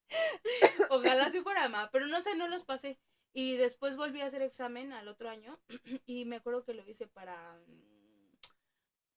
[0.89, 2.99] Ojalá sí fuera más, pero no sé, no los pasé.
[3.33, 5.59] Y después volví a hacer examen al otro año
[6.05, 7.59] y me acuerdo que lo hice para...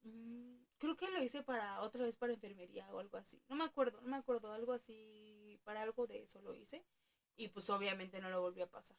[0.02, 3.42] mm, Creo que lo hice para otra vez para enfermería o algo así.
[3.48, 6.84] No me acuerdo, no me acuerdo, algo así, para algo de eso lo hice.
[7.38, 8.96] Y pues obviamente no lo volví a pasar.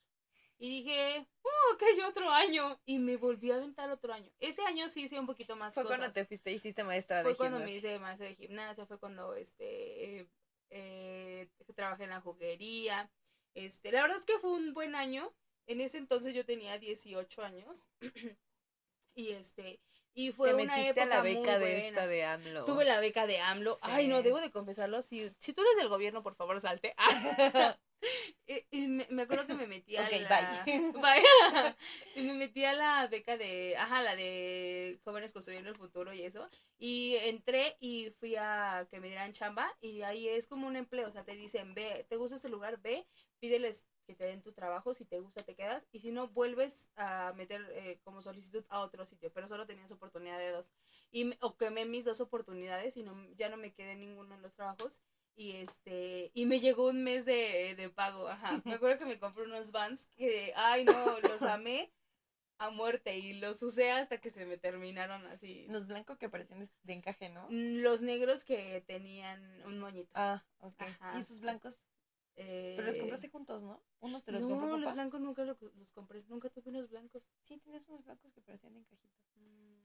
[0.58, 2.80] Y dije, oh, ok, otro año.
[2.86, 4.32] Y me volví a aventar otro año.
[4.40, 7.32] Ese año sí hice un poquito más Fue cosas cuando te fuiste hiciste maestra fue
[7.32, 7.90] de cuando me gimnasia.
[7.92, 10.30] hice maestra de gimnasia, fue cuando este eh,
[10.70, 13.12] eh, trabajé en la juguería.
[13.54, 15.34] Este, la verdad es que fue un buen año.
[15.68, 17.88] En ese entonces yo tenía 18 años.
[19.16, 19.80] y este,
[20.14, 21.88] y fue Te una época la beca muy de buena.
[21.88, 22.66] esta de AMLO.
[22.66, 23.78] Tuve la beca de AMLO.
[23.82, 25.02] Ay, no, debo de confesarlo.
[25.02, 26.96] Si, si tú eres del gobierno, por favor, salte.
[28.47, 30.64] y, y me, me acuerdo que me metí a Ok, la...
[30.66, 30.80] bye.
[30.93, 31.76] Bye.
[32.16, 33.76] y me metí a la beca de...
[33.78, 36.50] Ajá, la de Jóvenes Construyendo el Futuro y eso.
[36.78, 39.72] Y entré y fui a que me dieran chamba.
[39.82, 41.08] Y ahí es como un empleo.
[41.08, 42.80] O sea, te dicen, ve, ¿te gusta este lugar?
[42.82, 43.06] Ve,
[43.39, 44.93] pídeles que te den tu trabajo.
[44.93, 45.86] Si te gusta, te quedas.
[45.91, 49.32] Y si no, vuelves a meter eh, como solicitud a otro sitio.
[49.34, 50.72] Pero solo tenías oportunidad de dos
[51.12, 54.36] y me- o quemé mis dos oportunidades y no, ya no me quedé en ninguno
[54.36, 55.02] de los trabajos
[55.40, 59.20] y este y me llegó un mes de, de pago ajá me acuerdo que me
[59.20, 61.94] compré unos vans que ay no los amé
[62.58, 66.60] a muerte y los usé hasta que se me terminaron así Los blancos que parecían
[66.84, 67.48] de- encaje, ¿no?
[67.50, 70.82] los negros que tenían un moñito Ah, ok.
[70.82, 71.14] Ajá.
[71.18, 71.80] Y esos blancos,
[72.36, 73.82] Eh, pero los compraste juntos, ¿no?
[74.02, 74.94] Unos te los no compró los papá.
[74.94, 78.74] blancos nunca lo- los compré nunca tuve unos blancos Sí, tenías unos blancos que parecían
[78.74, 79.16] de encajito.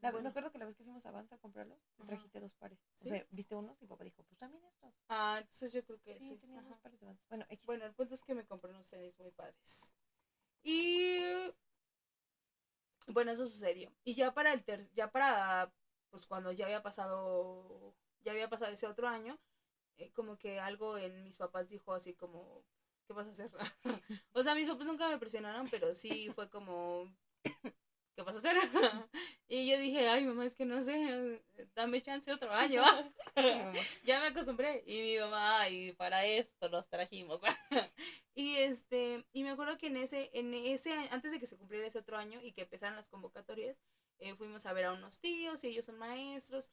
[0.04, 0.24] La- bueno.
[0.24, 2.78] Me acuerdo que la vez que fuimos a Avanza a comprarlos, te trajiste dos pares.
[2.94, 3.06] ¿Sí?
[3.06, 4.94] O sea, viste unos y papá dijo, pues también estos.
[5.08, 6.70] ah entonces yo creo que Sí, sí, tenías ajá.
[6.70, 7.24] dos pares de Avanza.
[7.28, 7.66] Bueno, X.
[7.66, 9.90] Bueno, el punto es que me compré unos tenis muy padres.
[10.62, 11.20] Y
[13.08, 13.92] bueno, eso sucedió.
[14.04, 15.72] Y ya para el ter ya para
[16.10, 19.38] pues cuando ya había pasado ya había pasado ese otro año,
[19.98, 22.64] eh, como que algo en mis papás dijo así como
[23.06, 23.50] ¿qué vas a hacer?
[24.32, 27.04] o sea, mis papás nunca me presionaron, pero sí fue como
[28.16, 28.56] ¿qué vas a hacer?
[29.48, 31.42] y yo dije, "Ay, mamá, es que no sé,
[31.74, 32.82] dame chance otro año."
[34.04, 34.82] Ya me acostumbré.
[34.86, 37.40] Y mi mamá, ay, para esto los trajimos.
[38.34, 41.86] y este, y me acuerdo que en ese, en ese, antes de que se cumpliera
[41.86, 43.76] ese otro año y que empezaran las convocatorias,
[44.18, 46.70] eh, fuimos a ver a unos tíos y ellos son maestros.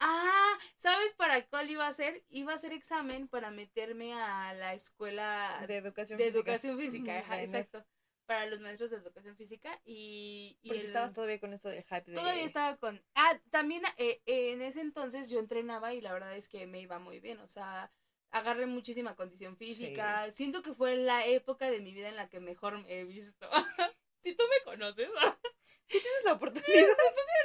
[0.00, 2.24] Ah, ¿sabes para cuál iba a ser?
[2.28, 6.38] Iba a hacer examen para meterme a la escuela De educación de física.
[6.40, 7.84] educación física, ajá, exacto.
[8.26, 11.82] Para los maestros de educación física y, y Porque el- estabas todavía con esto del
[11.84, 12.14] hype de...
[12.14, 16.34] todavía estaba con ah también eh, eh, en ese entonces yo entrenaba y la verdad
[16.36, 17.90] es que me iba muy bien o sea
[18.30, 20.28] agarré muchísima condición física.
[20.32, 23.48] Siento que fue la época de mi vida en la que mejor me he visto.
[24.24, 25.08] Si tú me conoces
[25.86, 26.66] Tienes la oportunidad.
[26.72, 26.96] tienes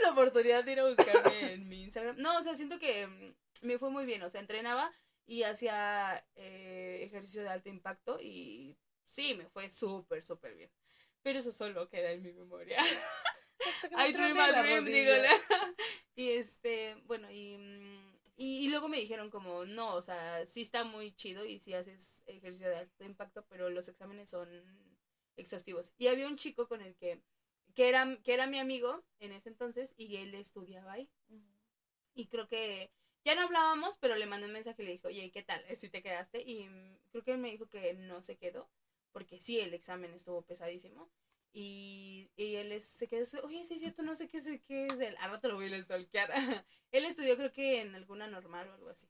[0.01, 2.15] la oportunidad de ir a buscarme en mi Instagram.
[2.17, 3.35] No o sea siento que mm,
[3.67, 4.91] me fue muy bien o sea entrenaba
[5.27, 8.77] y hacía eh, ejercicio de alto impacto y
[9.09, 10.71] sí me fue súper súper bien
[11.21, 12.79] pero eso solo queda en mi memoria
[13.67, 15.27] Hasta que me I dream a dream, dígole.
[16.15, 17.55] Y este, bueno, y,
[18.37, 21.73] y, y luego me dijeron como, no, o sea, sí está muy chido y sí
[21.73, 24.49] haces ejercicio de alto impacto, pero los exámenes son
[25.37, 25.93] exhaustivos.
[25.97, 27.21] Y había un chico con el que,
[27.75, 31.09] que era, que era mi amigo en ese entonces y él estudiaba ahí.
[32.13, 32.91] Y creo que
[33.25, 35.63] ya no hablábamos, pero le mandé un mensaje y le dijo, oye, ¿qué tal?
[35.77, 36.41] Si te quedaste.
[36.41, 38.69] Y mm, creo que él me dijo que no se quedó,
[39.11, 41.09] porque sí, el examen estuvo pesadísimo.
[41.51, 44.99] Y, y él se quedó, oye, sí es cierto, no sé qué es, qué es
[44.99, 45.15] él.
[45.19, 46.29] Al rato lo voy a stalkear.
[46.91, 49.07] él estudió creo que en alguna normal o algo así.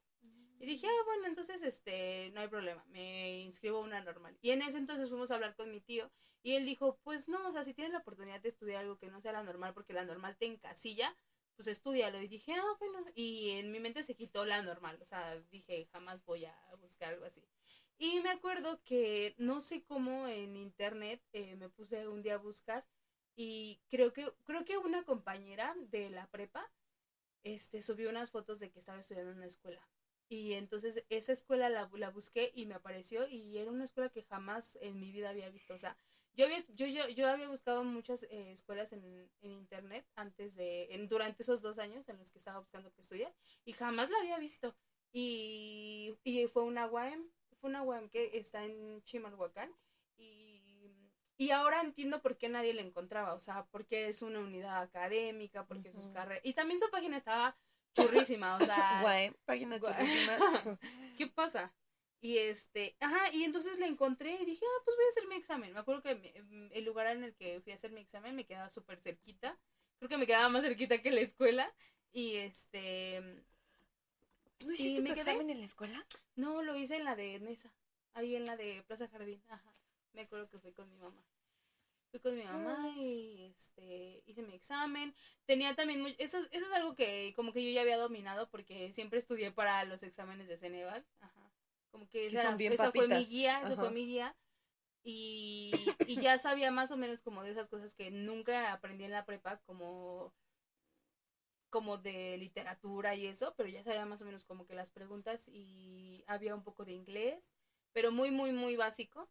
[0.59, 4.37] Y dije, ah, bueno, entonces, este, no hay problema, me inscribo a una normal.
[4.41, 6.11] Y en ese entonces fuimos a hablar con mi tío
[6.43, 9.07] y él dijo, pues no, o sea, si tienes la oportunidad de estudiar algo que
[9.07, 11.15] no sea la normal, porque la normal te encasilla,
[11.55, 12.21] pues estudialo.
[12.21, 15.87] Y dije, ah, bueno, y en mi mente se quitó la normal, o sea, dije,
[15.93, 17.41] jamás voy a buscar algo así.
[18.01, 22.37] Y me acuerdo que no sé cómo en internet eh, me puse un día a
[22.37, 22.87] buscar
[23.35, 26.71] y creo que, creo que una compañera de la prepa
[27.43, 29.85] este, subió unas fotos de que estaba estudiando en una escuela.
[30.29, 34.77] Y entonces esa escuela la, busqué y me apareció y era una escuela que jamás
[34.81, 35.73] en mi vida había visto.
[35.73, 35.97] O sea,
[36.35, 40.93] yo había, yo, yo, yo había buscado muchas eh, escuelas en, en internet antes de,
[40.93, 43.33] en, durante esos dos años en los que estaba buscando que estudiar
[43.65, 44.73] y jamás la había visto.
[45.11, 47.29] Y, y fue una UAM,
[47.59, 49.71] fue una UAM que está en Chimalhuacán
[50.17, 50.93] y,
[51.37, 55.65] y ahora entiendo por qué nadie la encontraba, o sea, porque es una unidad académica,
[55.65, 56.41] porque sus carreras...
[56.45, 57.57] Y también su página estaba
[57.93, 59.01] churrísima, o sea...
[59.03, 59.93] Guay, página Guay.
[59.93, 60.37] churrísima.
[61.17, 61.73] ¿qué pasa?
[62.21, 65.35] Y este, ajá, y entonces la encontré y dije, ah, pues voy a hacer mi
[65.35, 65.73] examen.
[65.73, 68.45] Me acuerdo que me- el lugar en el que fui a hacer mi examen me
[68.45, 69.57] quedaba súper cerquita.
[69.99, 71.73] Creo que me quedaba más cerquita que la escuela.
[72.11, 73.45] Y este,
[74.65, 75.21] ¿No ¿Y hiciste me tu quedé?
[75.31, 76.05] examen en la escuela?
[76.35, 77.73] no, lo hice en la de Nesa,
[78.13, 79.73] ahí en la de Plaza Jardín, ajá.
[80.13, 81.23] Me acuerdo que fui con mi mamá.
[82.11, 85.13] Fui con mi mamá y este, hice mi examen.
[85.45, 88.49] Tenía también, muy- eso, es- eso es algo que como que yo ya había dominado
[88.49, 91.05] porque siempre estudié para los exámenes de Ceneval.
[91.19, 91.51] Ajá.
[91.91, 94.35] Como que esa, esa fue mi guía, esa fue mi guía.
[95.03, 95.71] Y,
[96.07, 99.25] y ya sabía más o menos como de esas cosas que nunca aprendí en la
[99.25, 100.33] prepa, como
[101.69, 105.47] como de literatura y eso, pero ya sabía más o menos como que las preguntas
[105.47, 107.51] y había un poco de inglés,
[107.93, 109.29] pero muy, muy, muy básico.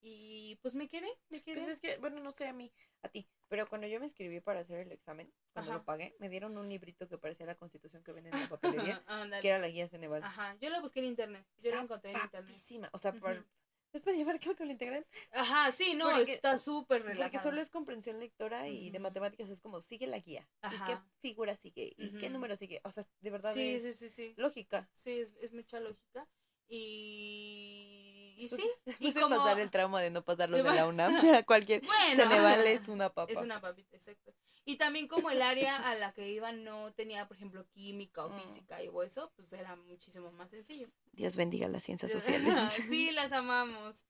[0.00, 1.56] Y pues me quedé, me quedé.
[1.62, 2.72] Pues es que, bueno, no sé a mí,
[3.02, 5.78] a ti, pero cuando yo me inscribí para hacer el examen, cuando Ajá.
[5.80, 9.02] lo pagué, me dieron un librito que parecía la constitución que venden en la papelería,
[9.42, 10.22] que era la guía Ceneval.
[10.22, 12.46] Ajá, yo la busqué en internet, yo la encontré en internet.
[12.48, 12.90] Papísima.
[12.92, 13.44] O sea, por-
[13.92, 15.06] Después de llevar cálculo integral.
[15.32, 17.42] Ajá, sí, no, Porque- está súper Porque relajado.
[17.42, 20.42] solo es comprensión lectora y de matemáticas es como sigue la guía.
[20.62, 20.84] ¿Y Ajá.
[20.86, 21.94] qué figura sigue?
[21.96, 22.80] ¿Y qué número sigue?
[22.84, 24.34] O sea, de verdad Sí, es sí, sí, sí.
[24.36, 24.90] lógica.
[24.94, 26.28] Sí, es, es mucha lógica.
[26.70, 27.77] Y,
[28.38, 28.70] y sí,
[29.00, 29.36] y como...
[29.36, 32.88] pasar el trauma de no pasar los de la UNAM, a cualquier Bueno, Ceneval es
[32.88, 33.32] una papa.
[33.32, 34.32] Es una papita, exacto.
[34.64, 38.28] Y también como el área a la que iba no tenía, por ejemplo, química o
[38.30, 38.40] Mm.
[38.42, 40.88] física y eso, pues era muchísimo más sencillo.
[41.12, 42.52] Dios bendiga las ciencias sociales.
[42.92, 44.04] sí, las amamos.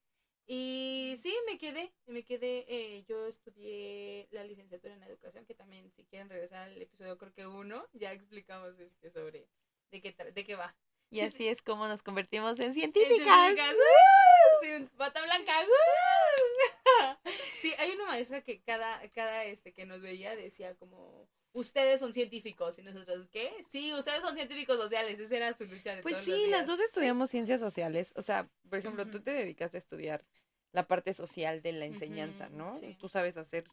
[0.51, 5.91] Y sí, me quedé, me quedé, eh, yo estudié la licenciatura en educación, que también
[5.91, 9.47] si quieren regresar al episodio creo que uno, ya explicamos este sobre
[9.91, 10.75] de qué, tra- de qué va.
[11.11, 13.55] Y así es como nos convertimos en En científicas.
[13.55, 14.87] ¡uh!
[14.97, 15.53] Bata blanca.
[15.63, 17.15] ¡uh!
[17.59, 22.13] Sí, hay una maestra que cada, cada este que nos veía decía como ustedes son
[22.13, 23.51] científicos y nosotros ¿qué?
[23.71, 26.67] Sí, ustedes son científicos sociales, esa era su lucha de Pues todos sí, los las
[26.67, 28.13] dos estudiamos ciencias sociales.
[28.15, 29.25] O sea, por ejemplo, tú Ujú.
[29.25, 30.23] te dedicas a estudiar
[30.71, 32.73] la parte social de la enseñanza, ¿no?
[32.73, 32.95] sí.
[32.99, 33.65] Tú sabes hacer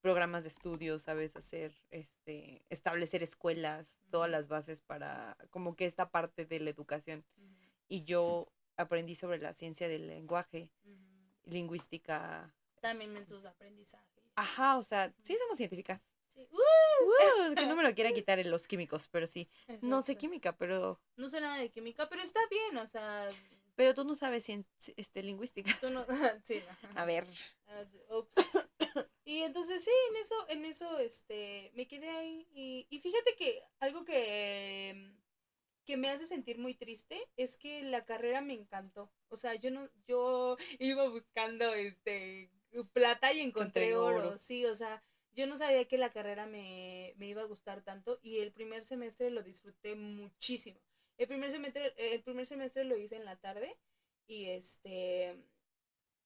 [0.00, 6.10] programas de estudio, sabes hacer, este, establecer escuelas, todas las bases para, como que esta
[6.10, 7.24] parte de la educación.
[7.88, 10.70] Y yo aprendí sobre la ciencia del lenguaje,
[11.44, 12.54] lingüística.
[12.80, 14.24] También en tus aprendizajes.
[14.34, 16.00] Ajá, o sea, sí somos científicas.
[16.34, 16.46] Sí.
[16.52, 17.50] ¡Uh!
[17.50, 19.48] Uh, que no me lo quiera quitar en los químicos, pero sí.
[19.80, 23.28] No sé química, pero, No sé nada de química, pero está bien, o sea,
[23.76, 24.46] pero tú no sabes
[24.96, 25.70] este, lingüística.
[25.80, 26.04] tú no
[26.44, 26.62] sí.
[26.82, 27.00] no.
[27.00, 27.26] A ver.
[27.68, 28.34] Ah, ups.
[29.26, 32.46] Y entonces sí, en eso, en eso, este, me quedé ahí.
[32.54, 35.12] Y, y fíjate que algo que,
[35.84, 39.10] que me hace sentir muy triste es que la carrera me encantó.
[39.28, 42.50] O sea, yo no, yo iba buscando este
[42.92, 44.38] plata y encontré oro.
[44.38, 48.20] Sí, o sea, yo no sabía que la carrera me, me iba a gustar tanto
[48.22, 50.78] y el primer semestre lo disfruté muchísimo.
[51.18, 53.76] El primer semestre, el primer semestre lo hice en la tarde
[54.28, 55.36] y este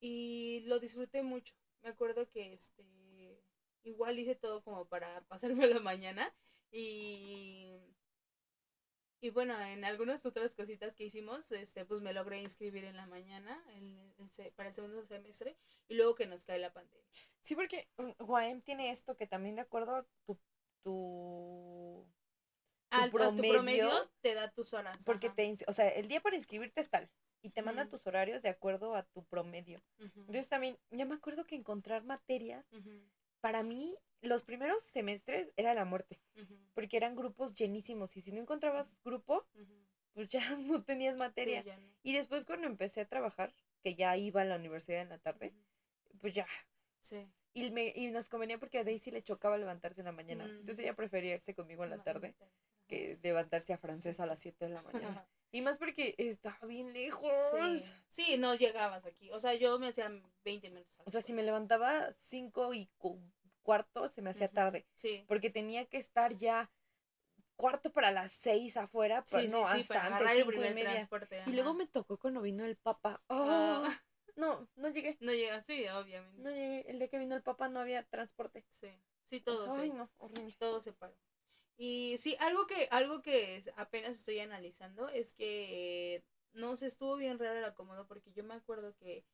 [0.01, 1.55] y lo disfruté mucho.
[1.83, 3.43] Me acuerdo que este
[3.83, 6.35] igual hice todo como para pasarme la mañana
[6.71, 7.81] y
[9.23, 13.07] y bueno, en algunas otras cositas que hicimos, este pues me logré inscribir en la
[13.07, 14.15] mañana en-
[14.57, 15.57] para el segundo semestre
[15.89, 17.07] y luego que nos cae la pandemia.
[17.43, 20.39] Sí, porque mm, UAM tiene esto que también de acuerdo a tu,
[20.83, 22.07] tu
[22.91, 23.91] Al, a tu promedio,
[24.23, 25.05] te da tus horas.
[25.05, 25.35] porque ajá.
[25.37, 27.11] te, o sea, el día para inscribirte es tal
[27.43, 27.97] y te mandan Ujú.
[27.97, 29.83] tus horarios de acuerdo a tu promedio.
[29.99, 32.67] Entonces también, yo me acuerdo que encontrar materias,
[33.41, 36.21] para mí, los primeros semestres era la muerte,
[36.75, 39.47] porque eran grupos llenísimos y si no encontrabas grupo,
[40.13, 41.63] pues ya no tenías materia.
[41.63, 41.89] Sí, ya no.
[42.03, 45.55] Y después cuando empecé a trabajar, que ya iba a la universidad en la tarde,
[46.21, 46.47] pues ya.
[47.01, 47.31] Sí.
[47.55, 50.45] Y, me, y nos convenía porque a Daisy le chocaba levantarse en la mañana.
[50.45, 52.35] Entonces ella prefería irse conmigo en la tarde.
[52.87, 55.27] que levantarse a francés a las 7 de la mañana.
[55.53, 57.33] Y más porque estaba bien lejos.
[57.81, 57.93] Sí.
[58.09, 59.31] sí, no llegabas aquí.
[59.33, 60.11] O sea, yo me hacía
[60.45, 60.97] 20 minutos.
[61.05, 63.21] O sea, si me levantaba 5 y cu-
[63.63, 64.87] cuarto, se me hacía tarde.
[64.95, 65.25] Sí.
[65.27, 66.71] Porque tenía que estar ya
[67.57, 69.23] cuarto para las 6 afuera.
[69.27, 70.91] Sí, Pero sí, no, sí, hasta para antes, el y primer media.
[70.93, 71.43] transporte.
[71.47, 73.21] Y luego me tocó cuando vino el papa.
[73.29, 73.83] Ah.
[73.87, 74.03] ¡Ah!
[74.37, 75.19] No, no llegué.
[75.21, 76.41] No llega, sí, obviamente.
[76.41, 76.89] No llegué.
[76.89, 78.65] El día que vino el papa no había transporte.
[78.69, 78.89] Sí,
[79.25, 80.55] sí, todo Ay, se, no, horrible.
[80.59, 81.15] todo se paró.
[81.83, 87.39] Y sí, algo que, algo que apenas estoy analizando es que no se estuvo bien
[87.39, 89.25] raro el acomodo porque yo me acuerdo que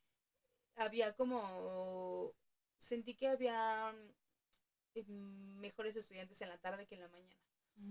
[0.77, 2.35] había como
[2.79, 3.95] sentí que había
[4.95, 7.41] mm, mejores estudiantes en la tarde que en la mañana.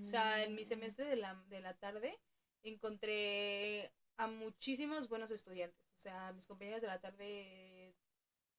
[0.02, 0.66] O sea, en mi Mm.
[0.66, 2.20] semestre de la, de la tarde
[2.64, 5.82] encontré a muchísimos buenos estudiantes.
[5.98, 7.96] O sea, mis compañeros de la tarde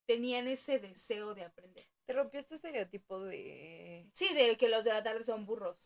[0.07, 1.87] tenían ese deseo de aprender.
[2.07, 4.09] Te rompió este estereotipo de...
[4.15, 5.77] Sí, de que los de la tarde son burros.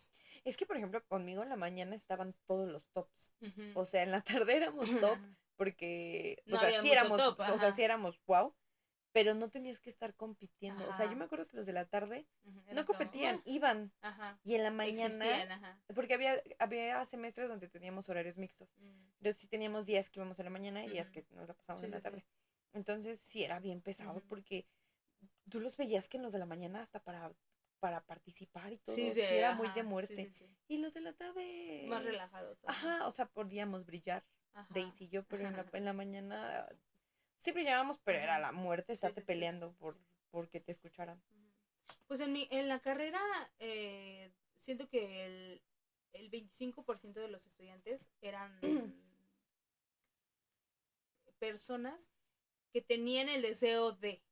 [0.45, 3.33] Es que, por ejemplo, conmigo en la mañana estaban todos los tops.
[3.41, 3.63] Ujú.
[3.75, 5.19] O sea, en la tarde éramos top
[5.57, 6.43] porque...
[6.47, 7.73] No o sea, sí éramos, top, o sea, ajá.
[7.73, 8.55] sí éramos wow,
[9.13, 10.89] pero no tenías que estar compitiendo.
[10.89, 11.17] O sea, yo Ajá.
[11.17, 13.93] me acuerdo que los de la tarde Ujú, no era como, competían, "Ah", iban.
[14.01, 14.39] Ajá.
[14.45, 15.81] Y en la mañana, Existían, ajá.
[15.95, 18.71] porque había, había semestres donde teníamos horarios mixtos.
[18.79, 19.09] Mm.
[19.19, 21.81] Entonces sí teníamos días que íbamos en la mañana y días que nos la pasamos
[21.81, 22.05] Sí, en la sí, sí.
[22.05, 22.25] tarde.
[22.73, 24.67] Entonces sí era bien pesado porque
[25.51, 27.33] tú los veías que en los de la mañana hasta para,
[27.81, 30.33] para participar y todo, Sí, sí, sí, era muy de muerte.
[30.33, 30.47] sí.
[30.69, 31.85] Y los de la tarde...
[31.89, 32.59] Más relajados.
[32.67, 34.25] Ajá, o sea, podíamos brillar,
[34.55, 34.69] ajá.
[34.73, 36.69] Daisy y yo, pero en la, en la mañana
[37.41, 39.99] sí brillábamos, pero era la muerte, estarte peleando por
[40.31, 41.21] porque te escucharan.
[42.07, 43.21] Pues en, mi, en la carrera
[43.59, 45.63] eh, siento que el,
[46.13, 48.59] el 25% de los estudiantes eran
[51.39, 52.09] personas
[52.73, 54.23] que tenían el deseo de,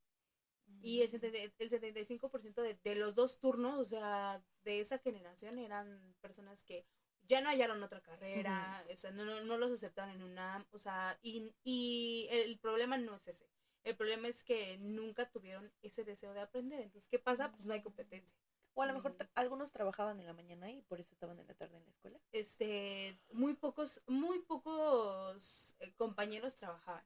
[0.80, 5.58] y el, 70 el 75% de, de los dos turnos, o sea, de esa generación
[5.58, 6.86] eran personas que
[7.28, 10.78] ya no hallaron otra carrera, o sea, no, no, no los aceptaron en UNAM, o
[10.78, 13.48] sea, y, y el problema no es ese.
[13.84, 16.80] El problema es que nunca tuvieron ese deseo de aprender.
[16.80, 17.50] Entonces, ¿qué pasa?
[17.52, 18.36] Pues no hay competencia.
[18.74, 21.46] O a lo mejor tra- algunos trabajaban en la mañana y por eso estaban en
[21.46, 22.18] la tarde en la escuela.
[22.32, 27.04] Este, muy pocos, muy pocos eh, compañeros trabajaban.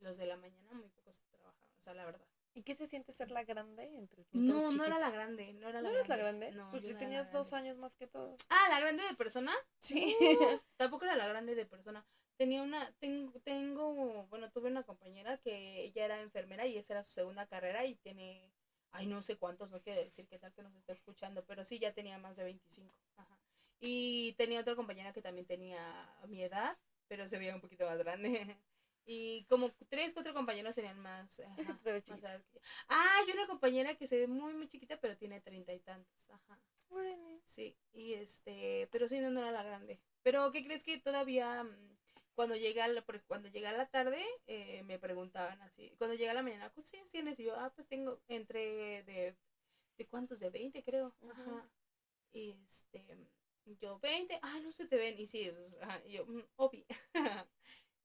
[0.00, 2.26] Los de la mañana, muy pocos trabajaban, o sea, la verdad.
[2.54, 5.68] ¿Y qué se siente ser la grande entre todos No, no era la grande, no
[5.68, 6.50] era ¿No la eres la grande.
[6.52, 8.40] No, pues si no tenías dos años más que todos.
[8.48, 9.54] Ah, la grande de persona.
[9.80, 10.16] Sí.
[10.76, 12.04] Tampoco era la grande de persona.
[12.36, 17.04] Tenía una, tengo, tengo, bueno, tuve una compañera que ella era enfermera y esa era
[17.04, 18.50] su segunda carrera y tiene,
[18.92, 21.78] ay, no sé cuántos, no quiere decir qué tal que nos está escuchando, pero sí,
[21.78, 22.94] ya tenía más de 25.
[23.16, 23.38] Ajá.
[23.80, 25.78] Y tenía otra compañera que también tenía
[26.28, 26.78] mi edad,
[27.08, 28.58] pero se veía un poquito más grande.
[29.06, 31.40] Y como tres, cuatro compañeros tenían más.
[31.40, 32.44] ajá, más.
[32.88, 36.30] Ah, hay una compañera que se ve muy, muy chiquita, pero tiene treinta y tantos.
[36.30, 36.60] Ajá.
[37.44, 40.00] Sí, y este, pero sí, no, no era la grande.
[40.22, 41.96] Pero, ¿qué crees que todavía mm,
[42.34, 46.70] cuando llega la, cuando llega la tarde, eh, me preguntaban así, cuando llega la mañana,
[46.70, 47.38] ¿cuántos años tienes?
[47.40, 49.36] Y yo, ah, pues tengo entre de,
[49.98, 50.40] ¿de cuántos?
[50.40, 51.14] De 20, creo.
[51.28, 51.68] Ajá.
[52.32, 53.04] Y este,
[53.80, 55.18] yo, 20, ah, no se te ven.
[55.18, 56.84] Y sí, pues, ajá, y yo, mm, obvio.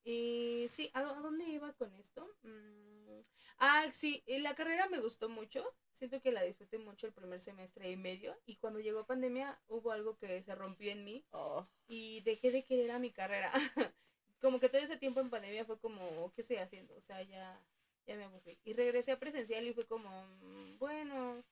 [0.06, 2.27] y sí, ¿a, dó- a dónde iba con esto?
[2.44, 3.22] Mm,
[3.60, 5.65] ah, sí, eh, la carrera me gustó mucho.
[5.94, 8.38] Siento que la disfruté mucho el primer semestre y medio.
[8.45, 11.68] Y cuando llegó pandemia, hubo algo que se rompió en mí Oh.
[11.88, 13.52] y dejé de querer a mi carrera.
[14.41, 16.95] como que todo ese tiempo en pandemia fue como, ¿qué estoy haciendo?
[16.95, 17.60] O sea, ya,
[18.07, 18.60] ya me aburrí.
[18.64, 20.10] Y regresé a presencial y fue como,
[20.41, 21.44] mm, bueno,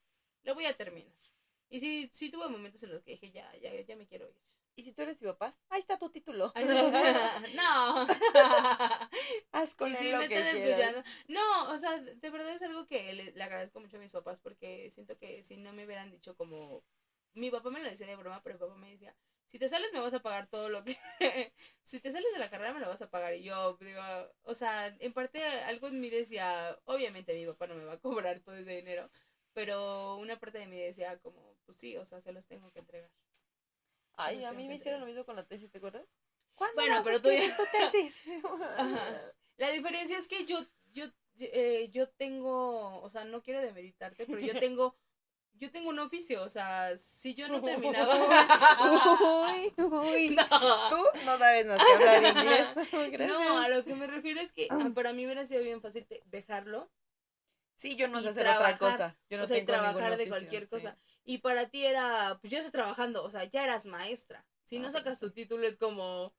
[0.43, 1.13] lo voy a terminar.
[1.69, 4.35] Y sí, sí tuve momentos en los que dije, ya, ya, ya me quiero ir.
[4.75, 5.55] ¿Y si tú eres mi papá?
[5.69, 6.51] Ahí está tu título.
[6.55, 6.65] Ay,
[7.55, 8.07] no.
[9.51, 11.03] Haz con Y él sí lo me que están escuchando.
[11.27, 14.39] No, o sea, de verdad es algo que le, le agradezco mucho a mis papás
[14.41, 16.83] porque siento que si no me hubieran dicho como...
[17.35, 19.15] Mi papá me lo decía de broma, pero mi papá me decía,
[19.47, 20.97] si te sales me vas a pagar todo lo que...
[21.83, 23.35] si te sales de la carrera me lo vas a pagar.
[23.35, 24.01] Y yo digo,
[24.43, 27.99] o sea, en parte algo en mí decía, obviamente mi papá no me va a
[27.99, 29.09] cobrar todo ese dinero,
[29.53, 32.79] pero una parte de mí decía como, pues sí, o sea, se los tengo que
[32.79, 33.11] entregar.
[34.15, 36.05] Ay, a mí me hicieron lo mismo con la tesis, ¿te acuerdas?
[36.55, 38.15] ¿Cuándo Bueno, pero tú ya- escribir tu tesis?
[38.77, 39.33] Ajá.
[39.57, 40.59] La diferencia es que yo,
[40.93, 41.05] yo,
[41.39, 44.95] eh, yo tengo, o sea, no quiero demeritarte, pero yo tengo,
[45.53, 48.15] yo tengo un oficio, o sea, si yo no terminaba.
[49.51, 50.29] uy, uy.
[50.35, 50.89] no.
[50.89, 53.29] Tú no sabes más que hablar inglés.
[53.29, 56.07] No, a lo que me refiero es que ah, para mí hubiera sido bien fácil
[56.25, 56.91] dejarlo,
[57.75, 59.17] Sí, yo no sé hacer otra cosa.
[59.29, 60.87] Yo no o sea, tengo trabajar de cualquier sí.
[61.25, 64.45] Y para ti era, pues ya estás trabajando, o sea, ya eras maestra.
[64.65, 66.33] Si no Ah, sacas bueno, tu título es como,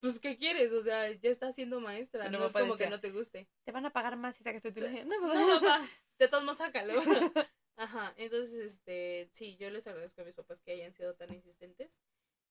[0.00, 0.72] pues, ¿qué quieres?
[0.72, 3.48] O sea, ya estás siendo maestra, Pero no es como que no te guste.
[3.64, 4.90] Te van a pagar más si sacas tu título.
[5.04, 5.34] No, papá.
[5.34, 5.88] No, papá,
[6.18, 6.94] de todos modos sácalo.
[7.76, 11.98] Ajá, entonces, este, sí, yo les agradezco a mis papás que hayan sido tan insistentes.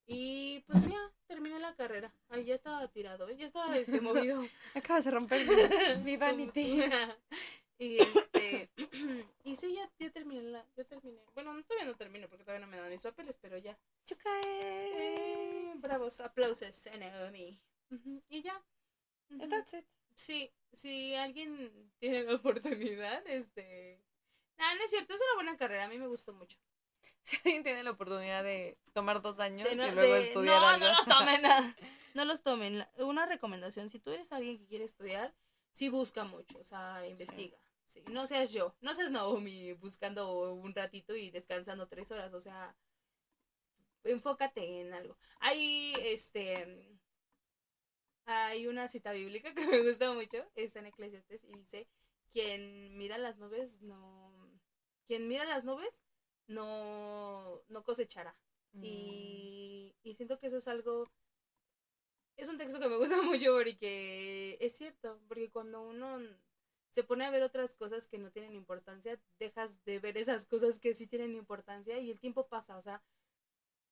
[0.06, 2.14] Y pues ya, terminé la carrera.
[2.28, 3.38] Ay, ya estaba tirado, ¿eh?
[3.38, 4.44] ya estaba este, movido.
[4.74, 6.82] Acabas de romper mi, mi vanity.
[7.80, 8.70] Y este,
[9.44, 11.20] y sí, ya, ya terminé la, ya terminé.
[11.34, 13.78] Bueno, no, todavía no termino porque todavía no me dan mis papeles, pero ya.
[14.06, 14.42] Chucae.
[15.70, 17.60] Eh, bravos, aplausos, Naomi.
[17.92, 18.62] Ujú, Y ya.
[19.30, 19.86] And that's it.
[20.16, 24.00] Sí, si alguien tiene la oportunidad, este...
[24.58, 26.58] Ah, no es cierto, es una buena carrera, a mí me gustó mucho.
[27.24, 30.60] Si alguien tiene la oportunidad de tomar dos años De no- y luego de- estudiar
[30.62, 30.86] no, algo.
[30.86, 31.42] no los tomen.
[31.42, 31.76] nada.
[32.14, 32.86] No los tomen.
[32.98, 35.34] Una recomendación, si tú eres alguien que quiere estudiar,
[35.72, 37.58] sí busca mucho, o sea, investiga.
[37.58, 37.63] Sí,
[38.12, 42.76] No seas yo, no seas Naomi buscando un ratito y descansando tres horas, o sea,
[44.04, 45.18] enfócate en algo.
[45.40, 47.00] Hay, este,
[48.26, 51.88] hay una cita bíblica que me gusta mucho, está en Eclesiastes y dice,
[52.32, 54.34] quien mira las nubes no,
[55.08, 56.02] quien mira las nubes
[56.48, 58.36] no, no cosechará.
[58.74, 58.84] Mm.
[58.84, 61.10] Y, y siento que eso es algo.
[62.36, 66.20] Es un texto que me gusta mucho porque es cierto, porque cuando uno
[66.94, 70.80] se pone a ver otras cosas que no tienen importancia, dejas de ver esas cosas
[70.80, 73.02] que sí tienen importancia y el tiempo pasa, o sea,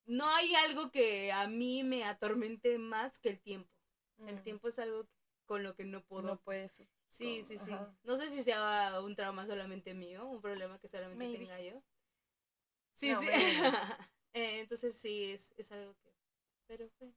[0.06, 3.70] no hay algo que a mí me atormente más que el tiempo.
[4.28, 5.08] El tiempo es algo
[5.46, 6.22] con lo que no puedo.
[6.28, 6.74] no puedes.
[7.10, 7.72] sí, sí, sí.
[7.72, 7.96] ajá.
[8.04, 11.40] No sé si sea un trauma solamente mío, un problema que solamente Maybe.
[11.40, 11.82] tenga yo.
[12.96, 13.28] Sí, No, sí.
[14.34, 16.14] Eh, entonces sí, es, es algo que...
[16.66, 17.12] Pero fue...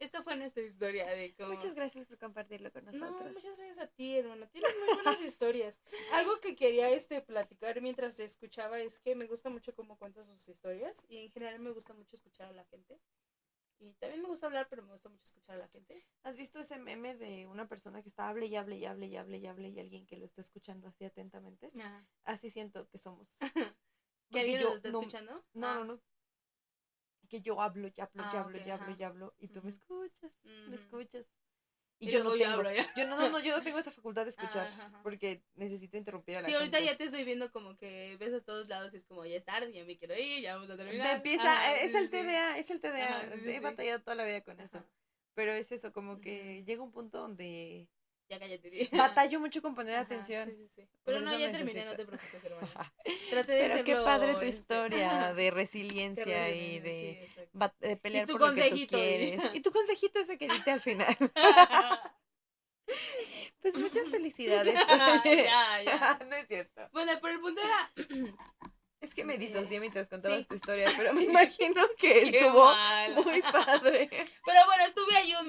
[0.00, 1.52] Esta fue nuestra historia de cómo...
[1.52, 3.34] Muchas gracias por compartirlo con No, nosotros.
[3.34, 4.48] muchas gracias a ti, hermana.
[4.48, 5.78] Tienes muy buenas historias.
[6.12, 10.26] Algo que quería este platicar mientras te escuchaba es que me gusta mucho cómo cuentas
[10.26, 12.98] sus historias y en general me gusta mucho escuchar a la gente.
[13.78, 16.04] Y también me gusta hablar, pero me gusta mucho escuchar a la gente.
[16.22, 19.16] ¿Has visto ese meme de una persona que está hable y hable y hable y
[19.16, 21.70] hable y hable y alguien que lo está escuchando así atentamente?
[22.24, 23.28] Así siento que somos.
[24.30, 25.44] ¿Que alguien yo los está no- escuchando?
[25.54, 26.00] No, Ah, no, no.
[27.30, 28.96] Que yo hablo y hablo y Ah, hablo ok, y hablo ajá.
[28.98, 30.32] y hablo y tú me escuchas,
[30.68, 31.24] me escuchas.
[32.00, 32.44] Y, Y yo no tengo.
[32.46, 32.70] hablo.
[32.96, 35.00] Yo no, no, no, yo no tengo esa facultad de escuchar Ajá, ajá.
[35.02, 38.40] porque necesito interrumpir a la Sí, ahorita ya te estoy viendo como que ves a
[38.40, 40.76] todos lados y es como ya es tarde, ya me quiero ir, ya vamos a
[40.76, 41.16] Me terminar.
[41.16, 42.10] empieza, Ajá, es sí, el sí.
[42.10, 43.24] TDA, es el TDA.
[43.46, 44.82] He batallado toda la vida con eso.
[45.34, 47.86] Pero es eso, como que llega un punto donde
[48.30, 48.88] Ya cállate.
[48.92, 50.48] batallo mucho con poner Ajá, atención.
[50.48, 50.88] sí, sí, sí.
[51.04, 51.96] Pero no, ya terminé, no necesito.
[51.96, 52.92] te preocupes, hermana.
[53.30, 57.28] Traté de Pero qué padre tu este, historia de de resiliencia y de,
[58.00, 59.40] pelear tu por lo que tú consejito, quieres.
[59.54, 61.16] Y tu consejito ese que diste al final.
[63.62, 64.74] Pues muchas felicidades.
[65.24, 66.18] ya, ya.
[66.28, 66.88] no es cierto.
[66.92, 67.92] Bueno, pero el punto era.
[69.00, 70.44] Es que me disocié mientras contabas sí.
[70.44, 73.24] tu historia, pero me imagino que Qué estuvo mal.
[73.24, 74.10] muy padre.
[74.10, 74.79] Pero bueno,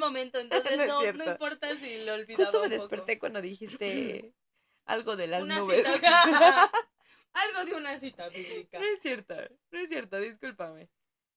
[0.01, 2.51] momento, entonces No no, no, importa si lo olvidaba.
[2.51, 2.81] Justo me un poco.
[2.89, 4.33] desperté cuando dijiste
[4.85, 5.87] algo de las Una nubes.
[5.87, 6.71] cita.
[7.33, 8.79] Algo de una cita bíblica.
[8.79, 9.35] No es cierto,
[9.71, 10.89] no es cierto, discúlpame.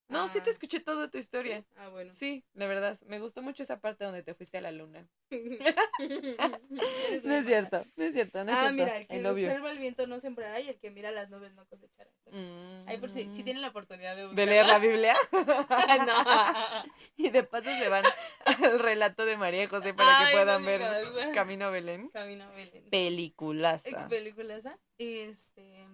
[0.09, 0.53] No, sí te Ah.
[0.53, 1.61] escuché toda tu historia.
[1.61, 2.13] Sí, Ah, bueno.
[2.13, 5.09] Sí, la verdad, me gustó mucho esa parte donde te fuiste a la luna.
[7.25, 8.75] No es cierto, no es cierto, no es ah, cierto.
[8.75, 11.67] mira, el que observa el viento no sembrará y el que mira las nubes no
[11.67, 12.11] cosechará.
[12.31, 12.89] Mm.
[12.89, 14.79] Ahí por si, si tienen la oportunidad de ¿De leer la.
[14.79, 15.15] Biblia?
[16.07, 16.15] no.
[17.17, 18.05] Y de paso se van
[18.45, 21.33] al relato de María José para Ay, que puedan no ver.
[21.33, 22.09] Camino a Belén.
[22.11, 22.91] Camino a Belén.
[22.91, 23.89] Peliculaza.
[23.89, 24.79] Ex peliculaza.
[24.99, 25.87] Este.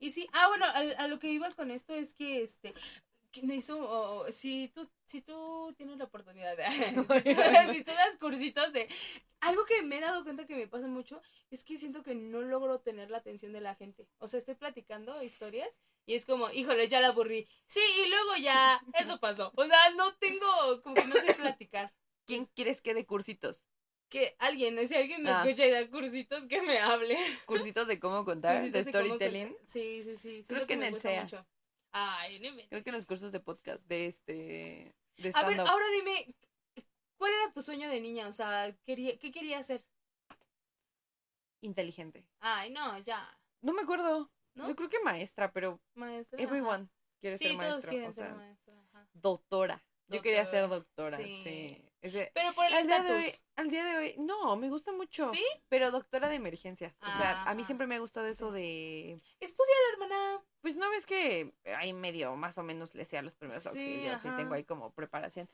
[0.00, 2.74] Y sí, ah, bueno, a, a lo que iba con esto es que este.
[3.32, 6.64] que necesito, o- o- si tú, si tú tienes la oportunidad de,
[7.74, 8.88] si tú das cursitos de,
[9.40, 12.42] algo que me he dado cuenta que me pasa mucho, es que siento que no
[12.42, 15.68] logro tener la atención de la gente, o sea, estoy platicando historias,
[16.06, 19.90] y es como, híjole, ya la aburrí, sí, y luego ya, eso pasó, o sea,
[19.96, 20.46] no tengo,
[20.82, 21.92] como que no sé platicar,
[22.26, 23.64] ¿Quién quieres que dé cursitos?
[24.10, 25.42] Que alguien, si alguien me Ah.
[25.44, 27.16] escucha y da cursitos, que me hable.
[27.46, 29.56] Cursitos de cómo contar, de cómo storytelling.
[29.66, 31.22] Sí, sí, sí, Creo siento que en me el SEA.
[31.22, 31.46] mucho.
[31.92, 32.50] Ay, no.
[32.68, 36.34] Creo que en los cursos de podcast, de este, de A ver, ahora dime,
[37.16, 38.28] ¿cuál era tu sueño de niña?
[38.28, 39.82] O sea, quería, ¿qué querías ser?
[41.62, 42.24] inteligente.
[42.40, 43.38] Ay, no, ya.
[43.62, 44.30] No me acuerdo.
[44.54, 44.66] ¿No?
[44.68, 46.36] Yo creo que maestra, pero Maestra.
[46.38, 46.42] ajá.
[46.48, 46.88] everyone
[47.20, 47.90] quiere Sí, ser todos maestro.
[47.90, 48.74] quieren o ser sea, maestra.
[48.92, 49.08] ajá.
[49.12, 49.84] doctora.
[50.08, 51.40] Yo quería ser Doctora, doctora, sí.
[51.44, 51.89] sí.
[52.02, 54.90] Ese- Pero por el al, día de hoy, al día de hoy, no, me gusta
[54.92, 55.30] mucho.
[55.32, 55.44] ¿Sí?
[55.68, 56.94] Pero doctora de emergencias.
[57.02, 59.20] O sea, a mí Ah, siempre me ha gustado eso de.
[59.40, 60.42] Estudia la hermana.
[60.62, 64.24] Pues no ves que ahí medio más o menos le sea los primeros Sí, auxilios
[64.24, 64.36] y ajá.
[64.36, 65.48] tengo ahí como preparación.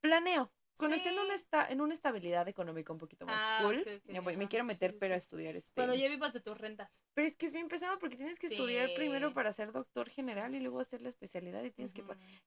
[0.00, 0.50] Planeo.
[0.76, 4.18] Cuando esté en una, esta, en una estabilidad económica un poquito más Ah, cool, me,
[4.18, 5.72] voy- me quiero meter, pero a estudiar este.
[5.74, 6.90] Cuando ya vivas de tus rentas.
[7.14, 10.52] Pero es que es bien pesado porque tienes que estudiar primero para ser doctor general
[10.56, 12.02] y luego hacer la especialidad y tienes que...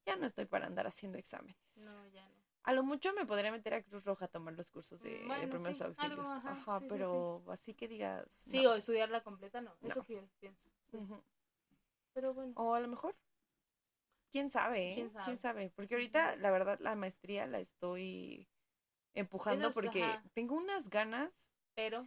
[0.06, 1.56] Ya no estoy para andar haciendo exámenes.
[1.78, 2.37] No, ya no.
[2.68, 5.20] A lo mucho me podría meter a Cruz Roja a tomar los cursos de, de
[5.24, 6.26] Mm, Bueno, primeros sí, algo, auxilios.
[6.30, 6.94] ajá, Ajá, sí, sí, sí.
[7.00, 8.28] pero así que digas...
[8.40, 8.72] Sí, no.
[8.72, 9.74] o estudiarla completa, no.
[9.82, 9.96] Es No.
[9.96, 10.62] lo que yo pienso.
[12.14, 12.54] Pero bueno.
[12.58, 13.16] O a lo mejor.
[14.32, 14.90] ¿Quién sabe?
[14.90, 14.94] eh?
[15.24, 15.72] ¿Quién sabe?
[15.76, 18.48] Porque ahorita, la verdad, la maestría la estoy
[19.14, 20.24] empujando es, porque ajá.
[20.34, 21.32] tengo unas ganas,
[21.76, 22.06] Pero.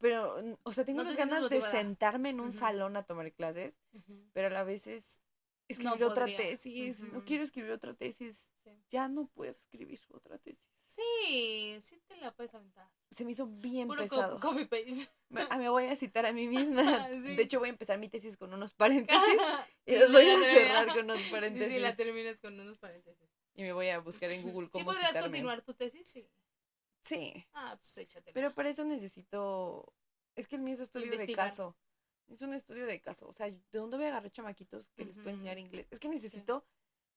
[0.00, 3.72] pero, o sea, tengo No unas ganas de sentarme en un salón a tomar clases,
[4.32, 5.20] pero a la vez es
[5.68, 6.38] escribir otra podría.
[6.38, 6.98] tesis.
[7.12, 8.50] No quiero escribir otra tesis.
[8.70, 8.84] Sí.
[8.90, 10.60] Ya no puedo escribir otra tesis.
[10.86, 12.88] Sí, sí te la puedes aventar.
[13.12, 14.40] Se me hizo bien Puro pesado.
[14.40, 14.68] copy.
[15.28, 16.82] Me, ah, me voy a citar a mí misma.
[17.10, 17.36] Sí.
[17.36, 19.22] De hecho, voy a empezar mi tesis con unos paréntesis
[19.86, 21.68] y Sí, los voy a cerrar con unos Sí, paréntesis.
[21.68, 23.28] sí, la terminas con unos paréntesis.
[23.54, 25.28] Y me voy a buscar en Google ¿Sí cómo podrías citarme.
[25.28, 26.08] continuar tu tesis?
[26.08, 26.28] Sí.
[27.04, 28.34] Sí, Ah, pues échatela.
[28.34, 29.92] pero para eso necesito...
[30.36, 31.76] Es que el mío es estudio de caso.
[32.28, 33.26] Es un estudio de caso.
[33.28, 35.86] O sea, ¿de dónde voy a agarrar chamaquitos que les puedo enseñar inglés?
[35.90, 36.64] Es que necesito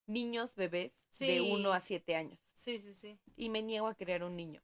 [0.05, 1.39] niños, bebés, de Sí.
[1.51, 2.39] 1 a 7 años.
[2.53, 3.19] Sí, sí, sí.
[3.35, 4.61] Y me niego a crear un niño.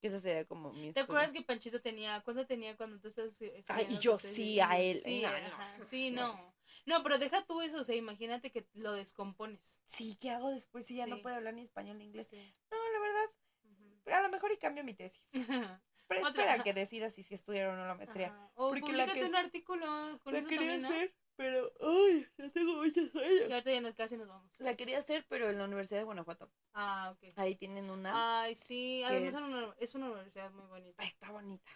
[0.00, 3.36] Que esa sería como mi ¿Te acuerdas que Panchito tenía, cuánto tenía cuando tú estás
[3.68, 4.98] Ay, y yo sí a él.
[5.04, 6.32] Sí, No, no, sí, no.
[6.34, 6.54] no.
[6.86, 9.60] No, pero deja tú eso, o sea, imagínate que lo descompones.
[9.88, 11.22] Sí, ¿qué hago después si ya no Sí.
[11.22, 12.28] puedo hablar ni español ni inglés?
[12.30, 12.54] Sí.
[12.70, 13.30] No, la verdad,
[13.64, 14.10] Ujú.
[14.14, 15.28] a lo mejor y cambio mi tesis.
[16.08, 18.28] Pero espera que decidas si, si estudiar o no la maestría.
[18.28, 18.52] Ajá.
[18.54, 20.88] O Porque la que- un artículo con La eso quería también, ¿no?
[20.88, 21.72] hacer, pero...
[21.80, 22.26] ¡Ay!
[22.36, 23.50] Ya tengo muchos Que años.
[23.52, 24.52] ahorita ya nos- casi nos vamos.
[24.60, 26.50] La quería hacer, pero en la Universidad de Guanajuato.
[26.74, 27.32] Ah, ok.
[27.36, 28.42] Ahí tienen una...
[28.42, 29.48] Ay, sí, además es- es...
[29.48, 31.02] Una, es una universidad muy bonita.
[31.02, 31.70] Ay, está bonita.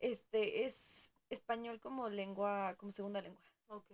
[0.00, 3.40] Este, es español como lengua, como segunda lengua.
[3.68, 3.92] Ok,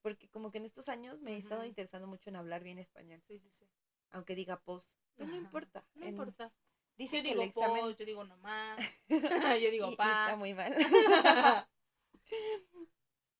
[0.00, 3.20] Porque como que en estos años me he estado interesando mucho en hablar bien español.
[3.26, 3.68] sí, sí, sí.
[4.10, 4.88] Aunque diga post.
[5.16, 5.42] Pero no Ajá.
[5.44, 5.84] importa.
[5.94, 6.52] No en- importa.
[6.96, 7.82] Dicen Yo que el digo examen...
[7.82, 8.78] po, yo digo nomás.
[9.62, 10.20] yo digo y- y pa.
[10.24, 10.72] está muy mal.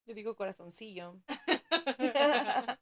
[0.07, 1.17] Yo digo corazoncillo.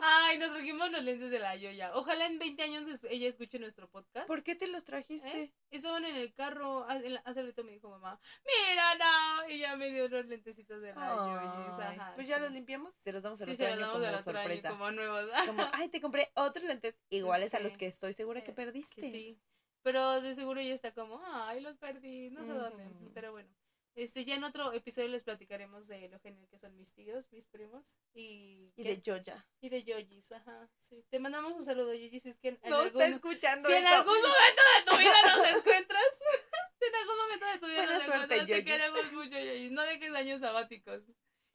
[0.00, 1.94] Ay, nos trajimos los lentes de la Yoya.
[1.96, 4.26] Ojalá en 20 años ella escuche nuestro podcast.
[4.26, 5.44] ¿Por qué te los trajiste?
[5.44, 5.52] ¿Eh?
[5.70, 6.86] Estaban en el carro.
[7.24, 9.48] Hace rato me dijo mamá, mira, no.
[9.48, 12.42] Y ya me dio los lentecitos de la Ajá, pues ya sí.
[12.42, 14.30] los limpiamos y se los damos al Sí, otro se los damos como del otro
[14.38, 14.68] año sorpresa.
[14.70, 15.30] como nuevos.
[15.46, 17.78] Como, ay, te compré otros lentes iguales a los Sí.
[17.78, 19.00] que estoy segura que Eh, perdiste.
[19.00, 19.40] Que sí.
[19.82, 22.84] Pero de seguro ella está como, ay, los perdí, no sé dónde.
[22.86, 23.10] Ujú.
[23.14, 23.48] Pero bueno.
[23.96, 27.46] Este, ya en otro episodio les platicaremos de lo genial que son mis tíos, mis
[27.46, 28.96] primos y, Y ¿qué?
[28.96, 29.46] de Joya.
[29.62, 30.68] y de Yoyis, ajá.
[30.90, 31.02] Sí.
[31.08, 33.86] Te mandamos un saludo, Yoyis, si es que en, No algún, está escuchando si en
[33.86, 36.02] algún momento de tu vida nos encuentras,
[36.78, 39.72] si en algún momento de tu vida Buena nos suerte, encuentras, te queremos mucho, Yoyis.
[39.72, 41.02] No dejes años sabáticos.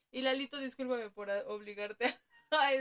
[0.10, 2.20] Y Lalito, discúlpame por obligarte
[2.50, 2.72] a,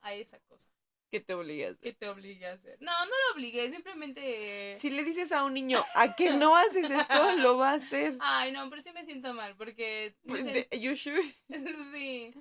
[0.00, 0.70] a esa cosa
[1.10, 1.76] que te obligas.
[1.78, 2.76] que te obligue a hacer.
[2.80, 4.74] No, no lo obligué, simplemente...
[4.78, 8.16] Si le dices a un niño a que no haces esto, lo va a hacer.
[8.20, 10.16] Ay, no, pero sí me siento mal porque...
[10.26, 11.24] Pues, de- you should.
[11.94, 12.34] sí.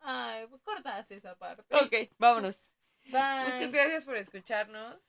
[0.00, 1.74] Ay, pues cortas esa parte.
[1.76, 2.56] Ok, vámonos.
[3.06, 3.52] Bye.
[3.54, 5.00] Muchas gracias por escucharnos.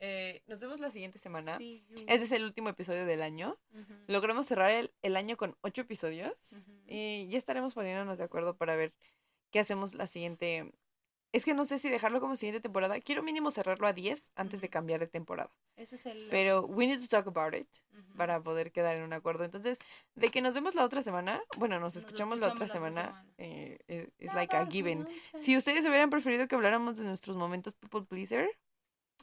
[0.00, 1.58] Eh, nos vemos la siguiente semana.
[1.60, 3.58] Este es el último episodio del año.
[3.72, 3.94] Ujú.
[4.06, 6.64] Logramos cerrar el, el año con ocho episodios.
[6.86, 8.92] Y ya estaremos poniéndonos de acuerdo para ver
[9.50, 10.70] qué hacemos la siguiente.
[11.32, 12.98] Es que no sé si dejarlo como siguiente temporada.
[13.00, 15.50] Quiero mínimo cerrarlo a 10 antes de cambiar de temporada.
[15.76, 16.28] Ese es el...
[16.30, 17.68] Pero we need to talk about it
[18.16, 19.44] para poder quedar en un acuerdo.
[19.44, 19.78] Entonces,
[20.14, 23.02] de que nos vemos la otra semana, bueno, nos Nos escuchamos la otra la semana,
[23.04, 23.26] semana.
[23.36, 25.06] eh, eh, es like a given.
[25.38, 28.48] Si ustedes hubieran preferido que habláramos de nuestros momentos people pleaser,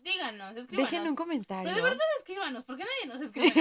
[0.03, 0.91] Díganos, escríbanos.
[0.91, 1.64] dejen un comentario.
[1.64, 3.52] Pero de verdad escríbanos, porque nadie nos escribe.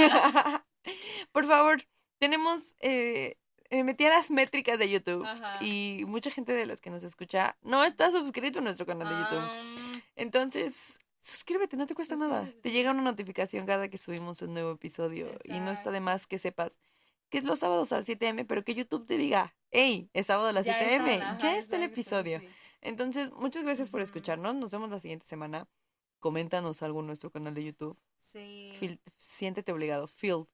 [1.33, 1.83] Por favor,
[2.19, 3.39] tenemos eh,
[3.77, 5.59] me metí a las métricas de YouTube Ajá.
[5.65, 9.21] y mucha gente de las que nos escucha no está suscrito a nuestro canal de
[9.21, 10.01] YouTube.
[10.17, 12.49] Entonces, suscríbete, no te cuesta nada.
[12.63, 16.27] Te llega una notificación cada que subimos un nuevo episodio y no está de más
[16.27, 16.79] que sepas
[17.31, 20.27] que es los sábados a las 7 m, pero que YouTube te diga, hey, es
[20.27, 22.39] sábado a las ya 7 m, ya está el episodio.
[22.41, 22.49] sí.
[22.81, 24.55] Entonces, muchas gracias por escucharnos.
[24.55, 25.67] Nos vemos la siguiente semana.
[26.21, 27.99] Coméntanos algo en nuestro canal de YouTube.
[28.19, 28.73] Sí.
[28.79, 30.45] Feel- siéntete obligado, feel.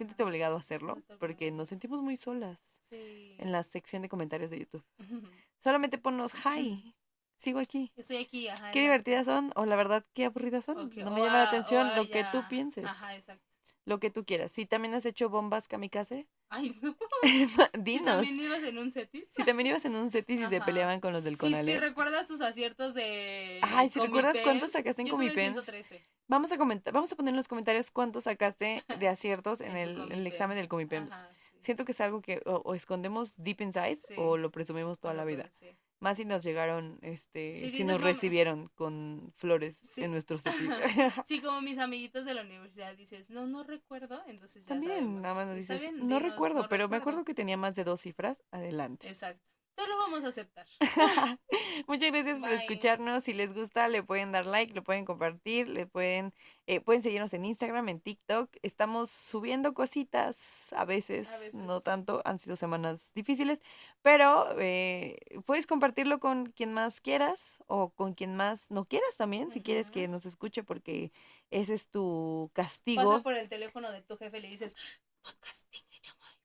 [0.00, 2.58] Siéntete obligado a hacerlo porque nos sentimos muy solas
[2.88, 3.36] Sí.
[3.38, 4.82] en la sección de comentarios de YouTube.
[5.62, 6.96] Solamente ponnos hi.
[7.36, 7.92] Sigo aquí.
[7.96, 8.70] Estoy aquí, ajá.
[8.70, 10.76] Qué divertidas son o la verdad qué aburridas son.
[10.96, 13.44] No me llama la atención lo que tú pienses, Ajá, exacto.
[13.84, 14.52] Lo que tú quieras.
[14.52, 16.96] Si también has hecho bombas kamikaze, Ay, no.
[17.22, 18.06] Si dinos.
[18.16, 19.28] también ibas en un setis.
[19.36, 21.74] Si también ibas en un setis y se peleaban con los del Sí, Conalep.
[21.74, 23.60] sí, recuerdas tus aciertos de.
[23.62, 25.64] Ay, si recuerdas cuántos sacaste en Comipens.
[25.64, 26.04] 113.
[26.26, 30.26] Vamos a comentar, vamos a poner en los comentarios cuántos sacaste de aciertos en el,
[30.26, 31.12] examen del Comipems.
[31.12, 31.38] Ajá, sí.
[31.60, 34.14] Siento que es algo que o, o escondemos deep inside Sí.
[34.16, 35.50] o lo presumimos toda la vida.
[35.58, 35.66] sí.
[36.00, 40.02] Más si nos llegaron, este, Sí, si nos recibieron con flores Sí.
[40.02, 40.42] en nuestros.
[41.28, 45.20] Sí, como mis amiguitos de la universidad dices, no, no recuerdo, entonces ya También, sabemos.
[45.22, 47.02] nada más nos dices, bien, no dinos, recuerdo, "No pero me recuerdo".
[47.20, 48.42] acuerdo que tenía más de dos cifras.
[48.50, 49.08] Adelante.
[49.08, 49.44] Exacto.
[49.80, 50.66] Te lo vamos a aceptar.
[51.88, 53.24] Muchas gracias por escucharnos.
[53.24, 56.34] Si les gusta, le pueden dar like, le pueden compartir, le pueden,
[56.66, 58.50] eh, pueden seguirnos en Instagram, en TikTok.
[58.60, 61.54] Estamos subiendo cositas a veces, A veces.
[61.54, 62.20] no tanto.
[62.26, 63.62] Han sido semanas difíciles,
[64.02, 65.16] pero eh,
[65.46, 69.90] puedes compartirlo con quien más quieras o con quien más no quieras también, si quieres
[69.90, 71.10] que nos escuche, porque
[71.50, 73.12] ese es tu castigo.
[73.12, 74.74] Pasa por el teléfono de tu jefe y le dices,
[75.22, 75.80] podcasting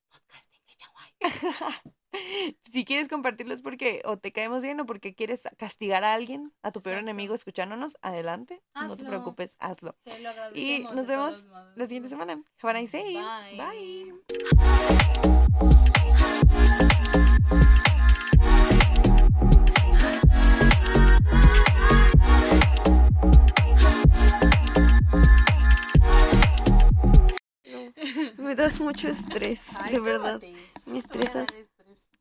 [0.09, 1.91] podcasting.
[2.71, 6.53] si quieres compartirlo es porque o te caemos bien o porque quieres castigar a alguien,
[6.61, 8.61] a tu peor enemigo escuchándonos, adelante.
[8.75, 9.95] No te preocupes, hazlo.
[10.03, 12.43] Te lo Y nos vemos la siguiente semana.
[12.61, 13.15] Have a nice day.
[13.15, 13.57] Bye.
[13.57, 14.13] Bye.
[28.37, 29.61] Me das mucho estrés,
[29.91, 30.41] de verdad.
[30.85, 31.47] Me estresas.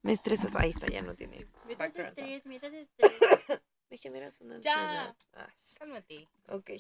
[0.05, 0.55] Me estresas.
[0.55, 1.47] Ahí está, ya no tiene.
[1.79, 2.89] background sound.
[3.91, 4.75] Me generas una Ya.
[4.75, 5.17] ansiedad.
[5.33, 6.29] Ah, Cálmate.
[6.49, 6.71] ok.